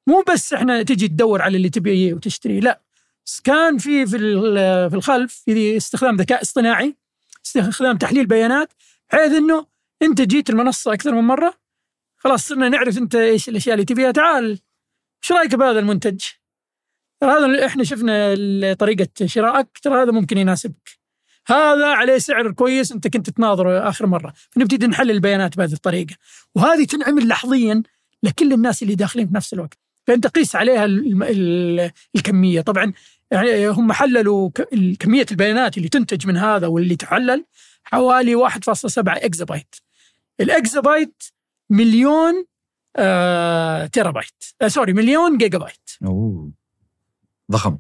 مو 0.08 0.24
بس 0.34 0.54
إحنا 0.54 0.84
تجي 0.84 1.08
تدور 1.08 1.41
على 1.41 1.58
اللي 1.58 1.70
تبيه 1.70 2.14
وتشتريه 2.14 2.60
لا. 2.60 2.82
كان 3.43 3.78
في 3.78 4.06
في 4.06 4.18
في 4.89 4.95
الخلف 4.95 5.41
في 5.45 5.78
استخدام 5.78 6.16
ذكاء 6.16 6.41
اصطناعي 6.41 6.95
استخدام 7.45 7.97
تحليل 7.97 8.26
بيانات 8.26 8.74
بحيث 9.12 9.32
إنه 9.32 9.66
انت 10.04 10.22
جيت 10.22 10.49
المنصة 10.49 10.93
أكثر 10.93 11.12
من 11.12 11.24
مرة؟ 11.24 11.54
خلاص 12.18 12.47
صرنا 12.47 12.70
نعرف 12.70 12.97
أنت 12.97 13.16
إيش 13.16 13.49
الأشياء 13.49 13.74
اللي 13.74 13.86
تبيها 13.86 14.12
تعال. 14.12 14.60
إيش 15.24 15.32
رأيك 15.32 15.56
بهذا 15.56 15.80
المنتج؟ 15.80 16.22
ترى 17.22 17.32
هذا 17.32 17.66
إحنا 17.66 17.84
شفنا 17.84 18.74
طريقة 18.74 19.26
شرائك 19.26 19.68
ترى 19.84 20.04
هذا 20.04 20.12
ممكن 20.12 20.38
يناسبك. 20.38 21.04
هذا 21.47 21.86
عليه 21.86 22.18
سعر 22.18 22.51
كويس 22.51 22.91
أنت 22.91 23.08
كنت 23.08 23.30
تناظره 23.30 23.89
آخر 23.89 24.06
مرة، 24.06 24.34
فنبتدي 24.51 24.88
نحلل 24.88 25.12
البيانات 25.12 25.58
بهذه 25.58 25.74
الطريقة، 25.74 26.16
وهذه 26.56 26.84
تنعمل 26.84 27.28
لحظيا 27.28 27.84
لكل 28.24 28.54
الناس 28.54 28.84
اللي 28.84 28.95
داخلين 28.95 29.28
في 29.28 29.36
نفس 29.36 29.54
الوقت، 29.54 29.78
فأنت 30.08 30.28
قيس 30.28 30.56
عليها 30.56 30.86
ال 30.86 31.24
ال 31.24 31.91
الكمية، 32.16 32.62
طبعا 32.62 32.93
يعني 33.32 33.68
هم 33.68 33.91
حللوا 33.91 34.49
كمية 34.99 35.26
البيانات 35.32 35.78
اللي 35.78 35.89
تنتج 35.89 36.28
من 36.28 36.38
هذا 36.38 36.68
واللي 36.68 36.95
تحلل 36.95 37.45
حوالي 37.84 38.36
1.7 38.36 38.47
exabyte. 38.97 40.49
ال 40.49 40.80
exabyte 40.82 41.24
مليون 41.70 42.46
آه 42.98 43.86
تيرا 43.86 44.12
بايت 44.12 44.44
آه 44.62 44.68
sorry 44.68 44.93
مليون 44.94 45.38
جيجا 45.38 45.58
بايت 45.58 45.90
أوه. 46.06 46.52
ضخم. 47.52 47.78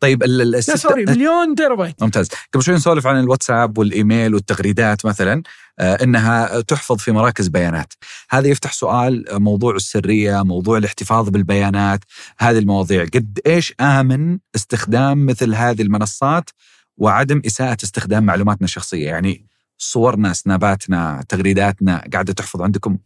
طيب 0.00 0.22
ال- 0.22 0.42
ال- 0.42 0.54
الست- 0.56 0.76
sorry 0.76 1.04
مليون 1.04 1.54
تيرا 1.54 1.74
بايت 1.74 2.02
ممتاز. 2.02 2.28
قبل 2.54 2.62
شوي 2.62 2.74
نسولف 2.74 3.06
عن 3.06 3.20
الواتساب 3.20 3.78
والإيميل 3.78 4.34
والتغريدات 4.34 5.06
مثلا. 5.06 5.42
آه، 5.78 5.94
إنها 6.02 6.60
تحفظ 6.60 6.96
في 6.98 7.12
مراكز 7.12 7.48
بيانات. 7.48 7.92
هذا 8.30 8.48
يفتح 8.48 8.72
سؤال 8.72 9.28
آه، 9.28 9.38
موضوع 9.38 9.76
السرية 9.76 10.42
موضوع 10.42 10.78
الاحتفاظ 10.78 11.28
بالبيانات 11.28 12.00
هذه 12.38 12.58
المواضيع. 12.58 13.04
قد 13.04 13.40
إيش 13.46 13.74
آمن 13.80 14.38
استخدام 14.56 15.26
مثل 15.26 15.54
هذه 15.54 15.82
المنصات 15.82 16.50
وعدم 16.96 17.42
إساءة 17.46 17.76
استخدام 17.84 18.24
معلوماتنا 18.24 18.64
الشخصية؟ 18.64 19.06
يعني 19.06 19.46
صورنا 19.82 20.32
سناباتنا 20.32 21.24
تغريداتنا 21.28 22.04
قاعدة 22.12 22.32
تحفظ 22.32 22.62
عندكم 22.62 22.98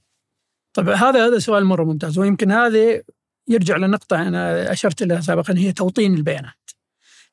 طيب 0.72 0.88
هذا 0.88 1.26
هذا 1.26 1.38
سؤال 1.38 1.64
مرة 1.64 1.84
ممتاز 1.84 2.18
ويمكن 2.18 2.52
هذه 2.52 3.02
يرجع 3.48 3.76
لنقطة 3.76 4.22
أنا 4.22 4.72
أشرت 4.72 5.02
لها 5.02 5.20
سابقا 5.20 5.54
هي 5.56 5.72
توطين 5.72 6.14
البيانات. 6.14 6.70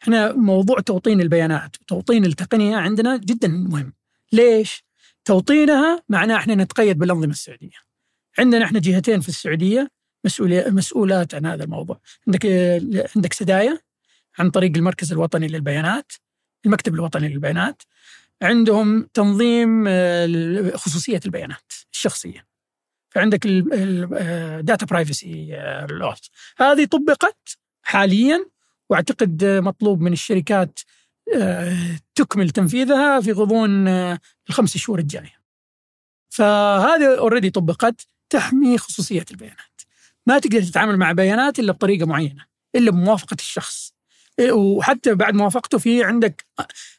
إحنا 0.04 0.34
موضوع 0.34 0.80
توطين 0.80 1.22
البيانات 1.22 1.76
وتوطين 1.82 2.26
التقنية 2.26 2.78
عندنا 2.78 3.18
جدا 3.18 3.48
مهم. 3.48 3.94
ليش؟ 4.32 4.84
توطينها 5.26 6.04
معناه 6.10 6.36
إحنا 6.38 6.56
نتقيد 6.56 6.98
بالأنظمة 6.98 7.32
السعودية. 7.32 7.78
عندنا 8.40 8.66
إحنا 8.66 8.80
جهتين 8.80 9.20
في 9.20 9.30
السعودية 9.30 9.92
مسؤولية 10.26 10.70
مسؤولات 10.70 11.36
عن 11.36 11.46
هذا 11.46 11.64
الموضوع. 11.64 12.00
عندك 12.28 12.46
عندك 13.16 13.34
سدايا 13.34 13.80
عن 14.40 14.50
طريق 14.50 14.72
المركز 14.76 15.12
الوطني 15.12 15.48
للبيانات، 15.48 16.12
المكتب 16.66 16.94
الوطني 16.94 17.30
للبيانات. 17.30 17.82
عندهم 18.42 19.10
تنظيم 19.14 19.86
آه، 19.88 20.72
خصوصية 20.76 21.20
البيانات 21.26 21.74
الشخصية 21.94 22.48
فعندك 23.10 23.46
ال 23.46 23.74
data 23.74 24.86
privacy 24.86 25.58
laws 25.90 26.32
هذه 26.58 26.86
طبقت 26.86 27.58
حاليا 27.84 28.46
وأعتقد 28.90 29.46
مطلوب 29.46 30.02
من 30.02 30.14
الشركات 30.14 30.80
آه، 31.36 32.00
تكمل 32.16 32.50
تنفيذها 32.50 33.22
في 33.22 33.32
غضون 33.32 33.88
آه، 33.88 34.20
الخمس 34.50 34.78
شهور 34.78 35.00
الجاية. 35.00 35.42
فهذه 36.30 37.18
اوريدي 37.18 37.50
طبقت 37.50 38.08
تحمي 38.30 38.78
خصوصية 38.78 39.26
البيانات. 39.32 39.82
ما 40.28 40.40
تقدر 40.40 40.64
تتعامل 40.64 40.98
مع 40.98 41.12
بيانات 41.12 41.60
إلا 41.60 41.72
بطريقة 41.72 42.06
معينة، 42.06 42.46
إلا 42.76 42.92
بموافقة 42.92 43.36
الشخص. 43.40 43.91
إيه، 44.42 44.52
وحتى 44.52 45.16
بعد 45.16 45.34
موافقته 45.34 45.78
في 45.78 46.04
عندك 46.04 46.46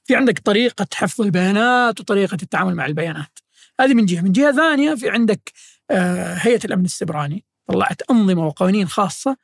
في 0.04 0.16
عندك 0.16 0.38
طريقة 0.38 0.86
حفظ 0.94 1.20
البيانات 1.20 2.00
وطريقة 2.00 2.38
التعامل 2.42 2.74
مع 2.74 2.86
البيانات. 2.86 3.38
هذه 3.80 3.94
من 3.94 4.06
جهة، 4.06 4.20
من 4.20 4.32
جهة 4.32 4.52
ثانية 4.52 4.94
في 4.94 5.10
عندك 5.10 5.52
آه، 5.90 6.34
هيئة 6.34 6.60
الأمن 6.64 6.84
السبراني 6.84 7.44
طلعت 7.66 8.02
انظمه 8.10 8.46
وقوانين 8.46 8.88
خاصة 8.88 9.36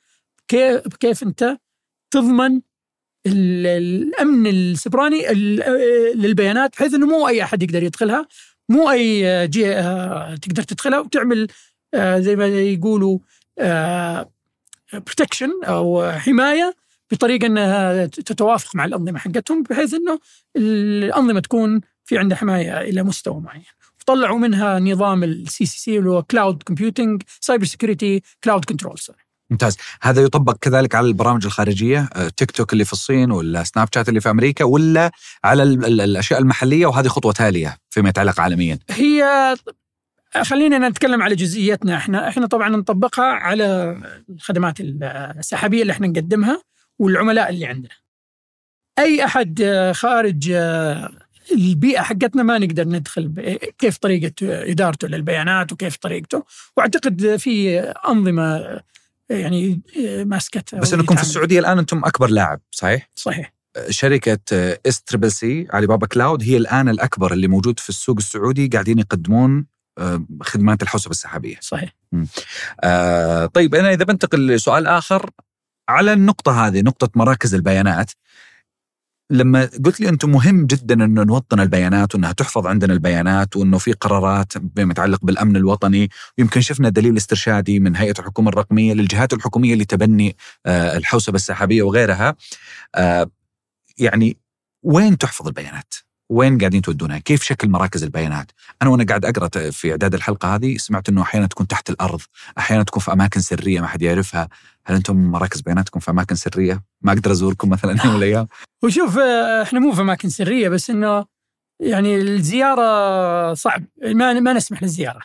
كيف 0.49 0.96
كيف 1.01 1.22
أنت 1.22 1.57
تضمن 2.11 2.61
ال- 3.26 3.66
الأمن 3.66 4.46
السبراني 4.46 5.30
ال- 5.30 5.62
آه، 5.62 6.12
للبيانات 6.14 6.72
بحيث 6.76 6.94
إنه 6.94 7.07
مو 7.07 7.28
أي 7.28 7.42
أحد 7.42 7.62
يقدر 7.62 7.82
يدخلها 7.82 8.26
مو 8.68 8.90
أي 8.90 9.22
جهة 9.49 9.74
آه، 9.80 10.34
تقدر 10.34 10.62
تدخلها 10.62 10.99
وتعمل 11.01 11.46
زي 11.96 12.36
ما 12.36 12.46
يقولوا 12.46 13.18
protection 14.93 15.51
أو 15.64 16.12
حماية 16.12 16.74
بطريقة 17.11 17.46
إنها 17.46 18.06
تتوافق 18.06 18.76
مع 18.76 18.84
الأنظمة 18.84 19.18
حقتهم 19.18 19.62
بحيث 19.62 19.94
إنه 19.94 20.18
الأنظمة 20.56 21.40
تكون 21.40 21.80
في 22.04 22.18
عندها 22.18 22.38
حماية 22.38 22.80
إلى 22.80 23.02
مستوى 23.02 23.40
معين. 23.40 23.64
طلعوا 24.06 24.38
منها 24.38 24.78
نظام 24.78 25.24
ال 25.24 25.66
CCC 25.66 25.99
اللي 25.98 26.11
هو 26.11 26.22
cloud 26.22 26.62
computing 26.62 27.22
cybersecurity 27.41 28.22
cloud 28.45 28.64
control 28.64 28.97
ممتاز. 29.50 29.76
هذا 30.02 30.22
يطبق 30.22 30.56
كذلك 30.61 30.94
على 30.94 31.06
البرامج 31.06 31.44
الخارجية 31.46 32.09
آه، 32.14 32.28
تيك 32.28 32.50
توك 32.50 32.72
اللي 32.72 32.84
في 32.84 32.92
الصين 32.92 33.30
ولا 33.30 33.64
سناب 33.64 33.88
شات 33.94 34.09
اللي 34.09 34.20
في 34.20 34.30
أمريكا 34.30 34.64
ولا 34.64 35.11
على 35.44 35.62
ال- 35.62 35.84
ال- 35.84 36.00
الأشياء 36.00 36.40
المحلية 36.40 36.86
وهذه 36.86 37.09
خطوة 37.09 37.32
تالية 37.32 37.78
فيما 37.90 38.09
يتعلق 38.09 38.40
عالميا. 38.40 38.78
هي 38.90 39.24
خلينا 40.42 40.88
نتكلم 40.88 41.22
على 41.22 41.34
جزئيتنا 41.34 41.96
إحنا. 41.96 42.28
إحنا 42.28 42.46
طبعا 42.46 42.68
نطبقها 42.68 43.24
على 43.24 43.96
الخدمات 44.30 44.74
السحابية 44.80 45.82
اللي 45.82 45.92
إحنا 45.92 46.06
نقدمها. 46.06 46.62
والعملاء 46.99 47.51
اللي 47.51 47.66
عندنا. 47.66 47.94
أي 48.99 49.24
أحد 49.24 49.61
آه، 49.61 49.92
خارج 49.92 50.51
آه، 50.51 51.11
البيئة 51.53 52.03
حقتنا 52.03 52.42
ما 52.42 52.59
نقدر 52.59 52.88
ندخل 52.88 53.59
كيف 53.78 53.99
طريقة 53.99 54.32
إدارته 54.42 55.09
للبيانات 55.09 55.72
وكيف 55.72 55.96
طريقته 55.96 56.44
وأعتقد 56.76 57.36
في 57.36 57.78
أنظمة 57.80 58.57
آه، 59.30 59.34
يعني 59.34 59.80
آه، 60.07 60.24
ماسكتها 60.24 60.80
بس 60.80 60.92
إنكم 60.92 61.16
في. 61.16 61.22
السعودية 61.22 61.61
الآن 61.61 61.78
أنتم 61.78 62.05
أكبر 62.05 62.30
لاعب 62.30 62.61
صحيح؟ 62.70 63.11
صحيح 63.14 63.53
شركة 63.88 64.38
S 64.86 65.03
triple 65.03 65.32
C 65.32 65.66
علي 65.70 65.86
بابا 65.86 66.07
Cloud 66.07 66.43
هي 66.42 66.57
الآن 66.57 66.88
الأكبر 66.88 67.32
اللي 67.32 67.49
موجود 67.49 67.80
في 67.80 67.88
السوق 67.88 68.16
السعودي 68.16 68.68
قاعدين 68.68 68.99
يقدمون 68.99 69.66
آه، 69.99 70.24
خدمات 70.42 70.82
الحوسبة 70.82 71.11
السحابية. 71.11 71.57
صحيح 71.61 71.94
آه 72.80 73.46
طيب 73.46 73.74
أنا 73.74 73.90
إذا 73.92 74.05
بنتقل 74.05 74.46
لسؤال 74.46 74.86
آخر 74.86 75.30
على 75.89 76.12
النقطة 76.12 76.66
هذه 76.66 76.80
نقطة 76.80 77.11
مراكز 77.14 77.55
البيانات 77.55 78.11
لما 79.30 79.70
قلت 79.84 80.01
لي 80.01 80.09
أنتم 80.09 80.30
مهم 80.30 80.66
جدا 80.66 81.05
انه 81.05 81.22
نوطن 81.22 81.61
البيانات 81.61 82.14
وأنها 82.14 82.32
تحفظ 82.32 82.66
عندنا 82.66 82.93
البيانات 82.93 83.57
وأنه 83.57 83.78
في 83.78 83.93
قرارات 83.93 84.59
بما 84.59 84.91
يتعلق 84.91 85.24
بالأمن 85.24 85.57
الوطني 85.57 86.09
ويمكن 86.39 86.61
شفنا 86.61 86.89
دليل 86.89 87.16
استرشادي 87.16 87.80
من 87.80 87.97
هيئة 87.97 88.14
الحكومة 88.18 88.49
الرقمية 88.49 88.95
للجهات 88.95 89.32
الحكومية 89.32 89.74
لتبني 89.74 90.36
آه 90.66 90.97
الحوسبة 90.97 91.36
السحابية 91.36 91.82
وغيرها 91.82 92.36
آه 92.95 93.30
يعني 93.99 94.36
وين 94.82 95.18
تحفظ 95.18 95.47
البيانات؟ 95.47 95.95
وين 96.29 96.59
قاعدين 96.59 96.83
تودونها؟ 96.83 97.18
كيف 97.18 97.43
شكل 97.43 97.68
مراكز 97.68 98.03
البيانات؟ 98.03 98.53
أنا 98.83 98.91
وأنا 98.91 99.05
قاعد 99.05 99.24
أقرأ 99.24 99.70
في 99.70 99.91
إعداد 99.91 100.14
الحلقة 100.14 100.55
هذه 100.55 100.76
سمعت 100.76 101.09
إنه 101.09 101.22
أحيانا 101.22 101.47
تكون 101.47 101.66
تحت 101.66 101.91
الأرض، 101.91 102.20
أحيانا 102.59 102.83
تكون 102.83 103.03
في 103.03 103.12
أماكن 103.12 103.41
سرية 103.41 103.81
ما 103.81 103.87
حد 103.87 104.03
يعرفها، 104.03 104.49
هل 104.87 104.95
أنتم 104.95 105.16
مراكز 105.16 105.61
بياناتكم 105.61 106.01
في 106.01 106.11
أماكن 106.11 106.35
سرية؟ 106.35 106.83
ما 107.03 107.12
أقدر 107.12 107.31
أزوركم 107.31 107.68
مثلا 107.68 107.97
يوم 108.05 108.14
من 108.14 108.16
الأيام؟ 108.16 108.49
وشوف 108.83 109.18
آه، 109.18 109.62
إحنا 109.62 109.81
مو 109.81 109.93
في 109.93 110.01
أماكن 110.01 110.29
سرية 110.29 110.68
بس 110.68 110.91
إنه 110.91 111.26
يعني 111.81 112.16
الزيارة 112.16 113.55
صعب 113.55 113.85
ما 114.03 114.41
ما 114.41 114.53
نسمح 114.53 114.83
للزيارة. 114.83 115.20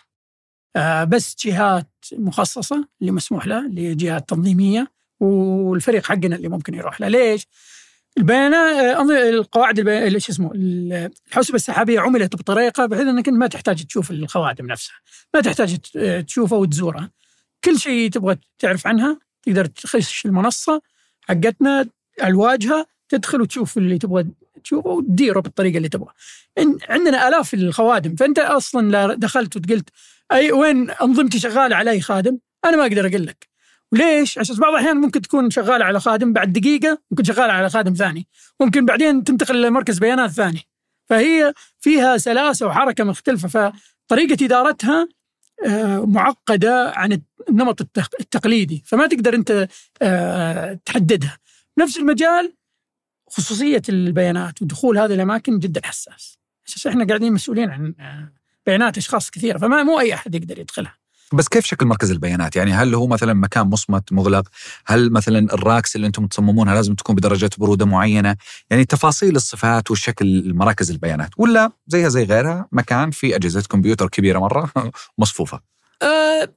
آه، 0.75 1.03
بس 1.03 1.35
جهات 1.45 1.89
مخصصة 2.13 2.87
اللي 3.01 3.11
مسموح 3.11 3.47
لها 3.47 3.65
اللي 3.65 3.95
جهات 3.95 4.29
تنظيمية 4.29 4.91
والفريق 5.19 6.05
حقنا 6.05 6.35
اللي 6.35 6.47
ممكن 6.47 6.73
يروح 6.73 7.01
لها، 7.01 7.09
ليش؟ 7.09 7.47
البيانات 8.17 9.09
آه، 9.11 9.29
القواعد. 9.29 9.77
شو 10.17 10.31
اسمه 10.31 10.51
ال- 10.55 11.11
الحوسبه 11.27 11.55
السحابية 11.55 11.99
عملت 11.99 12.35
بطريقة 12.35 12.85
بحيث 12.85 13.07
إنك 13.07 13.29
ما 13.29 13.47
تحتاج 13.47 13.83
تشوف 13.85 14.11
الخوادم 14.11 14.65
نفسها، 14.67 14.95
ما 15.33 15.41
تحتاج 15.41 15.77
تشوفها 16.27 16.57
وتزورها. 16.57 17.11
كل 17.63 17.79
شيء 17.79 18.09
تبغى 18.09 18.37
تعرف 18.59 18.87
عنها 18.87 19.19
تقدر 19.43 19.65
تخش 19.65 20.25
المنصة 20.25 20.81
حقتنا 21.21 21.85
الواجهه 22.23 22.85
تدخل 23.09 23.41
وتشوف 23.41 23.77
اللي 23.77 23.97
تبغى 23.97 24.25
تشوفه 24.63 24.89
وتديره 24.89 25.39
بالطريقة 25.39 25.77
اللي 25.77 25.89
تبغى. 25.89 26.11
عندنا 26.89 27.27
آلاف 27.27 27.53
الخوادم 27.53 28.15
فأنت 28.15 28.39
أصلا 28.39 28.91
لا 28.91 29.13
دخلت 29.15 29.55
وتقلت 29.57 29.89
أي 30.31 30.51
وين 30.51 30.91
أنظمتي 30.91 31.39
شغالة 31.39 31.75
على 31.75 31.91
اي 31.91 32.01
خادم 32.01 32.37
أنا 32.65 32.77
ما 32.77 32.83
أقدر 32.83 33.07
أقول 33.07 33.25
لك. 33.25 33.52
وليش؟ 33.93 34.37
عشان 34.37 34.55
بعض 34.55 34.73
الأحيان 34.73 34.97
ممكن 34.97 35.21
تكون 35.21 35.49
شغالة 35.49 35.85
على 35.85 35.99
خادم 35.99 36.33
بعد 36.33 36.53
دقيقة 36.53 37.01
ممكن 37.11 37.23
شغالة 37.23 37.53
على 37.53 37.69
خادم 37.69 37.93
ثاني، 37.93 38.27
ممكن 38.59 38.85
بعدين 38.85 39.23
تنتقل 39.23 39.61
لمركز 39.61 39.99
بيانات 39.99 40.29
ثاني. 40.29 40.61
فهي 41.09 41.53
فيها 41.79 42.17
سلاسة 42.17 42.67
وحركة 42.67 43.03
مختلفة. 43.03 43.73
فطريقة 44.07 44.45
إدارتها 44.45 45.07
آه، 45.67 46.05
معقدة 46.05 46.91
عن 46.95 47.21
النمط 47.49 47.81
التق- 47.81 48.19
التقليدي. 48.19 48.83
فما 48.85 49.07
تقدر 49.07 49.33
أنت 49.35 49.67
آه، 50.01 50.79
تحددها. 50.85 51.37
نفس 51.77 51.97
المجال 51.97 52.53
خصوصية 53.29 53.81
البيانات 53.89 54.61
ودخول 54.61 54.97
هذه 54.97 55.13
الأماكن 55.13 55.59
جدا 55.59 55.81
حساس. 55.87 56.37
إحنا 56.87 57.05
قاعدين 57.07 57.33
مسؤولين 57.33 57.69
عن 57.69 57.95
آه، 57.99 58.33
بيانات 58.65 58.97
أشخاص 58.97 59.29
كثيرة. 59.31 59.57
فما 59.57 59.83
مو 59.83 59.99
أي 59.99 60.13
أحد 60.13 60.35
يقدر 60.35 60.59
يدخلها. 60.59 61.02
بس 61.33 61.47
كيف 61.47 61.65
شكل 61.65 61.85
مركز 61.85 62.11
البيانات؟ 62.11 62.55
يعني 62.55 62.73
هل 62.73 62.95
هو 62.95 63.07
مثلا 63.07 63.33
مكان 63.33 63.67
مصمت 63.67 64.13
مغلق؟ 64.13 64.47
هل 64.85 65.11
مثلا 65.11 65.53
الراكس 65.53 65.95
اللي 65.95 66.07
أنتم 66.07 66.27
تصممونها 66.27 66.75
لازم 66.75 66.95
تكون 66.95 67.15
بدرجة 67.15 67.49
برودة 67.57 67.85
معينة؟ 67.85 68.35
يعني 68.69 68.85
تفاصيل 68.85 69.35
الصفات 69.35 69.91
والشكل 69.91 70.53
مراكز 70.53 70.91
البيانات 70.91 71.29
ولا 71.37 71.71
زيها 71.87 72.09
زي 72.09 72.23
غيرها 72.23 72.67
مكان 72.71 73.11
في 73.11 73.35
أجهزة 73.35 73.61
كمبيوتر 73.61 74.09
كبيرة 74.09 74.39
مرة 74.39 74.71
مصفوفة. 75.17 75.61
آه 76.01 76.49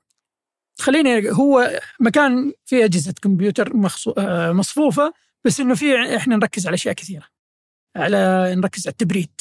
خليني 0.79 1.31
هو 1.31 1.81
مكان 2.01 2.53
فيه 2.65 2.85
أجهزة 2.85 3.15
كمبيوتر 3.23 3.77
مخصو... 3.77 4.11
آه 4.19 4.53
مصفوفة 4.53 5.13
بس 5.45 5.61
إنه 5.61 5.75
في 5.75 6.17
إحنا 6.17 6.37
نركز 6.37 6.67
على 6.67 6.75
أشياء 6.75 6.95
كثيرة 6.95 7.25
على 7.97 8.55
نركز 8.57 8.87
على 8.87 8.93
التبريد 8.93 9.41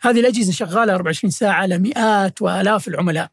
هذه 0.00 0.20
الأجهزة 0.20 0.52
شغالة 0.52 0.94
24 0.94 1.30
ساعة 1.30 1.66
لمئات 1.66 2.42
وآلاف 2.42 2.88
العملاء 2.88 3.30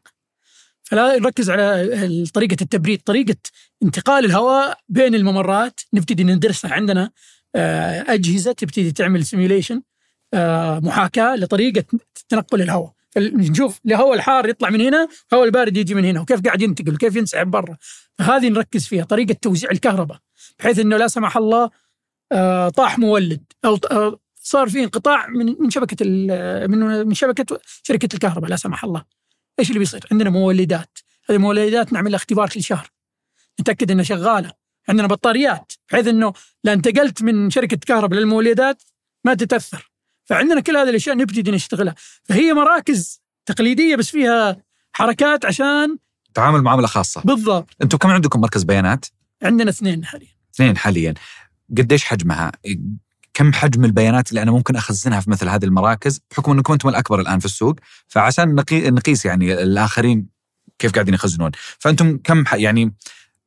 فلا 0.92 1.18
نركز 1.18 1.50
على 1.50 2.24
طريقة 2.34 2.56
التبريد 2.62 3.02
طريقة 3.02 3.36
انتقال 3.82 4.24
الهواء 4.24 4.78
بين 4.88 5.14
الممرات. 5.14 5.80
نبتدي 5.94 6.24
ندرسها 6.24 6.72
عندنا 6.72 7.10
آه، 7.54 8.04
أجهزة 8.08 8.52
تبتدي 8.52 8.92
تعمل 8.92 9.26
سيميوليشن 9.26 9.82
محاكاة 10.82 11.36
لطريقة 11.36 11.84
تنقل 12.28 12.62
الهواء. 12.62 12.92
نشوف 13.16 13.80
الهواء 13.86 14.14
الحار 14.14 14.48
يطلع 14.48 14.70
من 14.70 14.80
هنا 14.80 15.08
الهواء 15.32 15.46
البارد 15.46 15.76
يجي 15.76 15.94
من 15.94 16.04
هنا 16.04 16.20
وكيف 16.20 16.40
قاعد 16.40 16.62
ينتقل 16.62 16.94
وكيف 16.94 17.16
ينسحب 17.16 17.50
برا. 17.50 17.76
فهذه 18.18 18.48
نركز 18.48 18.86
فيها 18.86 19.04
طريقة 19.04 19.36
توزيع 19.42 19.70
الكهرباء. 19.70 20.18
بحيث 20.58 20.78
إنه 20.78 20.96
لا 20.96 21.08
سمح 21.08 21.36
الله 21.36 21.70
آه، 22.32 22.68
طاح 22.68 22.98
مولد 22.98 23.44
أو 23.64 23.78
آه، 23.90 24.18
صار 24.40 24.68
في 24.68 24.84
انقطاع 24.84 25.28
من 25.28 25.56
من 25.58 25.70
شبكة 25.70 26.06
من 27.06 27.14
شبكة 27.14 27.60
شركة 27.82 28.08
الكهرباء 28.14 28.50
لا 28.50 28.56
سمح 28.56 28.84
الله. 28.84 29.21
إيش 29.58 29.68
اللي 29.68 29.78
بيصير؟ 29.78 30.06
عندنا 30.12 30.30
مولدات 30.30 30.98
هذه 31.28 31.36
المولدات 31.36 31.92
نعمل 31.92 32.14
اختبار 32.14 32.48
كل 32.48 32.62
شهر 32.62 32.90
نتأكد 33.60 33.90
إنها 33.90 34.04
شغالة 34.04 34.52
عندنا 34.88 35.06
بطاريات 35.06 35.72
بحيث 35.90 36.06
إنه 36.06 36.32
لا 36.64 36.72
انتقلت 36.72 37.22
من 37.22 37.50
شركة 37.50 37.76
كهرباء 37.76 38.18
للمولدات 38.18 38.82
ما 39.24 39.34
تتأثر 39.34 39.90
فعندنا 40.24 40.60
كل 40.60 40.76
هذه 40.76 40.90
الأشياء 40.90 41.16
نبتدي 41.16 41.50
نشتغلها 41.50 41.94
فهي 42.24 42.52
مراكز 42.52 43.22
تقليدية 43.46 43.96
بس 43.96 44.10
فيها 44.10 44.56
حركات 44.92 45.44
عشان 45.44 45.98
تعامل 46.34 46.62
معاملة 46.62 46.86
خاصة. 46.86 47.22
بالضبط 47.24 47.76
أنتم 47.82 47.98
كم 47.98 48.08
عندكم 48.08 48.40
مركز 48.40 48.62
بيانات؟ 48.62 49.06
عندنا 49.42 49.70
اثنين 49.70 50.04
حاليا 50.04 50.28
اثنين 50.54 50.76
حاليا. 50.76 51.14
قديش 51.78 52.04
حجمها؟ 52.04 52.52
كم 53.34 53.52
حجم 53.52 53.84
البيانات 53.84 54.30
اللي 54.30 54.42
أنا 54.42 54.50
ممكن 54.50 54.76
أخزنها 54.76 55.20
في 55.20 55.30
مثل 55.30 55.48
هذه 55.48 55.64
المراكز 55.64 56.20
بحكم 56.30 56.52
انكم 56.52 56.72
أنتم 56.72 56.88
الأكبر 56.88 57.20
الآن 57.20 57.38
في 57.38 57.44
السوق 57.44 57.76
فعشان 58.08 58.54
نقي- 58.54 58.90
نقيس 58.90 59.24
يعني 59.24 59.52
الآخرين 59.62 60.26
كيف 60.78 60.92
قاعدين 60.92 61.14
يخزنون 61.14 61.50
فأنتم 61.78 62.18
كم 62.24 62.46
ح- 62.46 62.54
يعني 62.54 62.94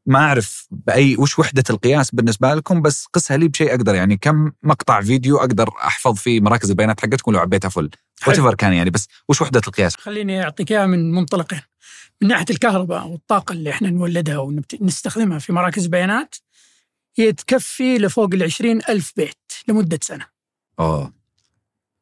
ما 0.05 0.19
أعرف 0.19 0.67
by 0.71 1.15
وش 1.19 1.39
وحدة 1.39 1.63
القياس 1.69 2.11
بالنسبة 2.15 2.53
لكم 2.55 2.81
بس 2.81 3.05
قسها 3.13 3.37
لي 3.37 3.47
بشيء 3.47 3.69
أقدر 3.71 3.95
يعني 3.95 4.17
كم 4.17 4.51
مقطع 4.63 5.01
فيديو 5.01 5.37
أقدر 5.37 5.69
أحفظ 5.69 6.15
في 6.15 6.39
مراكز 6.41 6.69
البيانات 6.69 7.01
حقتكم 7.01 7.31
لو 7.31 7.39
عبيتها 7.39 7.69
full. 7.69 7.89
وات 8.27 8.39
كان 8.55 8.73
يعني 8.73 8.89
بس 8.89 9.07
وش 9.29 9.41
وحدة 9.41 9.61
القياس؟ 9.67 9.95
خليني 9.95 10.43
أعطيك 10.43 10.71
إياها 10.71 10.85
من 10.85 11.11
منطلقين 11.11 11.61
من 12.21 12.27
ناحية 12.27 12.45
الكهرباء 12.49 13.07
والطاقة 13.07 13.53
اللي 13.53 13.69
إحنا 13.69 13.89
نولدها 13.89 14.37
ونستخدمها 14.37 15.39
في 15.39 15.53
مراكز 15.53 15.83
البيانات 15.83 16.35
هي 17.17 17.33
تكفي 17.33 17.97
لفوق 17.97 18.29
ال 18.33 18.43
ألف 18.89 19.13
بيت 19.17 19.37
لمدة 19.67 19.99
سنة 20.01 20.25
اوه 20.79 21.13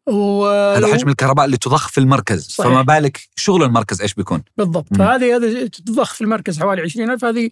و... 0.07 0.45
هذا 0.47 0.93
حجم 0.93 1.09
الكهرباء 1.09 1.45
اللي 1.45 1.57
تضخ 1.57 1.88
في 1.88 1.97
المركز 1.97 2.47
صحيح. 2.47 2.70
فما 2.70 2.82
بالك 2.82 3.20
شغل 3.36 3.64
المركز 3.64 4.01
إيش 4.01 4.14
بيكون؟ 4.14 4.43
بالضبط 4.57 4.88
مم. 4.91 4.97
فهذه 4.97 5.36
هذه 5.36 5.68
تضخ 5.68 6.14
في 6.14 6.22
المركز 6.22 6.59
حوالي 6.59 6.82
20000 6.82 7.26
هذه 7.26 7.49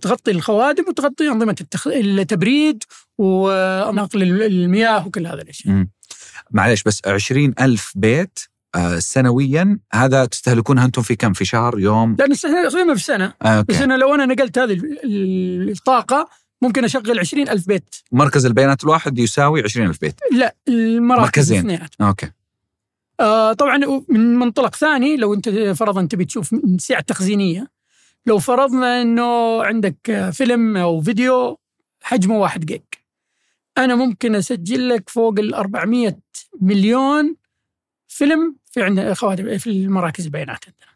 تغطي 0.00 0.30
الخوادم 0.30 0.84
وتغطي 0.88 1.28
أنظمة 1.28 1.56
التخ... 1.60 1.86
التبريد 1.86 2.84
ونقل 3.18 4.22
المياه 4.42 5.06
وكل 5.06 5.26
هذه 5.26 5.40
الإشياء 5.40 5.74
مم. 5.74 5.90
معليش 6.50 6.82
بس 6.82 7.00
عشرين 7.06 7.54
ألف 7.60 7.92
بيت 7.96 8.38
آه 8.74 8.98
سنويا 8.98 9.78
هذا 9.92 10.24
تستهلكونها 10.24 10.84
أنتم 10.84 11.02
في 11.02 11.16
كم 11.16 11.32
في 11.32 11.44
شهر 11.44 11.78
يوم 11.78 12.16
لأن 12.18 12.30
نستخدمها 12.30 12.94
في 12.94 13.02
سنة 13.02 13.34
آه 13.42 13.60
بس 13.60 13.74
okay. 13.74 13.84
أنا 13.84 13.94
لو 13.94 14.14
أنا 14.14 14.26
نقلت 14.26 14.58
هذه 14.58 14.72
ال- 14.72 15.04
ال- 15.04 15.70
الطاقة 15.70 16.28
ممكن 16.62 16.84
أشغل 16.84 17.18
20000 17.18 17.66
بيت. 17.66 17.94
مركز 18.12 18.46
البيانات 18.46 18.84
الواحد 18.84 19.18
يساوي 19.18 19.62
عشرين 19.62 19.86
ألف 19.86 20.00
بيت. 20.00 20.20
لا 20.32 20.56
المراكز 20.68 21.22
مركزين. 21.22 21.58
الاثنينات. 21.58 21.94
Okay. 22.00 22.30
آه 23.20 23.52
طبعا 23.52 23.78
من 24.08 24.34
منطلق 24.36 24.74
ثاني 24.76 25.16
لو 25.16 25.34
أنت 25.34 25.48
فرضا 25.48 26.06
تبي 26.06 26.24
تشوف 26.24 26.54
سعة 26.78 27.00
تخزينية 27.00 27.70
لو 28.26 28.38
فرضنا 28.38 29.02
إنه 29.02 29.62
عندك 29.62 30.30
فيلم 30.32 30.76
أو 30.76 31.00
فيديو 31.00 31.58
حجمه 32.02 32.38
واحد 32.38 32.66
جيج. 32.66 32.82
أنا 33.78 33.94
ممكن 33.94 34.34
أسجل 34.34 34.88
لك 34.88 35.08
فوق 35.08 35.38
ال 35.38 35.54
400 35.54 36.18
مليون 36.60 37.36
فيلم 38.08 38.56
في 38.72 38.82
عندنا 38.82 39.14
خوادم 39.14 39.58
في 39.58 39.70
المراكز 39.70 40.24
البيانات 40.24 40.64
عندنا. 40.64 40.90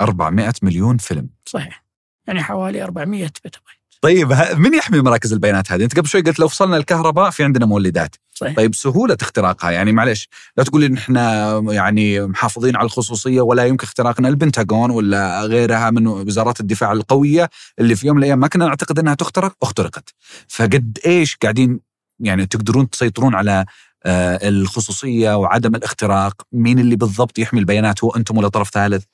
400 0.00 0.52
مليون 0.62 0.96
فيلم. 0.96 1.28
صحيح. 1.44 1.84
يعني 2.26 2.42
حوالي 2.42 2.82
400 2.82 3.30
petabyte 3.44 3.85
طيب 4.06 4.32
من 4.56 4.74
يحمي 4.74 5.00
مراكز 5.00 5.32
البيانات 5.32 5.72
هذه؟ 5.72 5.84
انت 5.84 5.96
قبل 5.98 6.08
شوي 6.08 6.20
قلت 6.20 6.38
لو 6.38 6.48
فصلنا 6.48 6.76
الكهرباء 6.76 7.30
في 7.30 7.44
عندنا 7.44 7.66
مولدات، 7.66 8.16
صحيح 8.34 8.56
طيب 8.56 8.74
سهولة 8.74 9.16
اختراقها 9.20 9.70
يعني 9.70 9.92
معلش 9.92 10.28
لا 10.56 10.64
تقول 10.64 10.80
لي 10.80 10.86
ان 10.86 10.96
إحنا 10.96 11.58
يعني 11.70 12.20
محافظين 12.20 12.76
على 12.76 12.84
الخصوصية 12.86 13.40
ولا 13.40 13.64
يمكن 13.66 13.86
اختراقنا 13.86 14.28
البنتاغون 14.28 14.90
ولا 14.90 15.42
غيرها 15.42 15.90
من 15.90 16.06
وزارات 16.06 16.60
الدفاع 16.60 16.92
القوية 16.92 17.50
اللي 17.78 17.96
في 17.96 18.06
يوم 18.06 18.16
من 18.16 18.22
الأيام 18.22 18.38
ما 18.38 18.48
كنا 18.48 18.66
نعتقد 18.66 18.98
إنها 18.98 19.14
تخترق 19.14 19.56
اخترقت. 19.62 20.14
فقد 20.48 20.98
إيش 21.06 21.36
قاعدين 21.36 21.80
يعني 22.20 22.46
تقدرون 22.46 22.90
تسيطرون 22.90 23.34
على 23.34 23.64
آه، 24.04 24.48
الخصوصية 24.48 25.36
وعدم 25.36 25.74
الاختراق؟ 25.74 26.42
مين 26.52 26.78
اللي 26.78 26.96
بالضبط 26.96 27.38
يحمي 27.38 27.60
البيانات 27.60 28.04
هو 28.04 28.10
أنتم 28.10 28.38
ولا 28.38 28.48
طرف 28.48 28.70
ثالث؟ 28.70 29.04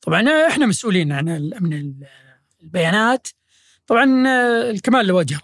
طبعا 0.00 0.24
إحنا 0.48 0.66
مسؤولين 0.66 1.12
عن 1.12 1.28
ال- 1.28 1.94
البيانات 2.62 3.28
طبعا 3.86 4.28
آه، 4.28 4.70
الكمال 4.70 5.06
لوجه 5.06 5.38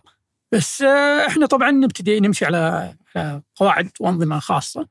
بس 0.52 0.82
آه، 0.82 1.26
إحنا 1.26 1.46
طبعا 1.46 1.70
نبتدي 1.70 2.20
نمشي 2.20 2.44
على 2.44 2.94
على 3.16 3.42
قواعد 3.56 3.90
وأنظمة 4.00 4.38
خاصة. 4.38 4.88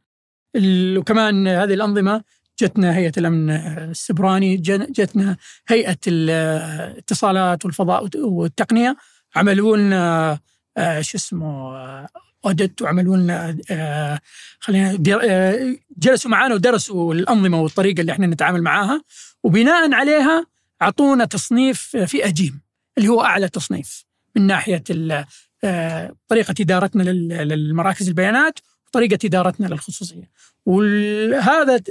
وكمان 0.97 1.47
هذه 1.47 1.73
الأنظمة 1.73 2.23
جتنا 2.61 2.95
هيئة 2.97 3.11
الأمن 3.17 3.49
السبراني 3.49 4.57
جتنا 4.57 5.37
هيئة 5.67 5.97
الاتصالات 6.07 7.65
والفضاء 7.65 8.09
والتقنية. 8.15 8.97
عملوا 9.35 9.77
لنا 9.77 10.39
آه، 10.77 11.01
شو 11.01 11.17
اسمه 11.17 11.71
اوديت 12.45 12.81
وعملوا 12.81 13.17
لنا 13.17 13.57
خلينا 14.59 14.97
جلسوا 15.97 16.31
معنا 16.31 16.55
ودرسوا 16.55 17.13
الأنظمة 17.13 17.61
والطريقة 17.61 18.01
اللي 18.01 18.11
إحنا 18.11 18.27
نتعامل 18.27 18.61
معاها. 18.61 19.03
وبناء 19.43 19.93
عليها 19.93 20.45
أعطونا 20.81 21.25
تصنيف 21.25 21.97
فئة 21.97 22.29
جيم. 22.29 22.70
اللي 22.97 23.09
هو 23.09 23.21
أعلى 23.21 23.49
تصنيف 23.49 24.05
من 24.35 24.47
ناحية 24.47 24.83
آه، 25.63 26.15
طريقة 26.27 26.55
إدارتنا 26.59 27.03
لل- 27.03 27.27
للمراكز 27.47 28.07
البيانات 28.07 28.59
وطريقة 28.87 29.19
إدارتنا 29.25 29.67
للخصوصية. 29.67 30.29
وهذا 30.65 31.81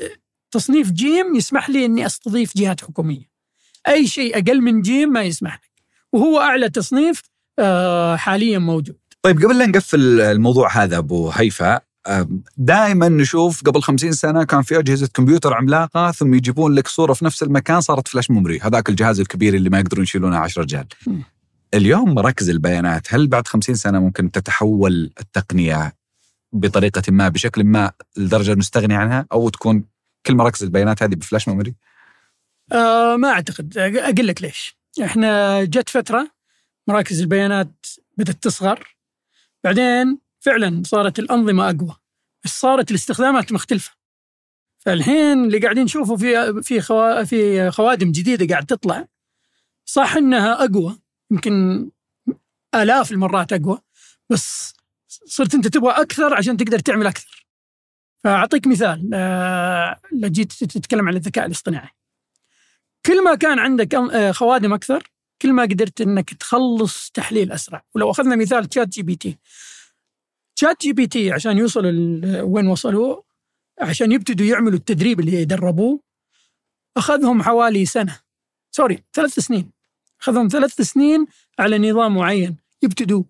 تصنيف 0.51 0.90
جيم 0.90 1.36
يسمح 1.36 1.70
لي 1.70 1.84
إني 1.84 2.07
أستضيف 2.07 2.57
جهات 2.57 2.80
حكومية. 2.80 3.30
أي 3.88 4.07
شيء 4.07 4.38
أقل 4.38 4.61
من 4.61 4.82
جيم 4.82 5.09
ما 5.12 5.22
يسمح 5.22 5.55
لك. 5.55 5.70
وهو 6.12 6.40
أعلى 6.40 6.70
تصنيف 6.70 7.22
آه، 7.59 8.16
حاليا 8.16 8.59
موجود. 8.59 8.96
طيب 9.22 9.42
قبل 9.44 9.59
لا 9.59 9.66
نقفل 9.66 10.20
الموضوع 10.20 10.76
هذا 10.82 10.98
أبو 10.98 11.30
هيفا 11.30 11.80
دائما 12.57 13.09
نشوف 13.09 13.62
قبل 13.62 13.82
خمسين 13.82 14.12
سنة 14.12 14.44
كان 14.44 14.62
في 14.62 14.78
أجهزة 14.78 15.09
كمبيوتر 15.14 15.55
عملاقة 15.55 16.11
ثم 16.11 16.34
يجيبون 16.34 16.74
لك 16.74 16.88
صورة 16.88 17.12
في 17.12 17.24
نفس 17.24 17.42
المكان 17.42 17.80
صارت 17.80 18.09
flash 18.09 18.30
memory 18.30 18.61
هذاك 18.61 18.88
الجهاز 18.88 19.20
الكبير 19.20 19.55
اللي 19.55 19.70
ما 19.70 19.78
يقدرون 19.78 20.03
يشيلونه 20.03 20.38
10 20.38 20.62
رجال. 20.62 20.86
اليوم 21.74 22.14
مراكز 22.14 22.51
البيانات. 22.51 23.14
هل 23.14 23.26
بعد 23.26 23.48
خمسين 23.48 23.74
سنة 23.74 24.01
ممكن 24.01 24.30
تتحول 24.30 25.11
التقنية 25.20 25.92
بطريقة 26.53 27.03
ما 27.09 27.28
بشكل 27.28 27.64
ما 27.64 27.92
لدرجة 28.16 28.55
نستغني 28.55 28.94
عنها 28.94 29.26
أو 29.32 29.48
تكون 29.48 29.84
كل 30.26 30.34
مراكز 30.34 30.62
البيانات 30.62 31.03
هذه 31.03 31.14
بفلاش 31.14 31.48
ميموري 31.48 31.74
آه 32.72 33.16
ما 33.16 33.28
أعتقد. 33.28 33.74
أق- 33.74 33.78
أقول 34.09 34.26
لك 34.26 34.42
ليش. 34.42 34.76
إحنا 35.05 35.64
جت 35.64 35.88
فترة 35.88 36.30
مراكز 36.88 37.20
البيانات 37.20 37.86
بدأت 38.16 38.42
تصغر. 38.42 38.96
بعدين 39.64 40.18
فعلا 40.41 40.82
صارت 40.86 41.18
الأنظمة 41.18 41.70
أقوى. 41.70 41.97
بس 42.45 42.61
صارت؟ 42.61 42.91
الاستخدامات 42.91 43.53
مختلفة. 43.53 43.93
فالحين 44.78 45.45
اللي 45.45 45.59
قاعدين 45.59 45.84
نشوفه 45.84 46.16
في 46.16 46.62
في 46.62 46.80
خوا 46.80 47.24
في 47.24 47.70
خوادم 47.70 48.12
جديدة 48.12 48.47
قاعد 48.47 48.66
تطلع 48.66 49.07
صح 49.84 50.16
إنها 50.16 50.64
أقوى. 50.64 50.99
يمكن 51.30 51.91
آلاف 52.74 53.12
المرات 53.12 53.53
أقوى. 53.53 53.78
بس 54.30 54.74
صرت 55.09 55.55
أنت 55.55 55.68
تبغى 55.68 55.91
أكثر 55.91 56.34
عشان 56.34 56.57
تقدر 56.57 56.78
تعمل 56.78 57.07
أكثر. 57.07 57.47
فأعطيك 58.24 58.66
مثال 58.66 59.11
آه، 59.14 60.01
لو 60.12 60.28
جيت 60.28 60.53
تتكلم 60.53 61.09
عن 61.09 61.16
الذكاء 61.16 61.47
الاصطناعي. 61.47 61.88
كل 63.07 63.24
ما 63.24 63.34
كان 63.34 63.59
عندك 63.59 63.95
آه، 63.95 64.32
خوادم 64.32 64.72
أكثر 64.72 65.11
كل 65.43 65.53
ما 65.53 65.62
قدرت 65.62 66.01
إنك 66.01 66.34
تخلص 66.34 67.11
تحليل 67.11 67.53
أسرع. 67.53 67.84
ولو 67.95 68.11
أخذنا 68.11 68.36
مثال 68.36 68.64
تشات 68.64 68.88
جي 68.88 69.03
بي 69.03 69.16
تي 69.16 69.38
تشات 70.61 70.82
جي 70.82 70.92
بي 70.92 71.06
تي 71.06 71.32
عشان 71.32 71.58
يوصلوا 71.58 71.92
وين 72.42 72.66
وصلوا 72.66 73.22
عشان 73.80 74.12
يبتدوا 74.12 74.46
يعملوا 74.46 74.78
التدريب 74.78 75.20
اللي 75.20 75.32
يدربوه. 75.32 76.00
أخذهم 76.96 77.42
حوالي 77.42 77.86
سنة. 77.86 78.20
سوري 78.70 79.04
ثلاث 79.12 79.38
سنين. 79.38 79.70
أخذهم 80.20 80.48
ثلاث 80.48 80.80
سنين 80.80 81.26
على 81.58 81.90
نظام 81.90 82.14
معين 82.14 82.56
يبتدوا 82.82 83.22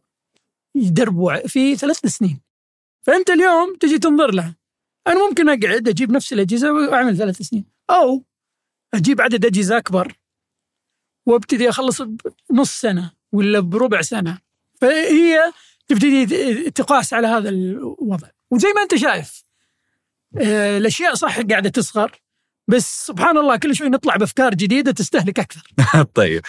يدربوا 0.75 1.47
فيه 1.47 1.75
ثلاث 1.75 2.07
سنين. 2.07 2.41
فأنت 3.03 3.31
اليوم 3.31 3.77
تجي 3.77 3.99
تنظر 3.99 4.35
له. 4.35 4.55
أنا 5.07 5.29
ممكن 5.29 5.49
أقعد 5.49 5.89
أجيب 5.89 6.11
نفس 6.11 6.33
الأجهزة 6.33 6.73
وأعمل 6.73 7.17
ثلاث 7.17 7.43
سنين. 7.43 7.65
أو 7.91 8.25
أجيب 8.95 9.21
عدد 9.21 9.45
أجهزة 9.45 9.77
أكبر 9.77 10.15
وأبتدي 11.27 11.69
أخلص 11.69 12.03
بنص 12.51 12.81
سنة 12.81 13.13
ولا 13.33 13.61
بربع 13.61 14.03
سنة. 14.03 14.39
فهي 14.81 15.53
تبتدي 15.91 16.71
تقاس 16.71 17.15
على 17.15 17.27
هذا 17.27 17.49
الوضع. 17.49 18.29
وزي 18.51 18.69
ما 18.77 18.83
أنت 18.83 18.95
شايف 18.95 19.45
آه، 20.41 20.79
الأشياء 20.79 21.15
صح 21.15 21.41
قاعدة 21.41 21.71
تصغر. 21.71 22.21
بس 22.69 23.07
سبحان 23.07 23.39
الله 23.39 23.57
كل 23.57 23.75
شوي 23.75 23.89
نطلع 23.89 24.17
بأفكار 24.17 24.55
جديدة 24.55 24.93
تستهلك 24.93 25.39
أكثر. 25.39 25.63
طيب. 26.15 26.43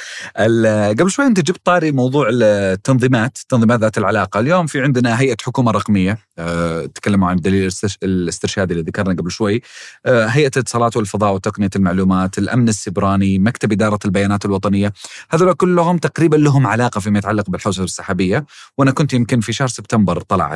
قبل 0.99 1.11
شوي 1.11 1.25
انت 1.25 1.39
جبت 1.39 1.61
طاري 1.65 1.91
موضوع 1.91 2.29
التنظيمات، 2.31 3.37
التنظيمات 3.41 3.79
ذات 3.79 3.97
العلاقة، 3.97 4.39
اليوم 4.39 4.65
في 4.67 4.81
عندنا 4.81 5.19
هيئة 5.19 5.37
حكومة 5.41 5.71
رقمية 5.71 6.17
أه 6.39 6.85
تكلموا 6.85 7.29
عن 7.29 7.35
الدليل 7.35 7.71
الاسترشادي 8.03 8.73
اللي 8.73 8.83
ذكرنا 8.83 9.13
قبل 9.13 9.31
شوي، 9.31 9.61
أه 10.05 10.25
هيئة 10.25 10.51
الاتصالات 10.55 10.97
والفضاء 10.97 11.33
وتقنية 11.33 11.69
المعلومات، 11.75 12.37
الأمن 12.37 12.69
السبراني، 12.69 13.39
مكتب 13.39 13.71
إدارة 13.71 13.99
البيانات 14.05 14.45
الوطنية، 14.45 14.93
هذول 15.29 15.53
كلهم 15.53 15.97
تقريبا 15.97 16.35
لهم 16.35 16.67
علاقة 16.67 16.99
فيما 16.99 17.19
يتعلق 17.19 17.49
بالحوسبة 17.49 17.83
السحابية، 17.83 18.45
وأنا 18.77 18.91
كنت 18.91 19.13
يمكن 19.13 19.39
في 19.39 19.53
شهر 19.53 19.67
سبتمبر 19.67 20.21
طلع 20.21 20.55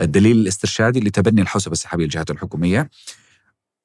الدليل 0.00 0.36
الاسترشادي 0.36 1.00
لتبني 1.00 1.42
الحوسبة 1.42 1.72
السحابية 1.72 2.04
للجهات 2.04 2.30
الحكومية. 2.30 2.90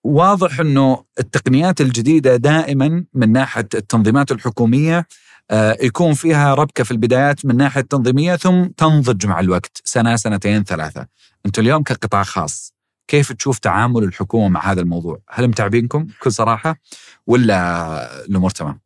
واضح 0.06 0.60
إنه 0.60 1.04
التقنيات 1.20 1.82
الجديدة 1.82 2.36
دائما 2.36 3.06
من 3.14 3.32
ناحية 3.32 3.68
التنظيمات 3.74 4.32
الحكومية 4.32 5.08
آه، 5.52 5.78
يكون 5.82 6.14
فيها 6.14 6.54
ربكة 6.54 6.84
في 6.84 6.92
البدايات 6.92 7.46
من 7.46 7.58
ناحية 7.58 7.82
تنظيميه 7.82 8.36
ثم 8.36 8.64
تنضج 8.64 9.28
مع 9.28 9.40
الوقت 9.40 9.82
سنة 9.84 10.16
سنتين 10.16 10.64
ثلاثة. 10.64 11.08
أنتم 11.46 11.62
اليوم 11.62 11.84
كقطاع 11.84 12.24
خاص 12.24 12.74
كيف 13.08 13.34
تشوف 13.34 13.60
تعامل 13.60 14.04
الحكومة 14.04 14.48
مع 14.48 14.72
هذا 14.72 14.82
الموضوع؟ 14.82 15.20
هل 15.30 15.48
متعبينكم 15.48 16.04
بكل 16.04 16.32
صراحة 16.32 16.76
ولا 17.28 18.26
الأمور 18.26 18.50
تمام؟ 18.50 18.80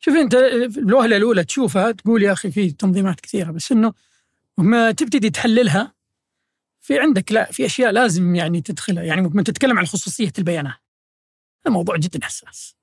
شوف 0.00 0.14
أنت 0.14 0.34
الوهلة 0.78 1.16
الأولى 1.16 1.44
تشوفها 1.44 1.90
تقول 1.90 2.22
يا 2.22 2.32
أخي 2.32 2.50
في 2.50 2.70
تنظيمات 2.70 3.20
كثيرة 3.20 3.50
بس 3.50 3.72
إنه 3.72 3.92
ما 4.58 4.90
تبتدي 4.90 5.30
تحللها 5.30 5.92
في 6.82 6.98
عندك 6.98 7.32
لا 7.32 7.52
في 7.52 7.66
أشياء 7.66 7.90
لازم 7.90 8.34
يعني 8.34 8.60
تدخلها 8.60 9.02
يعني 9.02 9.20
لما 9.20 9.42
تتكلم 9.42 9.78
عن 9.78 9.86
خصوصية 9.86 10.32
البيانات. 10.38 10.74
هذا 11.66 11.74
موضوع 11.74 11.96
جدا 11.96 12.24
حساس. 12.24 12.76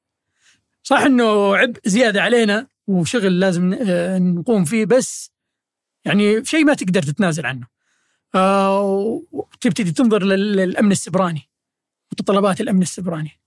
صح 0.83 0.99
إنه 0.99 1.55
عبء 1.55 1.79
زيادة 1.85 2.21
علينا 2.21 2.67
وشغل 2.87 3.39
لازم 3.39 3.73
آه، 3.73 4.17
نقوم 4.17 4.65
فيه 4.65 4.85
بس 4.85 5.31
يعني 6.05 6.45
شيء 6.45 6.65
ما 6.65 6.73
تقدر 6.73 7.03
تتنازل 7.03 7.45
عنه. 7.45 7.67
آه، 8.35 8.81
وتبتدي 9.31 9.91
تنظر 9.91 10.23
للأمن 10.23 10.91
السبراني 10.91 11.49
متطلبات 12.11 12.61
الأمن 12.61 12.81
السبراني. 12.81 13.39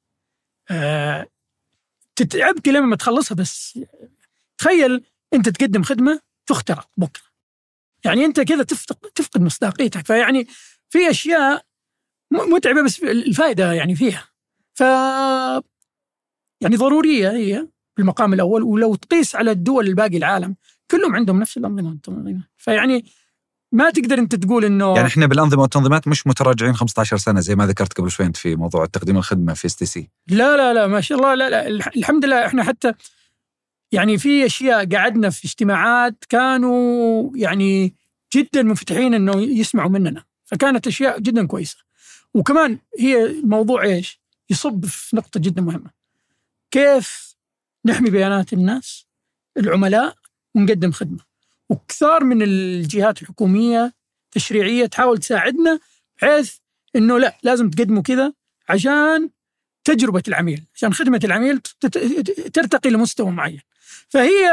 آه، 0.71 1.27
تتعبك 2.17 2.69
لما 2.69 2.87
ما 2.87 2.97
تخلصها 2.97 3.35
بس 3.35 3.79
تخيل 4.59 5.05
أنت 5.35 5.49
تقدم 5.49 5.83
خدمة 5.83 6.21
تخترق 6.47 6.89
بكرة. 6.97 7.32
يعني 8.05 8.25
انت 8.25 8.41
كذا 8.41 8.63
تفقد 8.63 8.97
تفقد 8.97 9.43
مصداقيتك. 9.43 10.07
فيعني 10.07 10.47
في 10.91 11.11
أشياء 11.11 11.63
متعبة 12.31 12.83
بس 12.83 13.03
الفائدة 13.03 13.73
يعني 13.73 13.95
فيها. 13.95 14.25
ف 14.75 14.81
يعني 16.61 16.77
ضرورية 16.77 17.31
هي 17.31 17.69
بالمقام 17.97 18.33
الأول. 18.35 18.63
ولو 18.63 18.95
تقيس 18.95 19.37
على 19.37 19.51
الدول 19.51 19.87
الباقي 19.87 20.17
العالم 20.17 20.57
كلهم 20.91 21.17
عندهم 21.17 21.41
نفس 21.41 21.57
الأنظمة. 21.57 21.89
والتنظيمات 21.89 22.43
فيعني 22.57 23.05
ما 23.73 23.91
تقدر 23.91 24.19
أنت 24.19 24.35
تقول 24.35 24.65
إنه 24.65 24.95
يعني 24.95 25.09
إحنا 25.09 25.27
بالأنظمة 25.27 25.63
والتنظيمات 25.63 26.09
مش 26.09 26.27
متراجعين 26.27 26.75
15 26.75 27.17
سنة 27.17 27.41
زي 27.41 27.55
ما 27.55 27.67
ذكرت 27.67 27.93
قبل 27.93 28.11
شوي 28.11 28.27
أنت 28.27 28.37
في 28.37 28.57
موضوع 28.57 28.87
تقديم 28.87 29.17
الخدمة 29.17 29.55
في 29.55 29.67
STC. 29.67 30.11
لا 30.29 30.57
لا 30.57 30.75
لا 30.75 30.87
ما 30.87 31.01
شاء 31.01 31.19
الله. 31.19 31.35
لا 31.35 31.51
لا 31.51 31.69
الحمد 31.97 32.25
لله 32.25 32.47
إحنا 32.47 32.63
حتى 32.65 32.93
يعني 33.93 34.19
في 34.19 34.47
أشياء 34.47 34.97
قعدنا 34.97 35.31
في 35.31 35.45
اجتماعات 35.45 36.25
كانوا 36.29 37.31
يعني 37.37 37.95
جدا 38.35 38.63
منفتحين 38.63 39.15
إنه 39.15 39.41
يسمعوا 39.41 39.91
مننا. 39.91 40.25
فكانت 40.45 40.87
أشياء 40.87 41.21
جدا 41.21 41.47
كويسة. 41.47 41.77
وكمان 42.35 42.79
هي 42.99 43.25
الموضوع 43.25 43.83
إيش؟ 43.83 44.21
يصب 44.51 44.85
في 44.85 45.17
نقطة 45.17 45.41
جدا 45.41 45.63
مهمة. 45.63 45.91
كيف 46.71 47.37
نحمي 47.85 48.11
بيانات 48.11 48.53
الناس 48.53 49.07
العملاء 49.57 50.15
ونقدم 50.55 50.93
خدمة. 50.93 51.21
وكثار 51.69 52.25
من 52.25 52.43
الجهات 52.43 53.23
الحكومية 53.23 53.93
تشريعيه 54.31 54.87
تحاول 54.87 55.19
تساعدنا 55.19 55.81
بحيث 56.17 56.57
إنه 56.97 57.19
لا 57.19 57.39
لازم 57.43 57.71
تقدموا 57.71 58.03
كذا 58.03 58.33
عشان 58.69 59.31
تجربة 59.85 60.23
العميل 60.29 60.65
عشان 60.75 60.95
خدمة 60.95 61.21
العميل 61.25 61.61
ترتقي 62.53 62.91
لمستوى 62.91 63.31
معين 63.31 63.61
فهي 64.09 64.51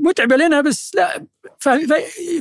متعبة 0.00 0.36
لنا 0.36 0.60
بس 0.60 0.92
لا 0.94 1.26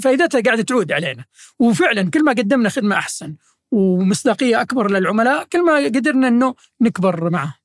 فائدتها 0.02 0.42
قاعدة 0.42 0.64
تعود 0.64 0.92
علينا 0.92 1.26
وفعلا 1.60 2.10
كل 2.10 2.24
ما 2.24 2.32
قدمنا 2.32 2.70
خدمة 2.70 2.96
أحسن 2.96 3.36
ومصداقية 3.72 4.62
أكبر 4.62 4.92
للعملاء 4.92 5.44
كل 5.44 5.66
ما 5.66 5.76
قدرنا 5.86 6.28
إنه 6.28 6.56
نكبر 6.82 7.30
معه 7.30 7.56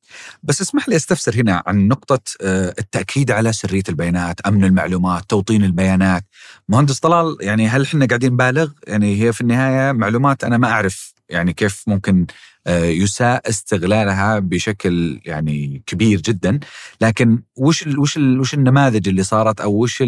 بس 0.42 0.60
اسمح 0.60 0.88
لي 0.88 0.96
أستفسر 0.96 1.34
هنا 1.34 1.62
عن 1.66 1.88
نقطة 1.88 2.20
آه، 2.40 2.74
التأكيد 2.78 3.30
على 3.30 3.52
سرية 3.52 3.82
البيانات، 3.88 4.40
أمن 4.40 4.64
المعلومات، 4.64 5.30
توطين 5.30 5.64
البيانات. 5.64 6.24
مهندس 6.68 6.98
طلال 6.98 7.36
يعني 7.40 7.68
هل 7.68 7.82
إحنا 7.82 8.06
قاعدين 8.06 8.32
نبالغ؟ 8.32 8.70
يعني 8.86 9.22
هي 9.22 9.32
في 9.32 9.40
النهاية 9.40 9.92
معلومات 9.92 10.44
أنا 10.44 10.58
ما 10.58 10.68
أعرف 10.70 11.14
يعني 11.28 11.52
كيف 11.52 11.82
ممكن 11.86 12.26
يساء 12.68 13.48
استغلالها 13.48 14.38
بشكل 14.38 15.20
يعني 15.24 15.82
كبير 15.86 16.20
جدا. 16.20 16.60
لكن 17.00 17.42
وش 17.56 17.86
ال 17.86 17.98
وش 17.98 18.16
ال 18.16 18.40
وش 18.40 18.54
النماذج 18.54 19.08
اللي 19.08 19.22
صارت 19.22 19.60
أو 19.60 19.82
وش 19.82 20.04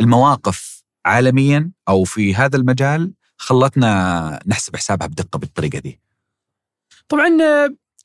المواقف 0.00 0.84
عالميا 1.06 1.70
أو 1.88 2.04
في 2.04 2.34
هذا 2.34 2.56
المجال 2.56 3.12
خلتنا 3.36 4.40
نحسب 4.46 4.76
حسابها 4.76 5.06
بدقة 5.06 5.38
بالطريقة 5.38 5.78
دي؟ 5.78 6.00
طبعا 7.08 7.28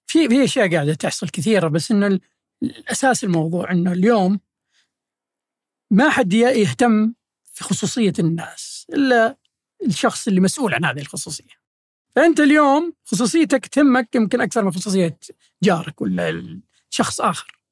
في 0.08 0.30
في 0.30 0.44
أشياء 0.44 0.74
قاعدة 0.74 0.94
تحصل 0.94 1.30
كثيرة 1.30 1.68
بس 1.68 1.92
انه 1.92 2.20
الأساس 2.64 3.24
الموضوع 3.24 3.72
إنه 3.72 3.92
اليوم 3.92 4.40
ما 5.92 6.10
حد 6.10 6.34
يهتم 6.34 7.14
في 7.44 7.64
خصوصية 7.64 8.14
الناس 8.20 8.86
إلا 8.94 9.38
الشخص 9.86 10.28
اللي 10.28 10.40
مسؤول 10.42 10.74
عن 10.74 10.86
هذه 10.86 11.00
الخصوصية. 11.00 11.63
فأنت 12.16 12.40
اليوم 12.40 12.94
خصوصيتك 13.06 13.66
تهمك 13.66 14.16
يمكن 14.16 14.42
أكثر 14.42 14.64
من 14.64 14.72
خصوصية 14.72 15.18
جارك 15.64 16.02
ولا 16.02 16.60
شخص 16.90 17.22
آخر 17.22 17.64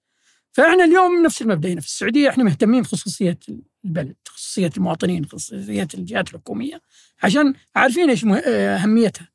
فإحنا 0.51 0.83
اليوم 0.83 1.23
نفس 1.23 1.41
المبدأ 1.41 1.69
هنا 1.69 1.81
في 1.81 1.87
السعودية 1.87 2.29
إحنا 2.29 2.43
مهتمين 2.43 2.81
بخصوصية 2.81 3.39
البلد، 3.85 4.15
خصوصية 4.27 4.69
المواطنين، 4.77 5.25
خصوصية 5.25 5.87
الجهات 5.93 6.29
الحكومية 6.29 6.81
عشان 7.23 7.53
عارفين 7.75 8.09
إيش 8.09 8.25
أهميتها. 8.25 9.29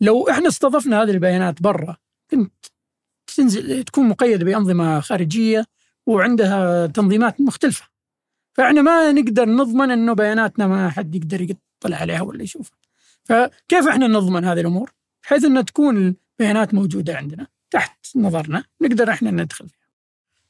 لو 0.00 0.28
إحنا 0.30 0.48
استضفنا 0.48 1.02
هذه 1.02 1.10
البيانات 1.10 1.62
برا 1.62 1.96
كنت 2.30 2.52
تنزل 3.36 3.84
تكون 3.84 4.08
مقيدة 4.08 4.44
بأنظمة 4.44 5.00
خارجية 5.00 5.64
وعندها 6.06 6.86
تنظيمات 6.86 7.40
مختلفة. 7.40 7.88
فإحنا 8.52 8.82
ما 8.82 9.12
نقدر 9.12 9.48
نضمن 9.48 9.90
إنه 9.90 10.12
بياناتنا 10.12 10.66
ما 10.66 10.90
حد 10.90 11.14
يقدر 11.14 11.40
يطلع 11.40 11.96
عليها 11.96 12.22
ولا 12.22 12.42
يشوفها. 12.42 12.83
فكيف 13.24 13.88
إحنا 13.88 14.06
نضمن 14.06 14.44
هذه 14.44 14.60
الأمور؟ 14.60 14.92
بحيث 15.22 15.44
أن 15.44 15.64
تكون 15.64 15.96
البيانات 16.40 16.74
موجودة 16.74 17.16
عندنا 17.16 17.46
تحت 17.70 18.06
نظرنا 18.16 18.64
نقدر 18.80 19.10
إحنا 19.10 19.30
ندخل 19.30 19.68
فيها. 19.68 19.84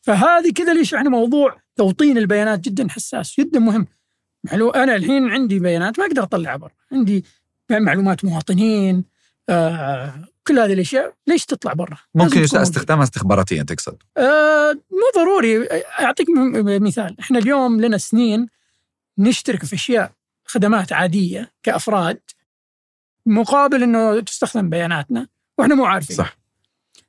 فهذه 0.02 0.52
كذا 0.52 0.74
ليش 0.74 0.94
إحنا 0.94 1.10
موضوع 1.10 1.60
توطين 1.76 2.18
البيانات 2.18 2.60
جدا 2.60 2.88
حساس 2.88 3.40
جدا 3.40 3.58
مهم. 3.58 3.86
أنا 4.52 4.96
الحين 4.96 5.30
عندي 5.30 5.58
بيانات 5.58 5.98
ما 5.98 6.06
أقدر 6.06 6.22
أطلعها 6.22 6.56
برا، 6.56 6.70
عندي 6.92 7.24
معلومات 7.70 8.24
مواطنين 8.24 9.04
آه 9.48 10.14
كل 10.46 10.58
هذه 10.58 10.72
الأشياء 10.72 11.14
ليش 11.26 11.44
تطلع 11.44 11.72
برا؟ 11.72 11.96
ممكن 12.14 12.40
يساء. 12.40 12.62
استخدامها 12.62 13.02
استخباراتيا 13.02 13.62
تقصد 13.62 13.96
آه 14.16 14.72
مو 14.72 15.22
ضروري 15.22 15.68
أعطيك 16.00 16.26
مثال 16.80 17.16
إحنا 17.20 17.38
اليوم 17.38 17.80
لنا 17.80 17.98
سنين 17.98 18.46
نشترك 19.18 19.64
في 19.64 19.74
أشياء 19.74 20.12
خدمات 20.44 20.92
عادية 20.92 21.52
كأفراد 21.62 22.20
مقابل 23.26 23.82
إنه 23.82 24.20
تستخدم 24.20 24.68
بياناتنا 24.70 25.28
وإحنا 25.58 25.74
مو 25.74 25.84
عارفين 25.84 26.16
صح. 26.16 26.36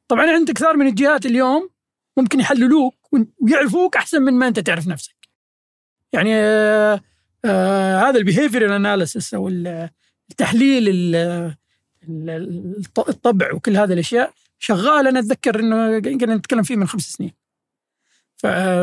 طبعا 0.07 0.32
عند 0.32 0.51
كثار 0.51 0.78
من 0.78 0.88
الجهات 0.88 1.26
اليوم 1.26 1.70
ممكن 2.18 2.39
يحللوك 2.39 2.95
ويعرفوك 3.41 3.95
أحسن 3.95 4.22
من 4.22 4.34
ما 4.34 4.47
أنت 4.47 4.59
تعرف 4.59 4.88
نفسك 4.88 5.16
يعني 6.13 6.36
آه 6.36 7.01
آه 7.45 7.99
هذا 7.99 8.18
ال 8.18 8.22
behavioral 8.22 8.72
analysis 8.72 9.34
أو 9.34 9.47
ال- 9.47 9.89
التحليل 10.32 10.89
ال- 10.89 11.16
ال- 12.09 12.76
الط- 12.80 13.09
الطبع 13.09 13.53
وكل 13.53 13.78
هذه 13.78 13.93
الأشياء 13.93 14.34
شغال 14.59 15.07
أنا 15.07 15.20
أتذكر 15.20 15.59
إنه 15.59 15.76
قاعدين 15.89 16.30
نتكلم 16.32 16.63
فيه 16.63 16.76
من 16.76 16.88
خمس 16.88 17.11
سنين. 17.11 17.32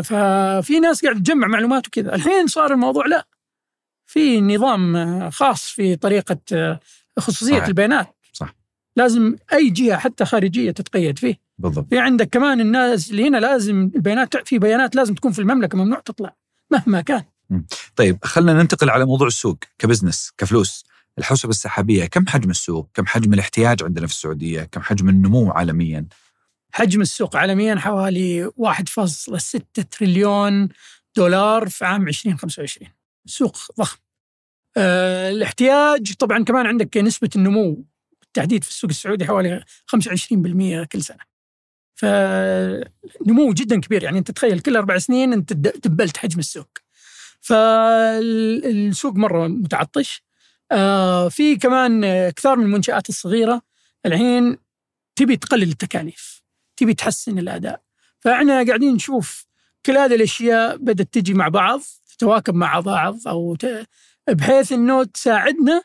ففي 0.03 0.81
ناس 0.81 1.05
قاعد 1.05 1.17
تجمع 1.17 1.47
معلومات 1.47 1.87
وكذا، 1.87 2.15
الحين 2.15 2.47
صار 2.47 2.73
الموضوع 2.73 3.07
لا. 3.07 3.27
في 4.07 4.41
نظام 4.41 5.31
خاص 5.31 5.71
في 5.71 5.97
طريقة 5.97 6.37
آه، 6.53 6.81
خصوصية 7.19 7.53
صحيح. 7.53 7.67
البيانات. 7.67 8.17
صح. 8.33 8.55
لازم 8.97 9.37
أي 9.53 9.71
جهة 9.71 9.97
حتى 9.97 10.25
خارجية 10.25 10.71
تتقيد 10.71 11.19
فيه. 11.19 11.41
بالضبط 11.59 11.89
في 11.91 11.99
عندك 11.99 12.29
كمان 12.29 12.61
الناس 12.61 13.11
اللي 13.11 13.29
هنا 13.29 13.39
لازم 13.39 13.91
البيانات 13.97 14.49
في 14.49 14.59
بيانات 14.59 14.97
لازم 14.97 15.15
تكون 15.15 15.33
في 15.33 15.39
المملكة 15.39 15.79
ممنوع 15.79 16.01
تطلع 16.01 16.37
مهما 16.71 17.01
كان. 17.01 17.23
طيب 17.97 18.19
خلينا 18.25 18.53
ننتقل 18.53 18.91
على 18.91 19.05
موضوع 19.07 19.27
السوق 19.27 19.59
كبزنس 19.79 20.33
كفلوس 20.39 20.85
الحوسبة 21.19 21.51
السحابية 21.51 22.07
كم 22.07 22.27
حجم 22.27 22.51
السوق 22.51 22.89
كم 22.95 23.07
حجم 23.07 23.35
الاحتياج 23.35 23.83
عندنا 23.83 24.07
في 24.07 24.13
السعودية 24.13 24.63
كم 24.63 24.83
حجم 24.83 25.09
النمو 25.09 25.51
عالميا 25.51 26.07
حجم 26.73 27.01
السوق 27.01 27.37
عالميا 27.37 27.75
حوالي 27.75 28.51
1.6 28.59 29.61
تريليون 29.91 30.69
دولار 31.17 31.69
في 31.69 31.85
عام 31.85 32.09
2025 32.09 32.89
سوق 33.27 33.57
ضخم 33.79 33.99
آه 34.77 35.31
الاحتياج. 35.31 36.13
طبعا 36.15 36.45
كمان 36.45 36.67
عندك 36.67 36.97
نسبة 36.97 37.31
النمو 37.37 37.85
بالتحديد 38.21 38.65
في 38.65 38.71
السوق 38.71 38.91
السعودي 38.91 39.25
حوالي 39.25 39.65
25% 39.87 40.85
كل 40.85 41.03
سنة. 41.03 41.33
فنمو 41.95 43.53
جدا 43.53 43.81
كبير. 43.81 44.03
يعني 44.03 44.19
أنت 44.19 44.31
تخيل 44.31 44.61
كل 44.61 44.77
أربع 44.77 44.99
سنين 44.99 45.33
أنت 45.33 45.53
دبلت 45.53 46.17
حجم 46.17 46.39
السوق. 46.39 46.79
فالسوق 47.41 49.15
مرة 49.15 49.49
متعطش. 49.49 50.23
آه 50.73 51.29
في 51.29 51.57
كمان 51.57 52.31
كثار 52.31 52.57
من 52.57 52.65
المنشآت 52.65 53.09
الصغيرة. 53.09 53.63
الحين 54.07 54.59
تبي 55.17 55.37
تقلل 55.37 55.71
التكاليف. 55.71 56.43
تبي 56.77 56.95
تحسن 56.95 57.39
الأداء. 57.39 57.81
فإحنا 58.21 58.67
قاعدين 58.67 58.95
نشوف 58.95 59.47
كل 59.87 59.97
هذه 59.97 60.15
الأشياء 60.15 60.77
بدأت 60.77 61.15
تجي 61.15 61.35
مع 61.35 61.49
بعض 61.49 61.81
تتواكب 62.19 62.55
مع 62.55 62.81
بعض 62.81 63.29
أو. 63.29 63.57
بحيث 64.31 64.73
إنه 64.73 65.05
تساعدنا 65.05 65.83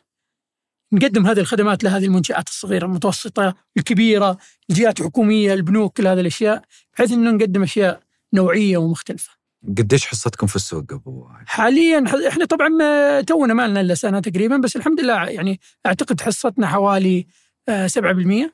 نقدم 0.93 1.27
هذه 1.27 1.39
الخدمات 1.39 1.83
لهذه 1.83 2.05
المنشآت 2.05 2.47
الصغيرة 2.47 2.85
المتوسطة 2.85 3.55
الكبيرة 3.77 4.37
الجهات 4.69 4.99
الحكومية 4.99 5.53
البنوك 5.53 5.97
كل 5.97 6.07
هذه 6.07 6.19
الأشياء 6.19 6.63
بحيث 6.93 7.11
إنه 7.11 7.31
نقدم 7.31 7.63
أشياء 7.63 8.01
نوعية 8.33 8.77
ومختلفة 8.77 9.31
قديش 9.77 10.05
حصتكم 10.07 10.47
في 10.47 10.55
السوق 10.55 10.93
ابو 10.93 11.27
حاليا 11.45 12.03
إحنا 12.27 12.45
طبعا 12.45 12.67
ما- 12.69 13.21
تونا 13.21 13.53
ما 13.53 13.67
لنا 13.67 13.81
إلا 13.81 13.95
سنة 13.95 14.19
تقريبا 14.19 14.57
بس 14.57 14.75
الحمد 14.75 14.99
لله 15.01 15.25
يعني 15.25 15.59
أعتقد 15.85 16.21
حصتنا 16.21 16.67
حوالي 16.67 17.27
آه، 17.69 17.87
7% 17.87 18.01
مم. 18.05 18.51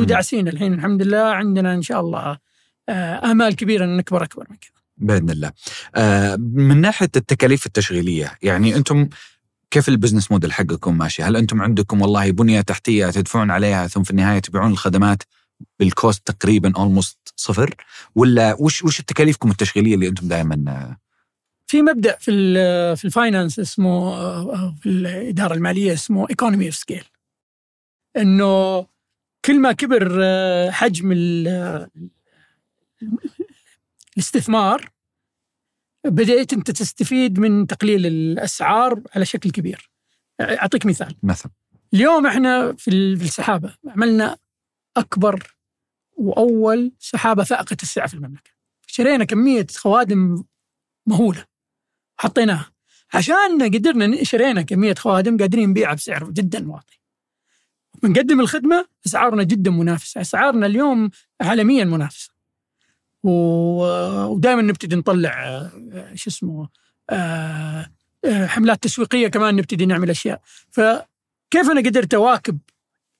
وداعسين 0.00 0.48
الحين 0.48 0.74
الحمد 0.74 1.02
لله 1.02 1.18
عندنا 1.22 1.74
إن 1.74 1.82
شاء 1.82 2.00
الله 2.00 2.38
آه، 2.88 3.30
آمال 3.30 3.56
كبيرة 3.56 3.84
إن 3.84 3.96
نكبر 3.96 4.22
أكبر 4.24 4.46
من 4.50 4.56
كذا. 4.56 4.77
بإذن 4.98 5.30
الله. 5.30 5.52
آه 5.94 6.36
من 6.36 6.80
ناحية 6.80 7.10
التكاليف 7.16 7.66
التشغيلية، 7.66 8.38
يعني 8.42 8.76
أنتم 8.76 9.08
كيف 9.70 9.88
البزنس 9.88 10.32
موديل 10.32 10.52
حقكم 10.52 10.98
ماشي؟ 10.98 11.22
هل 11.22 11.36
أنتم 11.36 11.62
عندكم 11.62 12.02
والله 12.02 12.30
بنية 12.30 12.60
تحتية 12.60 13.10
تدفعون 13.10 13.50
عليها 13.50 13.86
ثم 13.86 14.02
في 14.02 14.10
النهاية 14.10 14.38
تبيعون 14.38 14.70
الخدمات 14.70 15.22
بال 15.78 15.95
cost 15.95 16.30
تقريبا 16.30 16.72
almost 16.76 17.18
صفر 17.36 17.74
ولا 18.14 18.56
وش 18.58 18.84
وش 18.84 19.00
تكاليفكم 19.00 19.50
التشغيلية 19.50 19.94
اللي 19.94 20.08
أنتم 20.08 20.28
دائما 20.28 20.96
في 21.66 21.82
مبدأ 21.82 22.16
في 22.20 22.32
في 22.96 23.04
ال 23.04 23.11
finance 23.11 23.58
اسمه 23.58 24.14
آه، 24.14 24.74
في 24.80 24.88
الإدارة 24.88 25.54
المالية 25.54 25.92
اسمه 25.92 26.26
economy 26.30 26.66
of 26.66 26.74
scale. 26.74 27.04
إنه 28.16 28.86
كل 29.44 29.60
ما 29.60 29.72
كبر 29.72 30.18
آه، 30.22 30.70
حجم 30.70 31.12
الاستثمار 34.18 34.90
بدأت 36.04 36.52
أنت 36.52 36.70
تستفيد 36.70 37.38
من 37.40 37.66
تقليل 37.66 38.06
الأسعار 38.06 39.02
على 39.16 39.24
شكل 39.24 39.50
كبير. 39.50 39.90
أعطيك 40.40 40.86
مثال. 40.86 41.16
مثلا. 41.22 41.52
اليوم 41.94 42.26
إحنا 42.26 42.72
في 42.72 42.88
ال- 42.90 43.16
في 43.16 43.24
السحابة 43.24 43.74
عملنا 43.88 44.38
أكبر 44.96 45.56
وأول 46.16 46.92
سحابة 46.98 47.44
فائقة 47.44 47.76
السعة 47.82 48.06
في 48.06 48.14
المملكة. 48.14 48.50
شرينا 48.86 49.24
كمية 49.24 49.66
خوادم 49.76 50.44
مهولة. 51.06 51.44
حطيناها. 52.20 52.72
عشان 53.14 53.62
قدرنا 53.62 54.24
شرينا 54.24 54.62
كمية 54.62 54.94
خوادم 54.94 55.36
قادرين 55.38 55.68
نبيعها 55.68 55.94
بسعر 55.94 56.30
جدا 56.30 56.70
واطي. 56.70 57.00
بنقدم 58.02 58.40
الخدمة 58.40 58.88
أسعارنا 59.06 59.42
جدا 59.42 59.70
منافسة. 59.70 60.20
أسعارنا 60.20 60.66
اليوم 60.66 61.10
عالميا 61.40 61.84
منافسة. 61.84 62.37
ودائما 63.22 64.62
نبتدي 64.62 64.96
نطلع 64.96 65.44
آه، 65.46 66.14
شو 66.14 66.30
اسمه 66.30 66.68
آه، 67.10 67.90
آه، 68.24 68.46
حملات 68.46 68.82
تسويقية 68.82 69.28
كمان 69.28 69.56
نبتدي 69.56 69.86
نعمل 69.86 70.10
أشياء. 70.10 70.40
فكيف 70.70 71.70
أنا 71.70 71.80
قدرت 71.80 72.14
أواكب 72.14 72.58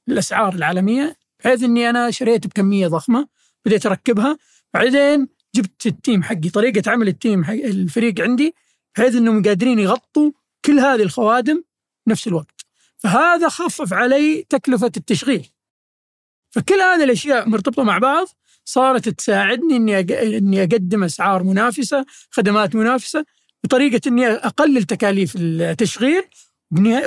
الأسعار 0.09 0.55
العالمية؟ 0.55 1.17
بحيث 1.41 1.63
إني 1.63 1.91
أنا 1.91 2.11
شريت 2.11 2.47
بكمية 2.47 2.89
ضخمة 2.89 3.29
بديت 3.65 3.87
أركبها. 3.87 4.39
بعدين 4.75 5.29
جبت 5.55 5.87
ال 5.87 5.94
team 5.94 6.23
حقي 6.23 6.49
طريقة 6.55 6.91
عمل 6.91 7.09
ال 7.09 7.16
team 7.16 7.45
حق 7.45 7.53
الفريق 7.53 8.21
عندي 8.21 8.55
بحيث 8.97 9.15
إنهم 9.15 9.43
قادرين 9.43 9.79
يغطوا 9.79 10.31
كل 10.65 10.79
هذه 10.79 11.03
الخوادم 11.03 11.63
بنفس 12.07 12.27
الوقت. 12.27 12.65
فهذا 12.97 13.49
خفف 13.49 13.93
علي 13.93 14.47
تكلفة 14.49 14.93
التشغيل. 14.97 15.49
فكل 16.51 16.81
هذه 16.81 17.05
الأشياء 17.05 17.49
مرتبطة 17.49 17.83
مع 17.83 17.99
بعض 17.99 18.27
صارت 18.69 19.09
تساعدني 19.09 19.77
إني 19.77 20.01
إني 20.39 20.63
أقدم 20.63 21.05
أسعار 21.05 21.43
منافسة، 21.43 22.07
خدمات 22.31 22.75
منافسة 22.75 23.25
بطريقة 23.65 24.01
إني 24.09 24.27
أقلل 24.27 24.83
تكاليف 24.85 25.33
التشغيل 25.37 26.23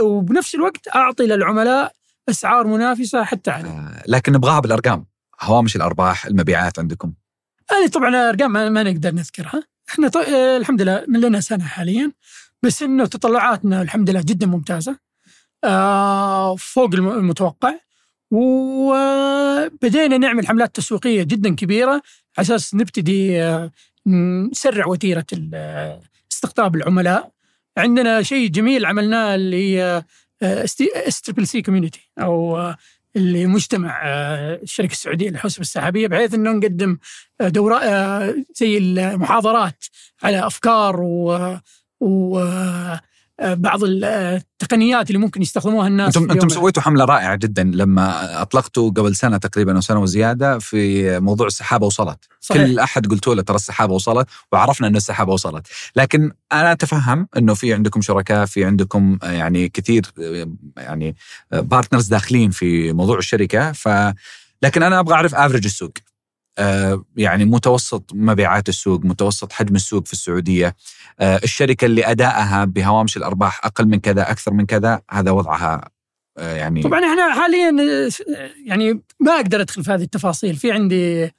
وبنفس 0.01 0.55
الوقت 0.55 0.95
أعطي 0.95 1.23
للعملاء 1.23 1.91
أسعار 2.29 2.67
منافسة 2.67 3.23
حتى 3.23 3.51
عليه. 3.51 3.69
آه 3.69 4.03
لكن 4.07 4.33
نبغاها 4.33 4.59
بالأرقام 4.59 5.05
هوامش 5.41 5.75
الأرباح 5.75 6.25
المبيعات 6.25 6.79
عندكم 6.79 7.13
هذه 7.71 7.87
طبعا 7.89 8.29
ارقام 8.29 8.51
ما, 8.51 8.69
ما 8.69 8.83
نقدر 8.83 9.11
نذكرها، 9.13 9.63
إحنا 9.89 10.07
ط... 10.07 10.17
آه، 10.17 10.57
الحمد 10.57 10.81
لله 10.81 11.05
من 11.07 11.19
لنا 11.21 11.39
سنة 11.39 11.63
حاليا 11.63 12.11
بس 12.63 12.83
إنه 12.83 13.05
تطلعاتنا 13.05 13.81
الحمد 13.81 14.09
لله 14.09 14.21
جدا 14.21 14.45
ممتازة. 14.47 14.97
آه 15.63 16.55
فوق 16.55 16.93
الم- 16.93 17.11
المتوقع 17.11 17.73
وبدينا 18.31 20.17
نعمل 20.17 20.47
حملات 20.47 20.75
تسويقية 20.75 21.23
جدا 21.23 21.55
كبيرة 21.55 21.91
على 21.91 22.01
أساس 22.45 22.75
نبتدي 22.75 23.41
آه، 23.43 23.71
نسرع 24.07 24.85
وتيرة 24.87 25.25
ال- 25.33 25.51
آه، 25.53 26.01
استقطاب 26.31 26.75
العملاء. 26.75 27.31
عندنا 27.77 28.21
شيء 28.21 28.47
جميل 28.49 28.85
عملناه 28.85 29.35
اللي 29.35 29.77
هي 29.77 30.03
S 30.43 31.21
triple 31.21 31.47
C 31.47 31.61
community 31.61 32.11
أو 32.19 32.57
آه، 32.57 32.77
اللي 33.15 33.45
مجتمع 33.45 34.01
آه، 34.03 34.59
الشركة 34.63 34.91
السعودية 34.91 35.29
للحوسبة 35.29 35.61
السحابية 35.61 36.07
بحيث 36.07 36.33
إنه 36.33 36.51
نقدم 36.51 36.97
آه، 37.41 37.47
آه، 37.83 38.35
زي 38.55 38.77
المحاضرات 38.77 39.85
على 40.23 40.47
أفكار 40.47 40.99
و 41.01 41.57
و 41.99 42.39
آه، 42.39 43.01
بعض 43.43 43.79
التقنيات 43.83 45.09
اللي 45.09 45.19
ممكن 45.19 45.41
يستخدموها 45.41 45.87
الناس 45.87 46.17
أنتم 46.17 46.31
أنتم. 46.31 46.49
سويتوا 46.49 46.83
حملة 46.83 47.05
رائعة 47.05 47.35
جدا 47.35 47.63
لما 47.63 48.41
أطلقتوا 48.41 48.89
قبل 48.89 49.15
سنة 49.15 49.37
تقريبا 49.37 49.75
أو 49.75 49.81
سنة 49.81 49.99
وزيادة 49.99 50.59
في 50.59 51.19
موضوع 51.19 51.47
السحابة 51.47 51.85
وصلت 51.85 52.19
صحيح. 52.41 52.61
كل 52.61 52.79
أحد 52.79 53.07
قلتوا 53.07 53.35
له 53.35 53.41
ترى 53.41 53.55
السحابة 53.55 53.93
وصلت 53.93 54.27
وعرفنا 54.51 54.87
إن 54.87 54.95
السحابة 54.95 55.33
وصلت 55.33 55.67
لكن 55.95 56.31
أنا 56.51 56.71
أتفهم 56.71 57.27
إنه 57.37 57.53
في 57.53 57.73
عندكم 57.73 58.01
شركاء 58.01 58.45
في 58.45 58.65
عندكم 58.65 59.17
آه، 59.23 59.31
يعني 59.31 59.69
كثير 59.69 60.05
آه، 60.19 60.47
يعني 60.77 61.15
بارتنرز 61.51 62.07
داخلين 62.07 62.49
في 62.51 62.93
موضوع 62.93 63.17
الشركة 63.17 63.71
ف 63.71 63.89
لكن 64.61 64.83
أنا 64.83 64.99
أبغى 64.99 65.13
أعرف 65.13 65.35
افرج 65.35 65.65
السوق 65.65 65.91
آه، 65.97 66.10
يعني 67.17 67.45
متوسط 67.45 68.11
مبيعات 68.13 68.69
السوق 68.69 69.05
متوسط 69.05 69.51
حجم 69.51 69.75
السوق 69.75 70.05
في 70.07 70.13
السعودية. 70.13 70.75
آه، 71.19 71.39
الشركة 71.43 71.85
اللي 71.85 72.11
ادائها 72.11 72.65
بهوامش 72.65 73.17
الأرباح 73.17 73.65
أقل 73.65 73.85
من 73.85 73.99
كذا 73.99 74.31
أكثر 74.31 74.53
من 74.53 74.65
كذا 74.65 75.01
هذا 75.11 75.31
وضعها 75.31 75.89
آه، 76.37 76.55
يعني 76.55 76.81
طبعا 76.81 76.99
إحنا 76.99 77.33
حاليا 77.33 77.69
آه، 77.69 78.09
يعني 78.65 79.01
ما 79.19 79.31
أقدر 79.31 79.61
أدخل 79.61 79.83
في 79.83 79.91
هذه 79.91 80.03
التفاصيل. 80.03 80.55
في 80.55 80.71
عندي 80.71 81.31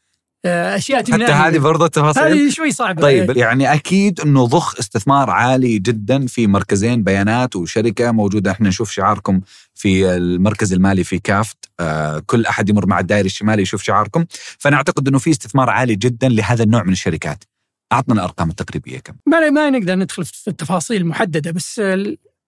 آه، 0.45 0.77
أشياء 0.77 0.99
حتى 0.99 1.13
تمنعني. 1.13 1.33
هذه 1.33 1.59
برضه 1.59 1.87
تفاصيل 1.87 2.23
هذه 2.23 2.51
شوي 2.51 2.71
صعبة. 2.73 3.03
طيب 3.03 3.37
يعني 3.37 3.75
أكيد 3.75 4.21
إنه 4.21 4.47
ضخ 4.47 4.79
استثمار 4.79 5.31
عالي 5.31 5.79
جدا 5.79 6.27
في 6.27 6.47
مركزين 6.47 7.03
بيانات 7.03 7.57
وشركة 7.57 8.13
موجودة. 8.13 8.51
إحنا 8.51 8.69
نشوف 8.69 8.91
شعاركم 8.91 9.41
في 9.75 10.17
المركز 10.17 10.73
المالي 10.73 11.05
في 11.05 11.19
كافت. 11.19 11.57
آه 11.81 12.23
كل 12.27 12.47
أحد 12.47 12.69
يمر 12.69 12.87
مع 12.87 13.01
الدائري 13.01 13.27
الشمالي 13.27 13.63
يشوف 13.63 13.83
شعاركم. 13.83 14.25
فانا 14.59 14.77
اعتقد 14.77 15.09
إنه 15.09 15.19
في 15.19 15.31
استثمار 15.31 15.71
عالي 15.71 15.97
جدا 15.97 16.29
لهذا 16.29 16.65
النوع 16.65 16.83
من 16.83 16.93
الشركات. 16.93 17.45
أعطنا 17.93 18.15
الأرقام 18.15 18.51
التقريبية 18.51 18.99
كم؟ 18.99 19.15
ما 19.27 19.51
ما 19.51 19.71
نقدر 19.71 19.95
ندخل 19.95 20.25
في 20.25 20.49
التفاصيل 20.49 21.01
المحدده 21.01 21.51
بس 21.51 21.81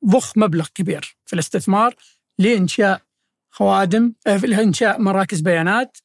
ضخ 0.06 0.38
مبلغ 0.38 0.66
كبير 0.74 1.16
في 1.26 1.32
الاستثمار 1.32 1.94
لإنشاء 2.38 3.02
خوادم 3.50 4.12
آه، 4.26 4.36
في 4.36 4.62
انشاء 4.62 5.00
مراكز 5.00 5.40
بيانات 5.40 5.98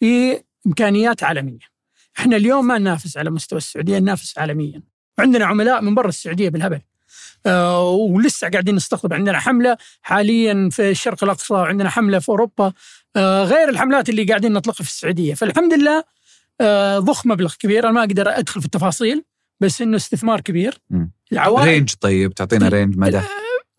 في 0.00 0.40
إمكانيات 0.66 1.22
عالمية. 1.22 1.76
إحنا 2.18 2.36
اليوم 2.36 2.66
ما 2.66 2.78
ننافس 2.78 3.16
على 3.16 3.30
مستوى 3.30 3.56
السعودية 3.56 3.98
ننافس 3.98 4.38
عالميا. 4.38 4.82
وعندنا 5.18 5.46
عملاء 5.46 5.82
من 5.82 5.94
برا 5.94 6.08
السعودية 6.08 6.48
بالهبل. 6.48 6.80
آه 7.46 7.90
ولسه 7.90 8.48
قاعدين 8.48 8.74
نستقطب. 8.74 9.12
عندنا 9.12 9.38
حملة 9.38 9.76
حاليا 10.02 10.68
في 10.72 10.90
الشرق 10.90 11.24
الأقصى 11.24 11.54
وعندنا 11.54 11.90
حملة 11.90 12.18
في 12.18 12.28
أوروبا. 12.28 12.72
آه 13.16 13.44
غير 13.44 13.68
الحملات 13.68 14.08
اللي 14.08 14.24
قاعدين 14.24 14.52
نطلقها 14.52 14.84
في 14.84 14.90
السعودية. 14.90 15.34
فالحمد 15.34 15.74
لله 15.74 16.04
آه 16.60 16.98
ضخ 16.98 17.26
مبلغ 17.26 17.54
كبير. 17.58 17.84
أنا 17.84 17.92
ما 17.92 18.00
أقدر 18.00 18.38
أدخل 18.38 18.60
في 18.60 18.66
التفاصيل 18.66 19.24
بس 19.60 19.82
إنه 19.82 19.96
استثمار 19.96 20.40
كبير. 20.40 20.78
العوائد. 21.32 21.68
Range 21.68 21.94
طيب؟ 22.00 22.34
تعطينا 22.34 22.68
range 22.68 22.96
مدى؟ 22.96 23.20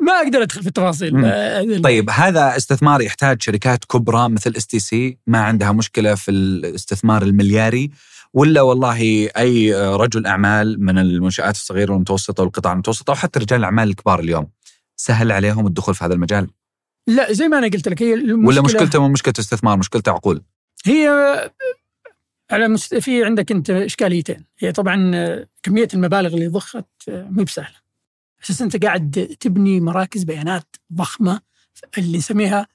ما 0.07 0.13
أقدر 0.13 0.41
أدخل 0.41 0.61
في 0.61 0.67
التفاصيل. 0.67 1.15
مم. 1.15 1.25
آه، 1.25 1.79
طيب 1.83 2.09
هذا 2.09 2.57
استثمار 2.57 3.01
يحتاج 3.01 3.41
شركات 3.41 3.85
كبرى 3.85 4.29
مثل 4.29 4.53
STC 4.57 5.17
ما 5.27 5.39
عندها 5.39 5.71
مشكلة 5.71 6.15
في 6.15 6.31
الاستثمار 6.31 7.23
الملياري. 7.23 7.91
ولا 8.33 8.61
والله 8.61 9.29
أي 9.37 9.73
رجل 9.73 10.25
أعمال 10.25 10.83
من 10.83 10.97
المنشآت 10.97 11.55
الصغيرة 11.55 11.91
والمتوسطة 11.91 12.43
والقطاع 12.43 12.73
المتوسط 12.73 13.09
أو 13.09 13.15
حتى 13.15 13.39
رجال 13.39 13.59
الأعمال 13.59 13.89
الكبار 13.89 14.19
اليوم. 14.19 14.47
سهل 14.95 15.31
عليهم 15.31 15.67
الدخول 15.67 15.95
في 15.95 16.05
هذا 16.05 16.13
المجال؟ 16.13 16.47
لا 17.07 17.33
زي 17.33 17.47
ما 17.47 17.57
أنا 17.57 17.67
قلت 17.67 17.87
لك 17.87 18.01
هي 18.01 18.13
المشكلة 18.13 18.47
ولا 18.47 18.61
مشكلته 18.61 19.01
مو 19.01 19.07
مشكلة 19.07 19.33
استثمار 19.39 19.77
مشكلته 19.77 20.11
عقول؟ 20.11 20.41
هي 20.85 21.09
على 22.51 22.67
مست... 22.67 22.95
في 22.95 23.23
عندك 23.23 23.51
أنت 23.51 23.69
إشكاليتين. 23.69 24.45
هي 24.59 24.71
طبعا 24.71 25.11
كمية 25.63 25.87
المبالغ 25.93 26.33
اللي 26.33 26.47
ضخت 26.47 26.85
آه، 27.09 27.27
مو 27.29 27.43
بسهلة. 27.43 27.86
أساس 28.43 28.61
أنت 28.61 28.85
قاعد 28.85 29.35
تبني 29.39 29.79
مراكز 29.79 30.23
بيانات 30.23 30.75
ضخمة 30.93 31.41
اللي 31.97 32.17
نسميها 32.17 32.67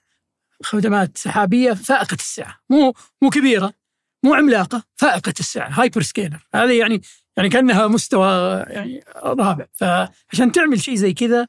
خدمات 0.63 1.19
سحابية 1.19 1.73
فائقة 1.73 2.15
السعه 2.15 2.61
مو 2.71 2.95
مو 3.23 3.31
كبيرة 3.31 3.73
مو 4.25 4.35
عملاقة 4.35 4.83
فائقة 4.95 5.35
السعه 5.41 5.69
hyperscaler 5.81 6.47
هذه 6.55 6.79
يعني 6.79 7.01
يعني 7.37 7.49
كأنها 7.49 7.87
مستوى 7.87 8.65
يعني 8.69 9.05
رابع. 9.17 9.67
فعشان 9.73 10.53
تعمل 10.53 10.81
شيء 10.81 10.95
زي 10.95 11.13
كذا 11.13 11.47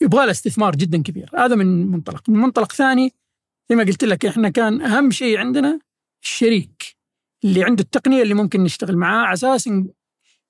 يبغى 0.00 0.24
له 0.24 0.30
استثمار 0.30 0.76
جدا 0.76 1.02
كبير. 1.02 1.30
هذا 1.36 1.54
من 1.54 1.86
منطلق. 1.86 2.30
من 2.30 2.40
منطلق 2.40 2.72
ثاني 2.72 3.12
زي 3.70 3.76
ما 3.76 3.84
قلت 3.84 4.04
لك 4.04 4.26
إحنا 4.26 4.48
كان 4.48 4.82
أهم 4.82 5.10
شيء 5.10 5.38
عندنا 5.38 5.80
الشريك 6.22 6.96
اللي 7.44 7.64
عنده 7.64 7.82
التقنية 7.82 8.22
اللي 8.22 8.34
ممكن 8.34 8.64
نشتغل 8.64 8.96
معاه 8.96 9.24
على 9.24 9.32
أساس 9.32 9.70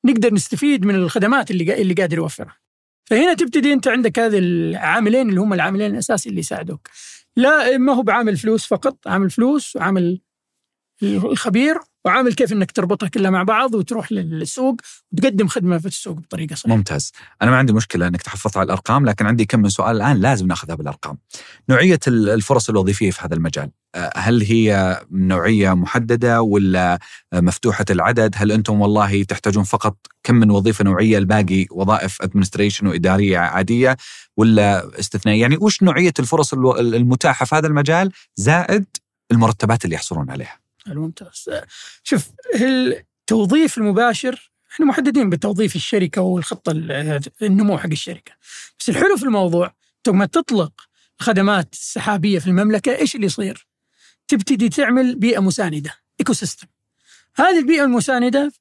نقدر 0.05 0.35
نستفيد 0.35 0.87
من 0.87 0.95
الخدمات 0.95 1.51
اللي 1.51 1.83
اللي 1.83 1.95
قادر 1.95 2.17
يوفرها. 2.17 2.57
فهنا 3.05 3.35
تبتدي 3.35 3.73
أنت 3.73 3.89
عندك 3.89 4.19
هذه 4.19 4.39
العاملين 4.39 5.29
اللي 5.29 5.41
هم 5.41 5.53
العاملين 5.53 5.91
الأساسي 5.91 6.29
اللي 6.29 6.41
يساعدوك. 6.41 6.89
لا 7.37 7.79
ما 7.79 7.93
هو 7.93 8.03
بعامل 8.03 8.37
فلوس 8.37 8.67
فقط، 8.67 9.09
عامل 9.09 9.31
فلوس 9.31 9.77
وعامل 9.77 10.21
الخبير 11.03 11.79
وعامل 12.05 12.35
كيف 12.35 12.53
إنك 12.53 12.71
تربطها 12.73 13.09
كلها 13.09 13.31
مع 13.31 13.43
بعض 13.43 13.75
وتروح 13.75 14.13
للسوق 14.13 14.77
وتقدم 15.13 15.49
خدمة 15.49 15.79
في 15.79 15.87
السوق 15.87 16.17
بطريقة 16.17 16.55
صحيحة. 16.55 16.77
ممتاز. 16.77 17.13
أنا 17.43 17.51
ما 17.51 17.57
عندي 17.57 17.73
مشكلة 17.73 18.07
إنك 18.09 18.23
تحفظت 18.23 18.57
على 18.57 18.65
الأرقام 18.67 19.05
لكن 19.07 19.27
عندي 19.27 19.45
كم 19.45 19.61
من 19.61 19.69
سؤال 19.69 19.97
الآن 19.97 20.17
لازم 20.17 20.47
نأخذها 20.47 20.75
بالأرقام. 20.75 21.19
نوعية 21.69 22.01
ال- 22.09 22.31
الفرص 22.31 22.69
الوظيفية 22.69 23.11
في 23.11 23.21
هذا 23.25 23.35
المجال 23.35 23.71
أه، 23.95 24.13
هل 24.17 24.43
هي 24.43 25.01
نوعية 25.13 25.75
محددة 25.75 26.43
ولا 26.43 26.99
مفتوحة 27.35 27.85
العدد؟ 27.91 28.35
هل 28.37 28.53
أنتم 28.53 28.81
والله 28.81 29.23
تحتاجون 29.23 29.65
فقط 29.65 29.97
كم 30.23 30.35
من 30.35 30.51
وظيفة 30.51 30.85
نوعية 30.85 31.19
الباقي 31.19 31.67
وظائف 31.71 32.23
ادمنستريشن 32.23 32.87
وإدارية 32.87 33.39
عادية 33.39 33.97
ولا 34.37 34.99
استثنائية؟ 35.01 35.41
يعني 35.41 35.57
وش 35.61 35.83
نوعية 35.83 36.13
الفرص 36.19 36.55
المتاحة 36.55 37.47
في 37.47 37.55
هذا 37.55 37.67
المجال 37.67 38.13
زائد 38.37 38.85
المرتبات 39.33 39.85
اللي 39.85 39.95
يحصلون 39.97 40.31
عليها؟ 40.31 40.64
حلو 40.87 41.03
ممتاز. 41.03 41.51
شوف 42.03 42.31
التوظيف 42.55 43.79
المباشر 43.79 44.51
إحنا 44.73 44.87
محددين 44.87 45.31
بتوظيف 45.31 45.77
الشركة 45.77 46.23
والخطة 46.23 46.71
ال- 46.73 47.21
النمو 47.43 47.79
حق 47.79 47.87
الشركة. 47.91 48.33
بس 48.79 48.89
الحلو 48.89 49.17
في 49.17 49.23
الموضوع 49.23 49.75
ثم 50.05 50.25
تطلق 50.25 50.73
خدمات 51.19 51.75
سحابية 51.75 52.39
في 52.39 52.47
المملكة 52.47 52.97
إيش 52.97 53.15
اللي 53.15 53.27
يصير؟ 53.27 53.67
تبتدي 54.29 54.69
تعمل 54.69 55.15
بيئة 55.15 55.39
مساندة 55.39 55.95
ecosystem 56.21 56.67
هذه 57.37 57.59
البيئة 57.59 57.85
المساندة 57.85 58.53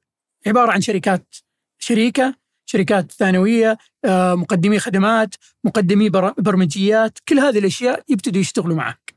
عبارة 0.47 0.71
عن 0.71 0.81
شركات 0.81 1.35
شريكة 1.79 2.35
شركات 2.65 3.11
ثانوية 3.11 3.77
آه، 4.05 4.35
مقدمي 4.35 4.79
خدمات 4.79 5.35
مقدمي 5.63 6.09
بر- 6.09 6.33
برمجيات 6.37 7.19
كل 7.27 7.39
هذه 7.39 7.59
الأشياء 7.59 8.03
يبتدوا 8.09 8.41
يشتغلوا 8.41 8.75
معك. 8.75 9.13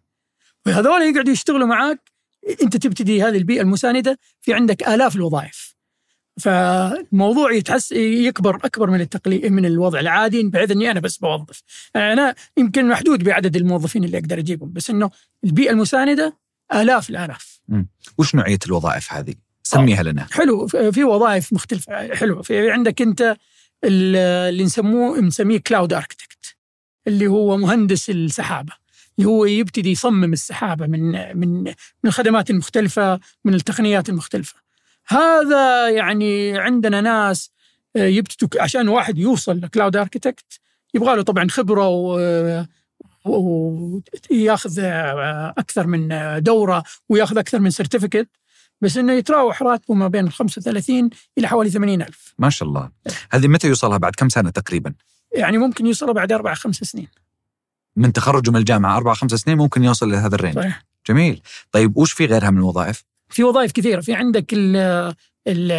وهذول 0.66 1.02
يقعدوا 1.02 1.32
يشتغلوا 1.32 1.66
معك 1.66 2.12
انت 2.62 2.76
تبتدي 2.76 3.22
هذه 3.22 3.36
البيئة 3.36 3.60
المساندة 3.60 4.18
في 4.40 4.54
عندك 4.54 4.88
آلاف 4.88 5.16
الوظائف. 5.16 5.76
فالموضوع 6.40 7.52
يتحس 7.52 7.92
يكبر 7.92 8.56
أكبر 8.56 8.90
من 8.90 9.00
التقليد 9.00 9.46
من 9.46 9.66
الوضع 9.66 10.00
العادي. 10.00 10.42
بحيث 10.42 10.70
أني 10.70 10.90
أنا 10.90 11.00
بس 11.00 11.16
بوظف. 11.16 11.62
أنا 11.96 12.34
يمكن 12.56 12.88
محدود 12.88 13.24
بعدد 13.24 13.56
الموظفين 13.56 14.04
اللي 14.04 14.18
أقدر 14.18 14.38
أجيبهم 14.38 14.72
بس 14.72 14.90
إنه 14.90 15.10
البيئة 15.44 15.70
المساندة 15.70 16.36
آلاف 16.74 17.10
الآلاف. 17.10 17.60
وش 18.18 18.34
نوعية 18.34 18.58
الوظائف 18.66 19.12
هذه؟ 19.12 19.34
سميها 19.62 20.02
لنا. 20.02 20.26
حلو. 20.32 20.66
في 20.66 21.04
وظائف 21.04 21.52
مختلفة 21.52 22.14
حلو 22.14 22.42
في 22.42 22.70
عندك 22.70 23.02
أنت 23.02 23.36
اللي 23.84 24.64
نسموه 24.64 25.20
نسميه 25.20 25.58
cloud 25.58 25.92
architect 25.92 26.56
اللي 27.06 27.26
هو 27.26 27.56
مهندس 27.56 28.10
السحابة. 28.10 28.72
اللي 29.18 29.30
هو 29.30 29.44
يبتدي 29.44 29.90
يصمم 29.90 30.32
السحابة 30.32 30.86
من 30.86 31.36
من 31.38 31.62
من 31.64 31.74
الخدمات 32.04 32.50
المختلفه 32.50 33.20
من 33.44 33.54
التقنيات 33.54 34.08
المختلفة. 34.08 34.54
هذا 35.08 35.88
يعني 35.88 36.58
عندنا 36.58 37.00
ناس 37.00 37.50
يبتدوا 37.96 38.62
عشان 38.62 38.88
واحد 38.88 39.18
يوصل 39.18 39.60
ل 39.60 39.66
cloud 39.66 39.96
architect 39.96 40.60
يبغى 40.94 41.16
له 41.16 41.22
طبعا 41.22 41.48
خبرة 41.48 41.88
و 41.88 42.64
وياخذ 44.30 44.78
أكثر 45.58 45.86
من 45.86 46.08
دورة 46.42 46.84
وياخذ 47.08 47.38
أكثر 47.38 47.58
من 47.58 47.70
certificate 47.70 48.28
بس 48.80 48.96
إنه 48.96 49.12
يتراوح 49.12 49.62
راتبه 49.62 49.94
ما 49.94 50.08
بين 50.08 50.30
35 50.30 51.10
إلى 51.38 51.48
حوالي 51.48 51.70
80 51.70 52.02
ألف. 52.02 52.34
ما 52.38 52.50
شاء 52.50 52.68
الله. 52.68 52.90
هذه 53.30 53.48
متى 53.48 53.68
يوصلها؟ 53.68 53.98
بعد 53.98 54.14
كم 54.14 54.28
سنة 54.28 54.50
تقريبا؟ 54.50 54.94
يعني 55.32 55.58
ممكن 55.58 55.86
يوصل 55.86 56.14
بعد 56.14 56.32
أربع 56.32 56.54
خمس 56.54 56.76
سنين. 56.76 57.08
من 57.96 58.12
تخرجه 58.12 58.50
من 58.50 58.56
الجامعة 58.56 58.96
أربع 58.96 59.14
خمس 59.14 59.30
سنين 59.34 59.56
ممكن 59.58 59.84
يوصل 59.84 60.10
لهذا 60.10 60.34
ال 60.34 60.37
range. 60.37 60.54
صحيح. 60.54 60.84
جميل. 61.08 61.40
طيب 61.72 61.96
وش 61.96 62.12
في 62.12 62.26
غيرها 62.26 62.50
من 62.50 62.58
الوظائف؟ 62.58 63.04
في 63.28 63.44
وظائف 63.44 63.72
كثيرة. 63.72 64.00
في 64.00 64.14
عندك 64.14 64.52
ال 64.52 64.76
ال 65.48 65.72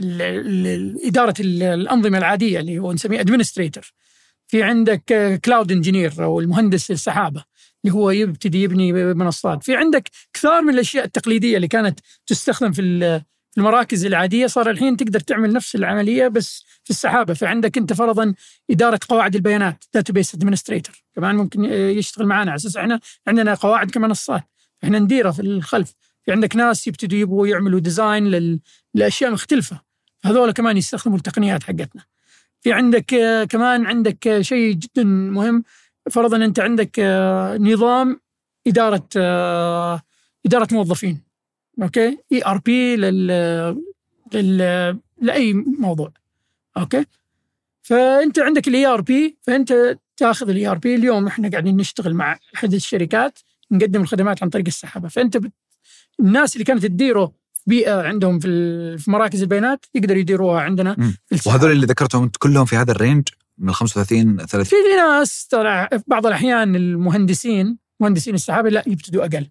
ال- 0.00 0.22
ال- 0.66 1.06
إدارة 1.06 1.34
ال- 1.40 1.62
الأنظمة 1.62 2.18
العادية 2.18 2.60
اللي 2.60 2.78
هو 2.78 2.92
نسميه 2.92 3.20
administrator 3.20 3.92
في 4.48 4.62
عندك 4.62 5.02
cloud 5.44 5.72
engineer 5.72 6.12
أو 6.24 6.40
المهندس 6.40 6.90
السحابة 6.90 7.44
اللي 7.84 7.94
هو 7.96 8.10
يبتدي 8.10 8.62
يبني 8.62 8.92
منصات. 9.14 9.64
في 9.64 9.76
عندك 9.76 10.10
كثار 10.34 10.62
من 10.62 10.74
الأشياء 10.74 11.04
التقليدية 11.04 11.56
اللي 11.56 11.68
كانت 11.68 12.00
تستخدم 12.26 12.72
في 12.72 13.22
المراكز 13.58 14.06
العادية 14.06 14.46
صار 14.46 14.70
الحين 14.70 14.96
تقدر 14.96 15.20
تعمل 15.20 15.52
نفس 15.52 15.74
العملية 15.74 16.28
بس 16.28 16.64
في 16.84 16.90
السحابة. 16.90 17.34
فعندك 17.34 17.78
أنت 17.78 17.92
فرضا 17.92 18.34
إدارة 18.70 19.00
قواعد 19.08 19.34
البيانات 19.34 19.84
database 19.94 20.34
administrator 20.34 21.02
كمان 21.14 21.34
ممكن 21.34 21.64
يشتغل 21.64 22.26
معنا 22.26 22.50
على 22.50 22.58
أساس 22.58 22.76
إحنا 22.76 23.00
عندنا 23.26 23.54
قواعد 23.54 23.90
كمنصات. 23.90 24.42
إحنا 24.84 24.98
نديرها 24.98 25.32
في 25.32 25.42
الخلف. 25.42 25.94
في 26.24 26.32
عندك 26.32 26.56
ناس 26.56 26.86
يبتدوا 26.86 27.18
يبغوا 27.18 27.46
يعملوا 27.46 27.80
design 27.80 28.26
لل... 28.26 28.60
لأشياء 28.94 29.30
مختلفة. 29.30 29.80
هذول 30.24 30.50
كمان 30.50 30.76
يستخدموا 30.76 31.16
التقنيات 31.16 31.62
حقتنا. 31.62 32.02
في 32.60 32.72
عندك 32.72 33.14
آه، 33.14 33.44
كمان 33.44 33.86
عندك 33.86 34.26
آه، 34.26 34.40
شيء 34.40 34.72
جدا 34.72 35.04
مهم. 35.04 35.64
فرضا 36.10 36.36
أنت 36.36 36.60
عندك 36.60 36.96
آه، 36.98 37.56
نظام 37.56 38.20
إدارة 38.66 39.08
إدارة 40.46 40.68
موظفين. 40.72 41.31
okay؟ 41.82 42.18
ERP 42.32 42.96
لل 42.96 43.26
لل 44.34 44.98
لأي 45.20 45.52
موضوع. 45.52 46.12
okay؟ 46.76 47.04
فأنت 47.82 48.38
عندك 48.38 48.68
ال 48.68 48.86
ERP 48.86 49.36
فأنت 49.42 49.98
تأخذ 50.16 50.48
ال 50.48 50.66
ERP 50.66 50.94
اليوم 50.94 51.26
إحنا 51.26 51.50
قاعدين 51.50 51.76
نشتغل 51.76 52.14
مع 52.14 52.38
أحد 52.54 52.74
الشركات 52.74 53.38
نقدم 53.70 54.00
الخدمات 54.00 54.42
عن 54.42 54.48
طريق 54.48 54.66
السحابة. 54.66 55.08
فأنت 55.08 55.36
بت... 55.36 55.52
الناس 56.20 56.54
اللي 56.54 56.64
كانت 56.64 56.86
تديره 56.86 57.32
بيئة 57.66 58.02
عندهم 58.02 58.38
في 58.38 59.04
مراكز 59.08 59.42
البيانات 59.42 59.86
يقدروا 59.94 60.18
يديروها 60.20 60.60
عندنا. 60.60 60.96
وهذول 61.46 61.70
اللي 61.70 61.86
ذكرتهم 61.86 62.22
أنت 62.22 62.36
كلهم 62.36 62.64
في 62.64 62.76
هذا 62.76 62.92
ال 62.92 62.98
range 62.98 63.28
من 63.58 63.68
ال 63.68 63.74
35 63.74 64.46
30 64.46 64.64
في 64.64 64.96
ناس 64.96 65.46
ترى 65.46 65.88
في 65.88 66.04
بعض 66.06 66.26
الأحيان 66.26 66.76
المهندسين 66.76 67.78
مهندسين 68.00 68.34
السحابة 68.34 68.68
لا 68.68 68.84
يبتدوا 68.86 69.24
أقل. 69.24 69.46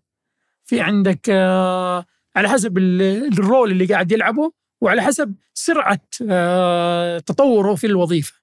في 0.72 0.82
عندك 0.82 1.20
آه، 1.30 2.06
على 2.36 2.50
حسب 2.50 2.78
ال- 2.78 3.34
ال 3.34 3.41
role 3.41 3.72
اللي 3.72 3.86
قاعد 3.86 4.12
يلعبه 4.12 4.52
وعلى 4.82 5.02
حسب 5.02 5.34
سرعة 5.54 6.00
آه، 6.30 7.20
تطوره 7.20 7.76
في 7.76 7.88
الوظيفة. 7.88 8.34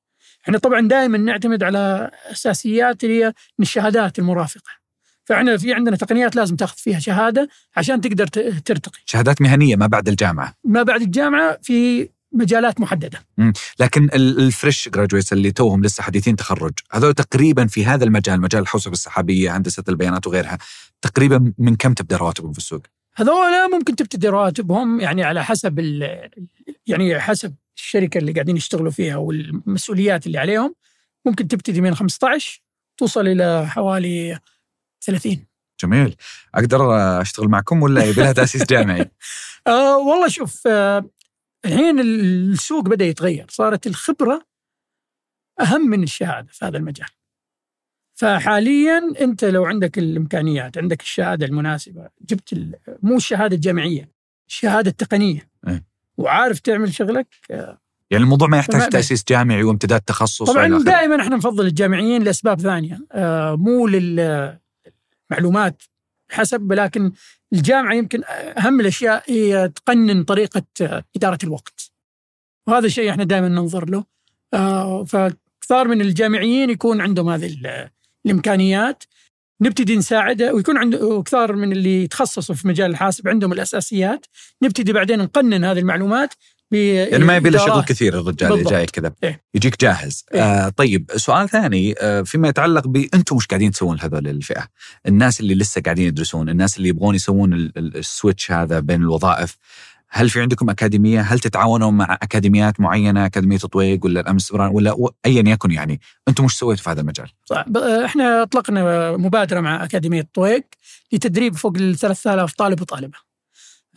إحنا 0.45 0.59
طبعا 0.59 0.89
دائما 0.89 1.19
نعتمد 1.19 1.63
على 1.63 2.11
أساسيات 2.33 3.05
اللي 3.05 3.25
هي 3.25 3.27
من 3.59 3.63
الشهادات 3.63 4.19
المرافقة. 4.19 4.71
فإحنا 5.25 5.57
في 5.57 5.75
عندنا 5.75 5.97
تقنيات 5.97 6.37
لازم 6.37 6.57
تاخذ 6.57 6.77
فيها 6.77 6.99
شهادة 6.99 7.49
عشان 7.77 8.01
تقدر 8.01 8.27
ترتقي. 8.27 8.99
شهادات 9.07 9.43
مهنية 9.43 9.77
ما 9.77 9.87
بعد 9.87 10.09
الجامعة. 10.09 10.55
ما 10.65 10.83
بعد 10.83 11.03
الجامعة 11.03 11.59
في 11.63 12.09
مجالات 12.33 12.81
محددة. 12.81 13.19
لكن 13.81 14.05
ال- 14.05 14.39
ال 14.39 14.47
fresh 14.47 14.89
graduates 14.89 15.33
اللي 15.33 15.51
توهم 15.51 15.83
لسه 15.85 16.03
حديثين 16.03 16.37
تخرج 16.37 16.73
هذول 16.93 17.15
تقريبا 17.15 17.67
في 17.67 17.85
هذا 17.87 18.05
المجال 18.05 18.41
مجال 18.41 18.63
الحوسبه 18.63 18.93
السحابية 18.93 19.57
هندسة 19.57 19.85
البيانات 19.89 20.27
وغيرها 20.27 20.59
تقريبا 21.03 21.53
من 21.59 21.77
كم 21.77 21.95
تبدأ 21.95 22.17
رواتبهم 22.17 22.53
في 22.53 22.59
السوق؟ 22.59 22.83
هذول 23.17 23.71
ممكن 23.73 23.97
تبتدي 23.97 24.29
رواتبهم 24.29 25.01
يعني 25.01 25.25
على 25.25 25.45
حسب 25.45 25.79
يعني 26.87 27.21
حسب 27.21 27.55
الشركة 27.77 28.19
اللي 28.19 28.33
قاعدين 28.33 28.57
يشتغلوا 28.57 28.91
فيها 28.91 29.17
والمسؤوليات 29.17 30.27
اللي 30.27 30.39
عليهم 30.39 30.75
ممكن 31.27 31.49
تبتدي 31.49 31.81
من 31.81 31.95
15 31.95 32.63
توصل 32.97 33.27
إلى 33.27 33.67
حوالي 33.67 34.39
30 35.05 35.47
جميل 35.83 36.17
أقدر 36.55 36.97
أشتغل 37.21 37.49
معكم 37.49 37.83
ولا 37.83 38.05
يبي 38.05 38.21
لها 38.21 38.33
تأسيس 38.33 38.65
جامعي؟ 38.65 39.11
آه 39.67 39.99
والله 39.99 40.29
شوف 40.29 40.67
آه 40.67 41.11
الحين 41.65 42.01
السوق 42.01 42.89
بدأ 42.89 43.05
يتغير 43.05 43.47
صارت 43.49 43.87
الخبرة 43.87 44.47
أهم 45.61 45.81
من 45.81 46.03
الشهادة 46.03 46.49
في 46.53 46.65
هذا 46.65 46.79
المجال 46.79 47.09
فحاليا 48.19 49.13
أنت 49.21 49.45
لو 49.45 49.65
عندك 49.65 49.99
الإمكانيات 49.99 50.79
عندك 50.79 51.01
الشهادة 51.01 51.47
المناسبة 51.47 52.09
جبت 52.21 52.79
مو 53.03 53.17
الشهادة 53.17 53.57
الجامعية 53.57 54.11
الشهادة 54.49 54.91
التقنية 54.91 55.49
إيه. 55.69 55.85
وعارف 56.17 56.61
تعمل 56.61 56.95
شغلك 56.95 57.27
يعني 58.11 58.25
الموضوع 58.25 58.49
ما 58.49 58.59
يحتاج 58.59 58.89
تأسيس 58.89 59.25
جامعي 59.29 59.63
وامتداد 59.63 60.01
تخصص 60.01 60.51
طبعا. 60.51 60.79
دائما 60.79 61.23
إحنا 61.23 61.37
نفضل 61.37 61.67
الجامعيين 61.67 62.23
لأسباب 62.23 62.61
ثانية 62.61 62.99
آه 63.13 63.57
مو 63.57 63.87
للمعلومات 63.87 65.83
حسب 66.31 66.73
لكن 66.73 67.13
الجامعة 67.53 67.95
يمكن 67.95 68.23
أهم 68.59 68.81
الأشياء 68.81 69.23
هي 69.27 69.69
تقنن 69.69 70.25
طريقة 70.25 70.63
آه، 70.81 71.05
إدارة 71.17 71.39
الوقت 71.45 71.93
وهذا 72.67 72.87
الشيء 72.87 73.11
إحنا 73.11 73.25
دائما 73.25 73.49
ننظر 73.49 73.91
له 73.91 74.05
آه 74.55 75.05
فكثار 75.05 75.89
من 75.89 76.01
الجامعيين 76.01 76.71
يكون 76.71 77.01
عندهم 77.01 77.29
هذه 77.29 77.47
الإمكانيات 78.27 79.05
نبتدي 79.63 79.97
نساعده 79.97 80.55
ويكون 80.55 80.77
عنده 80.79 81.23
كثار 81.27 81.57
من 81.57 81.73
اللي 81.73 82.03
يتخصصوا 82.05 82.55
في 82.55 82.69
مجال 82.69 82.91
الحاسب 82.91 83.29
عندهم 83.29 83.53
الأساسيات 83.53 84.27
نبتدي 84.63 84.93
بعدين 84.93 85.19
نقنن 85.19 85.65
هذه 85.65 85.79
المعلومات 85.79 86.35
يعني 86.73 87.25
ما 87.25 87.37
يبي 87.37 87.51
له 87.51 87.59
شغل. 87.67 87.85
كثير 87.85 88.21
الرجال 88.21 88.53
اللي. 88.53 88.65
جاي 88.71 88.87
كذا 88.87 89.13
إيه. 89.25 89.43
يجيك 89.55 89.81
جاهز 89.81 90.25
إيه. 90.35 90.43
آه 90.43 90.69
طيب 90.69 91.11
سؤال 91.17 91.49
ثاني 91.49 91.95
آه 92.01 92.23
فيما 92.23 92.49
يتعلق 92.49 92.87
ب 92.89 92.97
أنتم 93.15 93.37
مش 93.37 93.47
قاعدين 93.47 93.71
تسوون 93.71 93.99
هذول 94.01 94.29
الفئة 94.29 94.67
الناس 95.07 95.41
اللي 95.41 95.55
لسه 95.55 95.81
قاعدين 95.81 96.07
يدرسون 96.07 96.49
الناس 96.49 96.77
اللي 96.77 96.89
يبغون 96.89 97.15
يسوون 97.15 97.53
ال- 97.53 97.73
ال- 97.79 97.97
السويتش 97.97 98.51
هذا 98.53 98.81
بين 98.81 99.03
الوظائف 99.03 99.57
هل 100.11 100.31
في 100.31 100.41
عندكم 100.41 100.71
أكاديمية؟ 100.71 101.21
هل 101.21 101.39
تتعاونون 101.39 101.95
مع 101.97 102.19
أكاديميات 102.23 102.81
معينة، 102.81 103.27
أكاديمية 103.27 103.59
تطويق 103.59 104.05
ولا 104.05 104.21
الأمس؟ 104.21 104.53
ولا 104.53 104.97
ايا 105.27 105.43
يكن 105.47 105.71
يعني، 105.71 106.01
أنتم 106.29 106.45
مش 106.45 106.59
سويتوا 106.59 106.85
في 106.85 106.91
هذا 106.91 107.01
المجال؟ 107.01 107.29
صح 107.45 107.65
ب- 107.69 107.77
إحنا 107.77 108.43
أطلقنا 108.43 109.17
مبادرة 109.17 109.61
مع 109.61 109.85
أكاديمية 109.85 110.29
طويق 110.35 110.65
لتدريب 111.13 111.57
فوق 111.57 111.77
ال 111.77 111.97
3000 111.99 112.53
طالب 112.55 112.81
وطالبة 112.81 113.19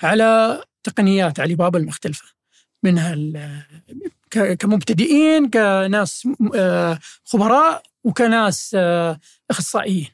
على 0.03 0.61
تقنيات 0.83 1.39
علي 1.39 1.55
بابا 1.55 1.79
المختلفه 1.79 2.25
منها 2.83 3.15
كمبتدئين 4.59 5.49
كناس 5.49 6.27
آه، 6.55 6.99
خبراء 7.25 7.83
وكناس 8.03 8.71
آه، 8.79 9.19
أخصائيين. 9.51 10.07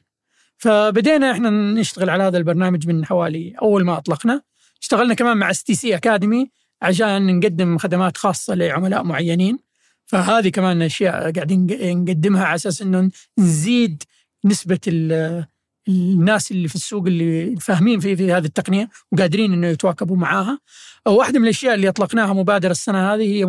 فبدينا 0.58 1.30
إحنا 1.32 1.50
نشتغل 1.50 2.10
على 2.10 2.22
هذا 2.22 2.38
البرنامج 2.38 2.88
من 2.88 3.04
حوالي 3.06 3.54
أول 3.62 3.84
ما 3.84 3.98
أطلقنا. 3.98 4.42
اشتغلنا 4.82 5.14
كمان 5.14 5.36
مع 5.36 5.50
STC 5.50 5.96
Academy 5.96 6.50
عشان 6.82 7.38
نقدم 7.38 7.78
خدمات 7.78 8.16
خاصة 8.16 8.54
لعملاء 8.54 9.02
معينين 9.04 9.58
فهذه 10.06 10.48
كمان 10.48 10.82
أشياء 10.82 11.32
قاعدين 11.32 11.66
نقدمها 12.04 12.44
على 12.44 12.54
أساس 12.54 12.82
إنه 12.82 13.10
نزيد 13.38 14.02
نسبة 14.44 14.80
ال- 14.88 15.44
الناس 15.88 16.50
اللي 16.50 16.68
في 16.68 16.74
السوق 16.74 17.06
اللي 17.06 17.56
فاهمين 17.60 18.00
في 18.00 18.16
في 18.16 18.32
هذه 18.32 18.44
التقنية 18.44 18.88
وقادرين 19.12 19.52
إنه 19.52 19.66
يتواكبوا 19.66 20.16
معاها. 20.16 20.58
واحدة 21.06 21.38
من 21.38 21.44
الأشياء 21.44 21.74
اللي 21.74 21.88
أطلقناها 21.88 22.32
مبادرة 22.32 22.70
السنة 22.70 23.14
هذه 23.14 23.22
هي 23.22 23.44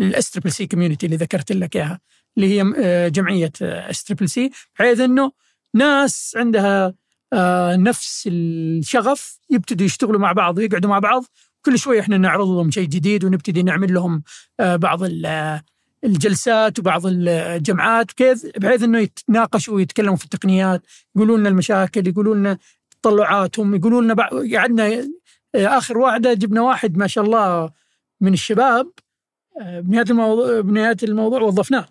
ال 0.00 0.30
SCCC 0.30 0.52
community 0.52 1.06
اللي 1.06 1.16
ذكرت 1.16 1.52
لك 1.52 1.76
إياها 1.76 2.00
اللي 2.36 2.48
هي 2.60 2.72
آه، 2.78 3.08
جمعية 3.08 3.52
SCCC 3.62 4.50
بحيث 4.78 5.00
إنه 5.00 5.32
ناس 5.74 6.34
عندها 6.36 6.94
آه، 7.32 7.76
نفس 7.76 8.28
الشغف 8.32 9.38
يبتدوا 9.50 9.86
يشتغلوا 9.86 10.20
مع 10.20 10.32
بعض 10.32 10.58
ويقعدوا 10.58 10.90
مع 10.90 10.98
بعض. 10.98 11.24
كل 11.64 11.78
شوي 11.78 12.00
إحنا 12.00 12.18
نعرض 12.18 12.48
لهم 12.48 12.70
شيء 12.70 12.88
جديد 12.88 13.24
ونبتدي 13.24 13.62
نعمل 13.62 13.94
لهم 13.94 14.22
آه، 14.60 14.76
بعض 14.76 15.02
ال- 15.02 15.60
الجلسات 16.04 16.78
وبعض 16.78 17.02
الجمعات 17.06 18.12
كيف 18.12 18.46
بحيث 18.56 18.82
إنه 18.82 18.98
يتناقشوا 18.98 19.74
ويتكلموا 19.74 20.16
في 20.16 20.24
التقنيات 20.24 20.82
يقولوا 21.16 21.38
لنا 21.38 21.48
المشاكل 21.48 22.06
يقولوا 22.08 22.34
لنا 22.34 22.58
تطلعاتهم 23.02 23.74
يقولوا 23.74 24.02
لنا 24.02 24.14
قعدنا 24.58 24.86
آه، 25.54 25.78
آخر 25.78 25.98
واحدة 25.98 26.34
جبنا 26.34 26.60
واحد 26.60 26.96
ما 26.96 27.06
شاء 27.06 27.24
الله 27.24 27.70
من 28.20 28.32
الشباب 28.32 28.90
آه، 29.62 29.80
بنهاية 29.80 30.04
الموضوع 30.10 30.60
بنهاية 30.60 30.96
الموضوع 31.02 31.40
وظفناه. 31.40 31.86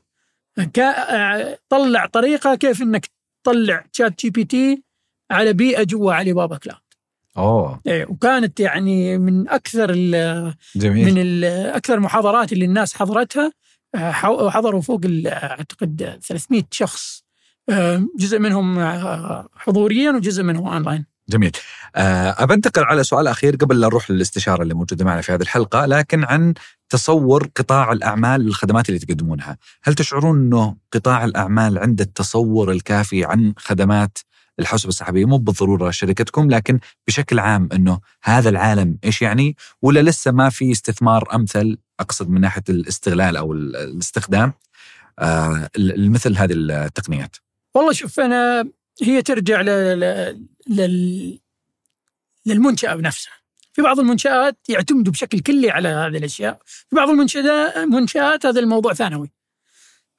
آه، 0.79 1.59
طلع 1.69 2.05
طريقة 2.05 2.55
كيف 2.55 2.81
إنك 2.81 3.09
تطلع 3.43 3.85
ChatGPT 3.91 4.83
على 5.31 5.53
بيئة 5.53 5.83
جوا 5.83 6.13
Alibaba 6.13 6.57
Cloud 6.57 6.79
أوه. 7.37 7.81
إيه، 7.87 8.05
وكانت 8.05 8.59
يعني 8.59 9.17
من 9.17 9.49
أكثر 9.49 9.89
ال- 9.93 10.55
جميل. 10.75 11.05
من 11.13 11.21
ال- 11.21 11.45
أكثر 11.75 11.93
المحاضرات 11.93 12.53
اللي 12.53 12.65
الناس 12.65 12.93
حضرتها 12.93 13.51
آه، 13.95 14.11
حضروا 14.49 14.81
فوق 14.81 15.01
أعتقد 15.25 16.19
300 16.27 16.63
شخص. 16.71 17.23
آه، 17.69 18.03
جزء 18.19 18.39
منهم 18.39 18.79
آه، 18.79 19.47
حضوريا 19.55 20.11
وجزء 20.11 20.43
منهم 20.43 20.67
أونلاين. 20.67 21.05
جميل. 21.29 21.51
أبى 21.95 22.53
أنتقل 22.53 22.83
على 22.83 23.03
سؤال 23.03 23.27
أخير 23.27 23.55
قبل 23.55 23.79
لا 23.79 23.87
نروح 23.87 24.11
للاستشارة 24.11 24.63
اللي 24.63 24.73
موجودة 24.73 25.05
معنا 25.05 25.21
في 25.21 25.31
هذه 25.31 25.41
الحلقة 25.41 25.85
لكن 25.85 26.23
عن 26.23 26.53
تصور 26.89 27.49
قطاع 27.55 27.91
الأعمال 27.91 28.41
للخدمات 28.41 28.89
اللي 28.89 28.99
تقدمونها. 28.99 29.57
هل 29.83 29.93
تشعرون 29.93 30.37
أنه 30.37 30.75
قطاع 30.93 31.25
الأعمال 31.25 31.77
عنده 31.77 32.03
التصور 32.03 32.71
الكافي 32.71 33.25
عن 33.25 33.53
خدمات 33.57 34.17
الحوسبة 34.59 34.89
السحابية 34.89 35.25
مو 35.25 35.37
بالضرورة 35.37 35.91
شركتكم 35.91 36.49
لكن 36.49 36.79
بشكل 37.07 37.39
عام 37.39 37.69
أنه 37.73 37.99
هذا 38.23 38.49
العالم 38.49 38.97
إيش 39.03 39.21
يعني 39.21 39.55
ولا 39.81 39.99
لسه 39.99 40.31
ما 40.31 40.49
في 40.49 40.71
استثمار 40.71 41.35
أمثل 41.35 41.77
أقصد 41.99 42.29
من 42.29 42.41
ناحية 42.41 42.63
الاستغلال 42.69 43.37
ال- 43.37 43.75
الاستخدام 43.75 44.53
آه، 45.19 45.69
لمثل 45.77 46.37
هذه 46.37 46.53
التقنيات 46.53 47.35
والله 47.75 47.91
شوف 47.91 48.19
أنا 48.19 48.69
هي 49.03 49.21
ترجع. 49.21 49.61
لل... 49.61 51.39
للمنشاه 52.45 52.95
بنفسها 52.95 53.33
في 53.73 53.81
بعض 53.81 53.99
المنشآت 53.99 54.57
يعتمدوا 54.69 55.13
بشكل 55.13 55.39
كلي 55.39 55.69
على 55.71 55.87
هذه 55.89 56.17
الأشياء 56.17 56.59
في 56.65 56.95
بعض 56.95 57.09
المنشآت 57.09 57.77
منشآت 57.77 58.45
هذا 58.45 58.59
الموضوع 58.59 58.93
ثانوي 58.93 59.31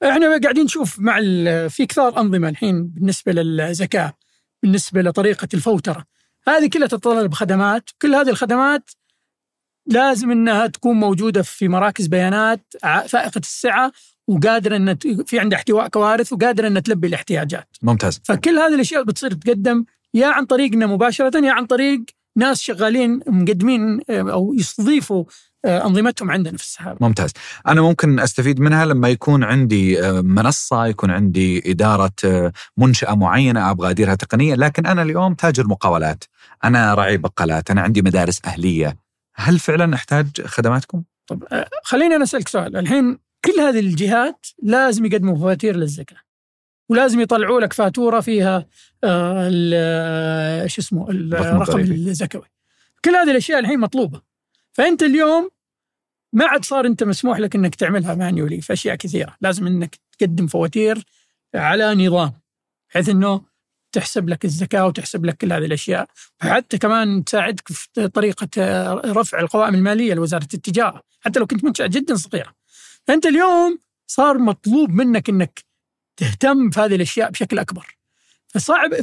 إحنا 0.03 0.39
قاعدين 0.43 0.63
نشوف 0.63 0.99
مع. 0.99 1.19
في 1.67 1.85
كثار 1.89 2.17
أنظمة 2.21 2.49
الحين 2.49 2.87
بالنسبة 2.87 3.31
للزكاة 3.31 4.13
بالنسبة 4.63 5.01
لطريقة 5.01 5.47
الفوترة. 5.53 6.05
هذه 6.47 6.69
كلها 6.69 6.87
تتطلب 6.87 7.33
خدمات. 7.33 7.89
كل 8.01 8.15
هذه 8.15 8.29
الخدمات 8.29 8.89
لازم 9.87 10.31
إنها 10.31 10.67
تكون 10.67 10.95
موجودة 10.95 11.41
في 11.41 11.67
مراكز 11.67 12.07
بيانات 12.07 12.73
فائقة 12.83 13.39
السعة 13.39 13.91
وقادرة 14.27 14.75
إن 14.75 14.95
في 15.25 15.39
عندها 15.39 15.57
احتواء 15.57 15.87
كوارث 15.87 16.33
وقادرة 16.33 16.67
إن 16.67 16.83
تلبي 16.83 17.07
الاحتياجات. 17.07 17.77
ممتاز. 17.81 18.21
فكل 18.23 18.59
هذه 18.59 18.75
الأشياء 18.75 19.03
بتصير 19.03 19.33
تقدم 19.33 19.85
يا 20.13 20.27
عن 20.27 20.45
طريقنا 20.45 20.85
مباشرة 20.85 21.45
يا 21.45 21.51
عن 21.51 21.65
طريق 21.65 22.01
ناس 22.35 22.61
شغالين 22.61 23.19
مقدمين 23.27 24.01
آه، 24.09 24.31
أو 24.31 24.53
يستضيفوا 24.53 25.23
أنظمتهم 25.65 26.31
عندنا 26.31 26.57
في 26.57 26.63
السحابه. 26.63 26.97
ممتاز. 27.07 27.31
أنا 27.67 27.81
ممكن 27.81 28.19
أستفيد 28.19 28.59
منها 28.59 28.85
لما 28.85 29.09
يكون 29.09 29.43
عندي 29.43 30.05
آه، 30.05 30.21
منصة 30.21 30.85
يكون 30.85 31.11
عندي 31.11 31.71
إدارة 31.71 32.11
آه، 32.25 32.51
منشأة 32.77 33.15
معينة 33.15 33.71
أبغى 33.71 33.89
أديرها 33.89 34.15
تقنيا 34.15 34.55
لكن 34.55 34.85
أنا 34.85 35.01
اليوم 35.01 35.33
تاجر 35.33 35.67
مقاولات. 35.67 36.23
أنا 36.63 36.93
راعي 36.93 37.17
بقالات 37.17 37.71
أنا 37.71 37.81
عندي 37.81 38.01
مدارس 38.01 38.41
أهلية. 38.45 38.97
هل 39.35 39.59
فعلا 39.59 39.95
أحتاج 39.95 40.41
خدماتكم؟ 40.45 41.03
طب 41.27 41.43
آه، 41.51 41.69
خليني 41.83 42.15
أنا 42.15 42.23
أسألك 42.23 42.47
سؤال. 42.47 42.75
الحين 42.75 43.19
كل 43.45 43.59
هذه 43.59 43.79
الجهات 43.79 44.45
لازم 44.63 45.05
يقدموا 45.05 45.35
فواتير 45.37 45.75
للزكاة 45.75 46.17
ولازم 46.89 47.19
يطلعوا 47.19 47.61
لك 47.61 47.73
فاتورة 47.73 48.19
فيها 48.19 48.65
آه، 49.03 49.51
آه، 49.73 50.67
شو 50.67 50.81
اسمه 50.81 51.09
الرقم. 51.09 51.79
الزكوي 51.79 52.51
كل 53.05 53.15
هذه 53.15 53.31
الأشياء 53.31 53.59
الحين 53.59 53.79
مطلوبة. 53.79 54.26
فأنت 54.77 55.03
اليوم 55.03 55.49
ما 56.33 56.45
عاد 56.45 56.65
صار 56.65 56.85
أنت 56.85 57.03
مسموح 57.03 57.39
لك 57.39 57.55
إنك 57.55 57.75
تعملها 57.75 58.15
مانيولي 58.15 58.61
في 58.61 58.73
اشياء 58.73 58.95
كثيرة. 58.95 59.37
لازم 59.41 59.67
إنك 59.67 59.99
تقدم 60.17 60.47
فواتير 60.47 61.03
على 61.55 61.95
نظام 61.95 62.33
بحيث 62.89 63.09
إنه 63.09 63.41
تحسب 63.91 64.29
لك 64.29 64.45
الزكاة 64.45 64.87
وتحسب 64.87 65.25
لك 65.25 65.37
كل 65.37 65.53
هذه 65.53 65.65
الأشياء. 65.65 66.07
وحتى 66.43 66.77
كمان 66.77 67.23
تساعدك 67.23 67.67
في 67.67 68.07
طريقة 68.07 68.47
رفع 69.05 69.39
القوائم 69.39 69.75
المالية 69.75 70.13
لوزارة 70.13 70.47
التجارة 70.53 71.03
حتى 71.19 71.39
لو 71.39 71.47
كنت 71.47 71.63
منشأة 71.63 71.87
جدا 71.87 72.15
صغيرة. 72.15 72.53
فأنت 73.07 73.25
اليوم 73.25 73.79
صار 74.07 74.37
مطلوب 74.37 74.89
منك 74.89 75.29
إنك 75.29 75.63
تهتم 76.17 76.69
في 76.69 76.79
هذه 76.79 76.95
الأشياء 76.95 77.31
بشكل 77.31 77.59
أكبر. 77.59 77.97
فصعب 78.47 78.93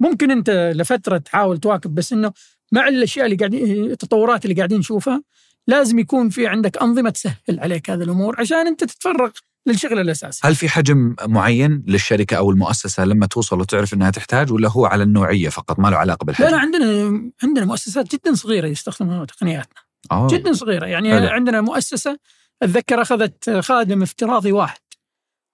فممكن 0.00 0.30
انت 0.30 0.72
لفترة 0.76 1.18
تحاول 1.18 1.58
تواكب 1.58 1.94
بس 1.94 2.12
إنه 2.12 2.32
مع 2.72 2.88
الأشياء 2.88 3.26
اللي 3.26 3.36
قاعدين 3.36 3.84
التطورات 3.84 4.44
اللي 4.44 4.56
قاعدين 4.56 4.78
نشوفها 4.78 5.22
لازم 5.66 5.98
يكون 5.98 6.28
في 6.28 6.46
عندك 6.46 6.82
أنظمة 6.82 7.10
تسهل 7.10 7.36
عليك 7.50 7.90
هذه 7.90 8.02
الأمور 8.02 8.40
عشان 8.40 8.66
أنت 8.66 8.84
تتفرغ 8.84 9.30
للشغل 9.66 9.98
الأساسي. 9.98 10.40
هل 10.44 10.54
في 10.54 10.68
حجم 10.68 11.14
معين 11.22 11.84
للشركة 11.86 12.36
أو 12.36 12.50
المؤسسة 12.50 13.04
لما 13.04 13.26
توصل 13.26 13.60
وتعرف 13.60 13.94
إنها 13.94 14.10
تحتاج 14.10 14.52
ولا 14.52 14.68
هو 14.68 14.86
على 14.86 15.02
النوعية 15.02 15.48
فقط 15.48 15.78
ما 15.78 15.88
له 15.88 15.96
علاقة 15.96 16.24
لا 16.24 16.32
لا 16.32 16.38
بالحجم 16.38 16.54
عندنا 16.54 17.30
عندنا 17.42 17.64
مؤسسات 17.64 18.14
جدا 18.14 18.34
صغيرة 18.34 18.66
يستخدموا 18.66 19.24
تقنياتنا 19.24 19.80
أوه. 20.12 20.26
جدا 20.26 20.52
صغيرة 20.52 20.86
يعني 20.86 21.10
حلو. 21.10 21.28
عندنا 21.28 21.60
مؤسسة 21.60 22.18
أتذكر 22.62 23.02
أخذت 23.02 23.50
خادم 23.50 24.02
افتراضي 24.02 24.52
واحد 24.52 24.80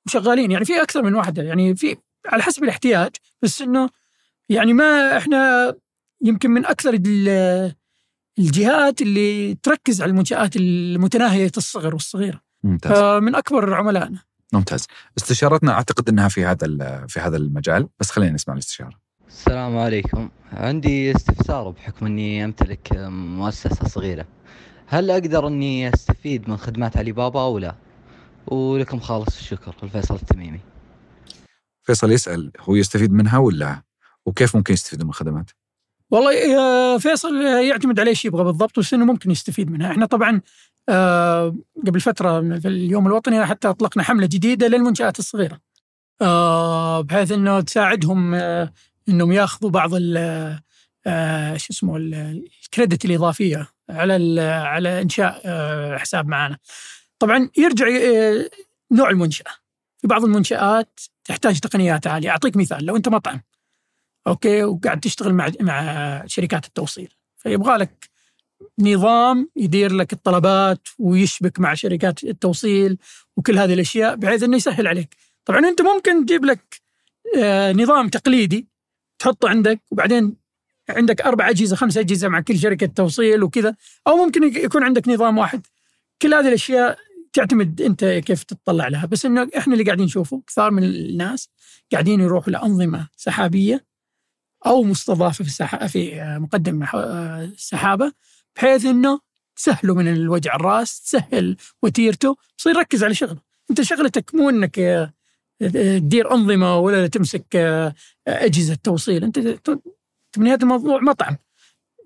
وشغالين 0.07 0.51
يعني 0.51 0.65
في 0.65 0.83
أكثر 0.83 1.03
من 1.03 1.15
واحدة 1.15 1.43
يعني 1.43 1.77
في 1.77 1.97
على 2.27 2.43
حسب 2.43 2.65
الاحتياج 2.65 3.11
بس 3.43 3.63
إنه 3.63 3.89
يعني 4.51 4.73
ما 4.73 5.17
إحنا 5.17 5.75
يمكن 6.23 6.51
من 6.51 6.67
أكثر 6.67 6.95
ال- 6.95 7.75
الجهات 8.39 9.03
اللي 9.03 9.55
تركز 9.55 10.03
على 10.03 10.11
المنشآت 10.11 10.57
المتناهية 10.57 11.51
الصغر 11.57 11.95
والصغيرة. 11.95 12.41
ممتاز. 12.65 12.93
فمن 12.93 13.35
أكبر 13.35 13.75
عملائنا. 13.75 14.19
ممتاز. 14.53 14.87
استشارتنا 15.19 15.73
أعتقد 15.73 16.09
إنها 16.09 16.29
في 16.29 16.45
هذا 16.45 16.67
ال- 16.67 17.09
في 17.09 17.21
هذا 17.21 17.37
المجال 17.37 17.89
بس 18.01 18.11
خلينا 18.11 18.33
نسمع 18.33 18.55
الاستشارة. 18.55 19.01
السلام 19.29 19.79
عليكم. 19.79 20.29
عندي 20.53 21.17
استفسار 21.17 21.71
بحكم 21.71 22.07
إني 22.07 22.45
أمتلك 22.45 22.89
مؤسسة 23.11 23.89
صغيرة. 23.89 24.27
هل 24.87 25.11
أقدر 25.11 25.47
إني 25.47 25.95
أستفيد 25.95 26.49
من 26.51 26.57
خدمات 26.57 26.97
علي 26.97 27.13
بابا 27.13 27.41
أو 27.43 27.59
لا؟ 27.59 27.75
ولكم 28.47 29.01
خالص 29.01 29.39
الشكر 29.39 29.75
الفيصل 29.83 30.15
التميمي. 30.15 30.61
فيصل 31.83 32.13
يسأل 32.13 32.53
هو 32.61 32.75
يستفيد 32.75 33.13
منها 33.13 33.39
ولا 33.39 33.83
وكيف 34.31 34.57
ممكن 34.57 34.75
يستفيد 34.75 35.03
من 35.03 35.09
الخدمات 35.09 35.51
والله 36.11 36.59
آه، 36.59 36.99
فيصل 36.99 37.37
يعتمد 37.45 38.01
على 38.01 38.11
إيش 38.11 38.25
يبغى 38.25 38.45
بالضبط 38.45 38.79
بس 38.79 38.95
انه 38.95 39.05
ممكن 39.05 39.31
يستفيد 39.31 39.71
منها، 39.71 39.91
إحنا 39.91 40.07
طبعا 40.07 40.41
آه، 40.89 41.57
قبل 41.87 42.01
فترة 42.01 42.59
في 42.59 42.69
اليوم 42.69 43.07
الوطني 43.07 43.47
حتى 43.47 43.69
أطلقنا 43.69 44.03
حملة 44.03 44.27
جديدة 44.27 44.67
للمنشآت 44.69 45.19
الصغيرة. 45.19 45.61
آه، 46.23 47.01
بحيث 47.01 47.33
إنه 47.33 47.61
تساعدهم 47.61 48.35
آه، 48.35 48.73
إنهم 49.09 49.33
ياخذوا 49.33 49.71
بعض 49.71 49.91
ال 49.95 50.17
آه، 51.07 51.57
شو 51.57 51.73
اسمه 51.73 51.97
ال- 51.97 52.45
الكريدت 52.65 53.05
الإضافية 53.05 53.69
على 53.91 54.41
على 54.43 55.03
إنشاء 55.03 55.43
آه، 55.45 55.97
حساب 55.97 56.27
معنا. 56.29 56.59
طبعا 57.19 57.49
يرجع 57.59 57.87
آه، 57.87 58.51
نوع 58.93 59.11
المنشأة. 59.11 59.51
في 59.99 60.07
بعض 60.07 60.25
المنشآت 60.25 61.01
تحتاج 61.25 61.61
تقنيات 61.61 62.07
عالية، 62.07 62.31
أعطيك 62.31 62.57
مثال 62.57 62.85
لو 62.85 62.97
أنت 62.97 63.09
مطعم 63.09 63.41
أوكي 64.27 64.65
وقاعد 64.65 65.01
تشتغل 65.01 65.35
مع 65.35 65.51
مع 65.61 66.23
شركات 66.27 66.67
التوصيل 66.67 67.09
فيبغى 67.37 67.77
لك 67.77 68.11
نظام 68.79 69.49
يدير 69.57 69.93
لك 69.93 70.13
الطلبات 70.13 70.89
ويشبك 70.99 71.61
مع 71.61 71.75
شركات 71.75 72.25
التوصيل 72.25 72.99
وكل 73.37 73.59
هذه 73.59 73.75
الأشياء 73.75 74.17
بحيث 74.17 74.43
إنه 74.43 74.57
يسهل 74.57 74.87
عليك. 74.87 75.17
طبعا 75.45 75.59
أنت 75.61 75.83
ممكن 75.83 76.27
تجيب 76.27 76.45
لك 76.45 76.81
آه، 77.39 77.73
نظام 77.73 78.09
تقليدي 78.09 78.69
تحطه 79.19 79.49
عندك 79.49 79.81
وبعدين 79.91 80.37
عندك 80.89 81.21
أربع 81.21 81.49
أجهزة 81.51 81.77
خمس 81.77 81.97
أجهزة 81.99 82.29
مع 82.29 82.41
كل 82.41 82.59
شركة 82.59 82.87
توصيل 82.87 83.43
وكذا 83.43 83.75
أو 84.07 84.17
ممكن 84.17 84.43
يك- 84.45 84.57
يكون 84.57 84.83
عندك 84.83 85.09
نظام 85.09 85.39
واحد. 85.39 85.67
كل 86.23 86.35
هذه 86.35 86.49
الأشياء 86.49 86.99
تعتمد 87.33 87.83
أنت 87.83 88.05
كيف 88.05 88.43
تطلع 88.43 88.89
لها 88.89 89.07
بس 89.07 89.27
إنه 89.27 89.49
إحنا 89.59 89.73
اللي 89.75 89.85
قاعدين 89.85 90.05
نشوفه 90.05 90.43
كثار 90.47 90.71
من 90.71 90.85
الناس 90.85 91.49
قاعدين 91.93 92.21
يروحوا 92.21 92.53
لأنظمة 92.53 93.09
سحابية 93.17 93.85
أو 94.67 94.83
مستضافه 94.83 95.45
في 95.45 95.51
السح... 95.51 95.87
في 95.87 96.21
مقدم 96.41 96.85
ح- 96.85 96.95
السحابه 96.95 98.13
بحيث 98.57 98.85
إنه 98.85 99.21
تسهله 99.57 99.95
من 99.95 100.09
الوجع 100.13 100.55
الراس 100.57 101.01
تسهل 101.03 101.57
وتيرته 101.83 102.37
يصير 102.59 102.77
يركز 102.77 103.05
على 103.05 103.15
شغله. 103.15 103.41
أنت 103.71 103.81
شغلتك 103.81 104.35
مو 104.35 104.51
إنك 104.51 104.79
آه، 104.79 105.13
تدير 105.61 106.33
أنظمة 106.35 106.79
ولا 106.79 107.07
تمسك 107.07 107.57
آه، 107.57 107.95
أجهزة 108.29 108.75
توصيل. 108.75 109.25
أنت 109.25 109.39
ت- 109.39 109.83
في 110.33 110.41
نهاية 110.41 110.59
الموضوع 110.63 111.01
مطعم. 111.01 111.37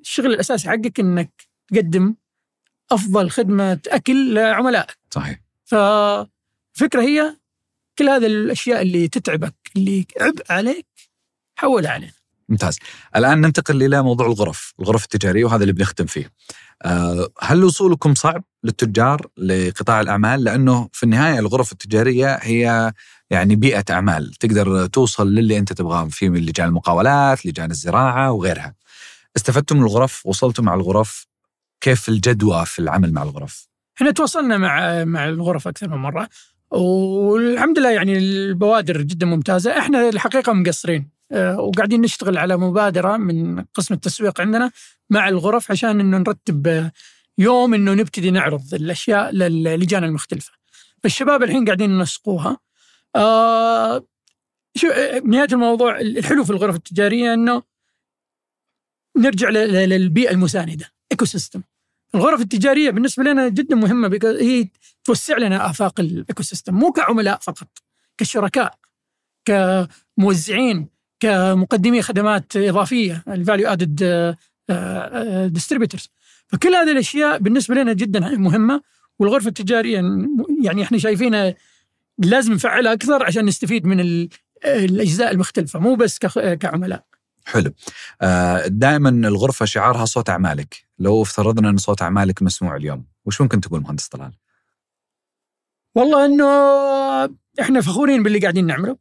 الشغل 0.00 0.26
الأساسي 0.26 0.68
حقك 0.68 1.00
إنك 1.00 1.48
تقدم 1.72 2.14
أفضل 2.92 3.30
خدمة 3.30 3.80
أكل 3.88 4.34
لعملائك. 4.34 4.98
صحيح. 5.10 5.40
فالفكرة 5.64 7.02
هي 7.02 7.36
كل 7.98 8.08
هذه 8.08 8.26
الأشياء 8.26 8.82
اللي 8.82 9.08
تتعبك 9.08 9.54
اللي 9.76 10.06
عبء 10.20 10.44
عليك 10.50 10.86
حولها 11.56 11.90
علينا. 11.90 12.12
ممتاز. 12.48 12.78
الآن 13.16 13.40
ننتقل 13.40 13.82
إلى 13.82 14.02
موضوع 14.02 14.26
الغرف 14.26 14.74
الغرف 14.80 15.04
التجارية 15.04 15.44
وهذا 15.44 15.62
اللي 15.62 15.72
بنختم 15.72 16.06
فيه. 16.06 16.30
آه، 16.82 17.28
هل 17.40 17.64
وصولكم 17.64 18.14
صعب 18.14 18.44
للتجار 18.64 19.26
لقطاع 19.36 20.00
الأعمال؟ 20.00 20.44
لأنه 20.44 20.88
في 20.92 21.02
النهاية 21.02 21.38
الغرف 21.38 21.72
التجارية 21.72 22.38
هي 22.42 22.92
يعني 23.30 23.56
بيئة 23.56 23.84
أعمال 23.90 24.32
تقدر 24.34 24.86
توصل 24.86 25.34
للي 25.34 25.58
أنت 25.58 25.72
تبغاه 25.72 26.04
في 26.04 26.28
لجان 26.28 26.68
المقاولات 26.68 27.46
لجان 27.46 27.70
الزراعة 27.70 28.32
وغيرها. 28.32 28.74
استفدتم 29.36 29.76
من 29.76 29.82
الغرف؟ 29.82 30.26
وصلتم 30.26 30.64
مع 30.64 30.74
الغرف؟ 30.74 31.26
كيف 31.80 32.08
الجدوى 32.08 32.66
في 32.66 32.78
العمل 32.78 33.12
مع 33.12 33.22
الغرف؟ 33.22 33.68
إحنا 33.96 34.10
تواصلنا 34.10 34.58
مع 34.58 35.04
مع 35.04 35.28
الغرف 35.28 35.68
أكثر 35.68 35.88
من 35.88 35.96
مرة 35.96 36.28
والحمد 36.70 37.78
لله 37.78 37.90
يعني 37.90 38.18
البوادر 38.18 39.02
جدا 39.02 39.26
ممتازة. 39.26 39.78
إحنا 39.78 40.08
الحقيقة 40.08 40.52
مقصرين. 40.52 41.13
وقاعدين 41.34 42.00
نشتغل 42.00 42.38
على 42.38 42.56
مبادرة 42.56 43.16
من 43.16 43.64
قسم 43.64 43.94
التسويق 43.94 44.40
عندنا 44.40 44.70
مع 45.10 45.28
الغرف 45.28 45.70
عشان 45.70 46.00
إنه 46.00 46.18
نرتب 46.18 46.66
آه، 46.66 46.92
يوم 47.38 47.74
إنه 47.74 47.94
نبتدي 47.94 48.30
نعرض 48.30 48.74
الأشياء 48.74 49.30
للجان 49.32 50.04
المختلفة. 50.04 50.52
فالشباب 51.02 51.42
الحين 51.42 51.64
قاعدين 51.64 51.90
ينسقوها. 51.90 52.58
آه 53.16 54.06
شو 54.76 54.88
آه، 54.88 55.18
بنهايه 55.18 55.48
الموضوع 55.52 56.00
الحلو 56.00 56.44
في 56.44 56.50
الغرف 56.50 56.76
التجارية 56.76 57.34
إنه 57.34 57.62
نرجع 59.16 59.48
للبيئة 59.50 60.30
المساندة 60.30 60.92
ecosystem 61.12 61.62
الغرف 62.14 62.40
التجارية 62.40 62.90
بالنسبة 62.90 63.22
لنا 63.24 63.48
جدا 63.48 63.76
مهمة 63.76 64.20
هي 64.24 64.68
توسع 65.04 65.38
لنا 65.38 65.70
آفاق 65.70 66.00
ال 66.00 66.42
ecosystem 66.42 66.74
مو 66.74 66.92
كعملاء 66.92 67.38
فقط 67.38 67.68
كشركاء 68.18 68.78
كموزعين. 69.44 70.93
كمقدمي 71.28 72.02
خدمات 72.02 72.56
إضافية 72.56 73.22
ال 73.28 73.35
value 73.35 73.68
added 73.68 74.02
distributors 75.52 76.10
فكل 76.46 76.74
هذه 76.74 76.92
الأشياء 76.92 77.38
بالنسبة 77.38 77.74
لنا 77.74 77.92
جدا 77.92 78.20
مهمة 78.20 78.82
والغرفة 79.18 79.48
التجارية 79.48 80.02
يعني 80.62 80.82
إحنا 80.82 80.98
شايفينها 80.98 81.54
لازم 82.18 82.52
نفعلها 82.52 82.92
أكثر 82.92 83.24
عشان 83.24 83.44
نستفيد 83.44 83.86
من 83.86 84.00
ال- 84.00 84.28
الأجزاء 84.64 85.30
المختلفة 85.30 85.78
مو 85.78 85.94
بس 85.94 86.18
كعملاء. 86.60 87.04
حلو. 87.46 87.72
آه، 88.22 88.66
دائما 88.66 89.08
الغرفة 89.08 89.64
شعارها 89.64 90.04
صوت 90.04 90.30
أعمالك. 90.30 90.84
لو 90.98 91.22
افترضنا 91.22 91.70
إن 91.70 91.76
صوت 91.76 92.02
أعمالك 92.02 92.42
مسموع 92.42 92.76
اليوم 92.76 93.04
وش 93.24 93.40
ممكن 93.40 93.60
تقول 93.60 93.80
مهندس 93.80 94.08
طلال؟ 94.08 94.32
والله 95.94 96.24
إنه 96.26 96.44
إحنا 97.60 97.80
فخورين 97.80 98.22
باللي 98.22 98.38
قاعدين 98.38 98.66
نعمله. 98.66 98.96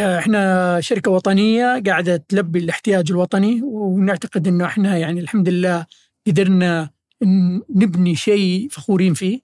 إحنا 0.00 0.80
شركة 0.80 1.10
وطنية 1.10 1.82
قاعدة 1.86 2.24
تلبي 2.28 2.58
الاحتياج 2.58 3.10
الوطني 3.10 3.60
ونعتقد 3.62 4.48
إنه 4.48 4.64
إحنا 4.64 4.96
يعني 4.96 5.20
الحمد 5.20 5.48
لله 5.48 5.86
قدرنا 6.26 6.90
نبني 7.74 8.16
شيء 8.16 8.68
فخورين 8.70 9.14
فيه. 9.14 9.40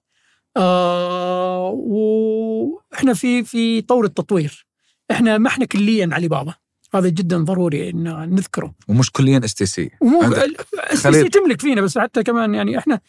آه 0.56 1.68
وإحنا 1.76 3.14
في 3.14 3.44
في 3.44 3.80
طور 3.80 4.04
التطوير. 4.04 4.66
إحنا 5.10 5.38
ما 5.38 5.48
إحنا 5.48 5.64
كليا 5.64 6.08
علي 6.12 6.28
بابا. 6.28 6.54
هذا 6.94 7.08
جدا 7.08 7.38
ضروري 7.38 7.90
إن 7.90 8.30
نذكره. 8.34 8.74
ومش 8.88 9.10
كليا 9.10 9.40
STC 9.44 9.90
عندك 10.02 10.66
السي 10.92 11.02
خليط. 11.02 11.28
تملك 11.28 11.60
فينا 11.60 11.80
بس 11.80 11.98
حتى 11.98 12.22
كمان 12.22 12.54
يعني 12.54 12.78
إحنا 12.78 13.00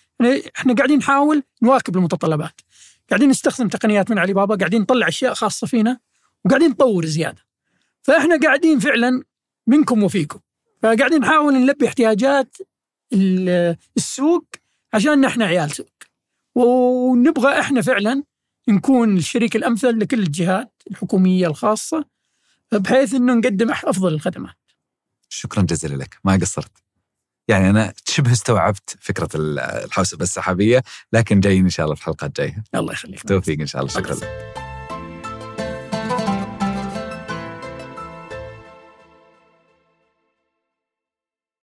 إحنا 0.58 0.74
قاعدين 0.74 0.98
نحاول 0.98 1.44
نواكب 1.64 1.98
المتطلبات 1.98 2.62
قاعدين 3.10 3.30
نستخدم 3.30 3.68
تقنيات 3.68 4.12
من 4.12 4.20
علي 4.20 4.34
بابا 4.34 4.56
قاعدين 4.56 4.82
نطلع 4.82 5.08
أشياء 5.08 5.34
خاصة 5.34 5.68
فينا 5.68 6.00
وقاعدين 6.46 6.70
نطور 6.70 7.06
زيادة. 7.06 7.46
فإحنا 8.02 8.40
قاعدين 8.44 8.80
فعلا 8.80 9.24
منكم 9.68 10.04
وفيكم. 10.04 10.40
فقاعدين 10.84 11.20
نحاول 11.20 11.54
نلبي 11.54 11.88
احتياجات 11.88 12.58
ال- 13.14 13.78
السوق 13.98 14.46
عشان 14.94 15.26
إحنا 15.26 15.46
عيال 15.46 15.72
سوق. 15.72 15.90
ونبغى 16.56 17.60
إحنا 17.60 17.82
فعلا 17.82 18.24
نكون 18.68 19.18
الشريك 19.18 19.56
الأمثل 19.56 20.00
لكل 20.00 20.20
الجهات 20.20 20.72
الحكومية 20.92 21.48
الخاصة 21.48 22.06
بحيث 22.72 23.14
إنه 23.14 23.34
نقدم 23.34 23.72
أفضل 23.72 24.14
الخدمات. 24.14 24.56
شكرا 25.30 25.64
جزيلا 25.64 25.96
لك. 25.96 26.18
ما 26.24 26.34
قصرت. 26.42 26.72
يعني 27.48 27.70
أنا 27.70 27.94
شبه 28.08 28.32
استوعبت 28.32 28.98
فكرة 29.00 29.30
ال- 29.36 29.60
الحوسبة 29.60 30.24
السحابية 30.24 30.84
لكن 31.14 31.40
جايين 31.40 31.64
إن 31.64 31.70
شاء 31.70 31.84
الله 31.86 31.96
في 31.96 32.02
الحلقات 32.02 32.30
الجاية. 32.40 32.64
الله 32.76 32.94
يخليك. 32.94 33.24
توفيق 33.24 33.60
إن 33.60 33.68
شاء 33.68 33.82
الله. 33.82 33.94
شكرا 33.94 34.16
لك. 34.16 34.65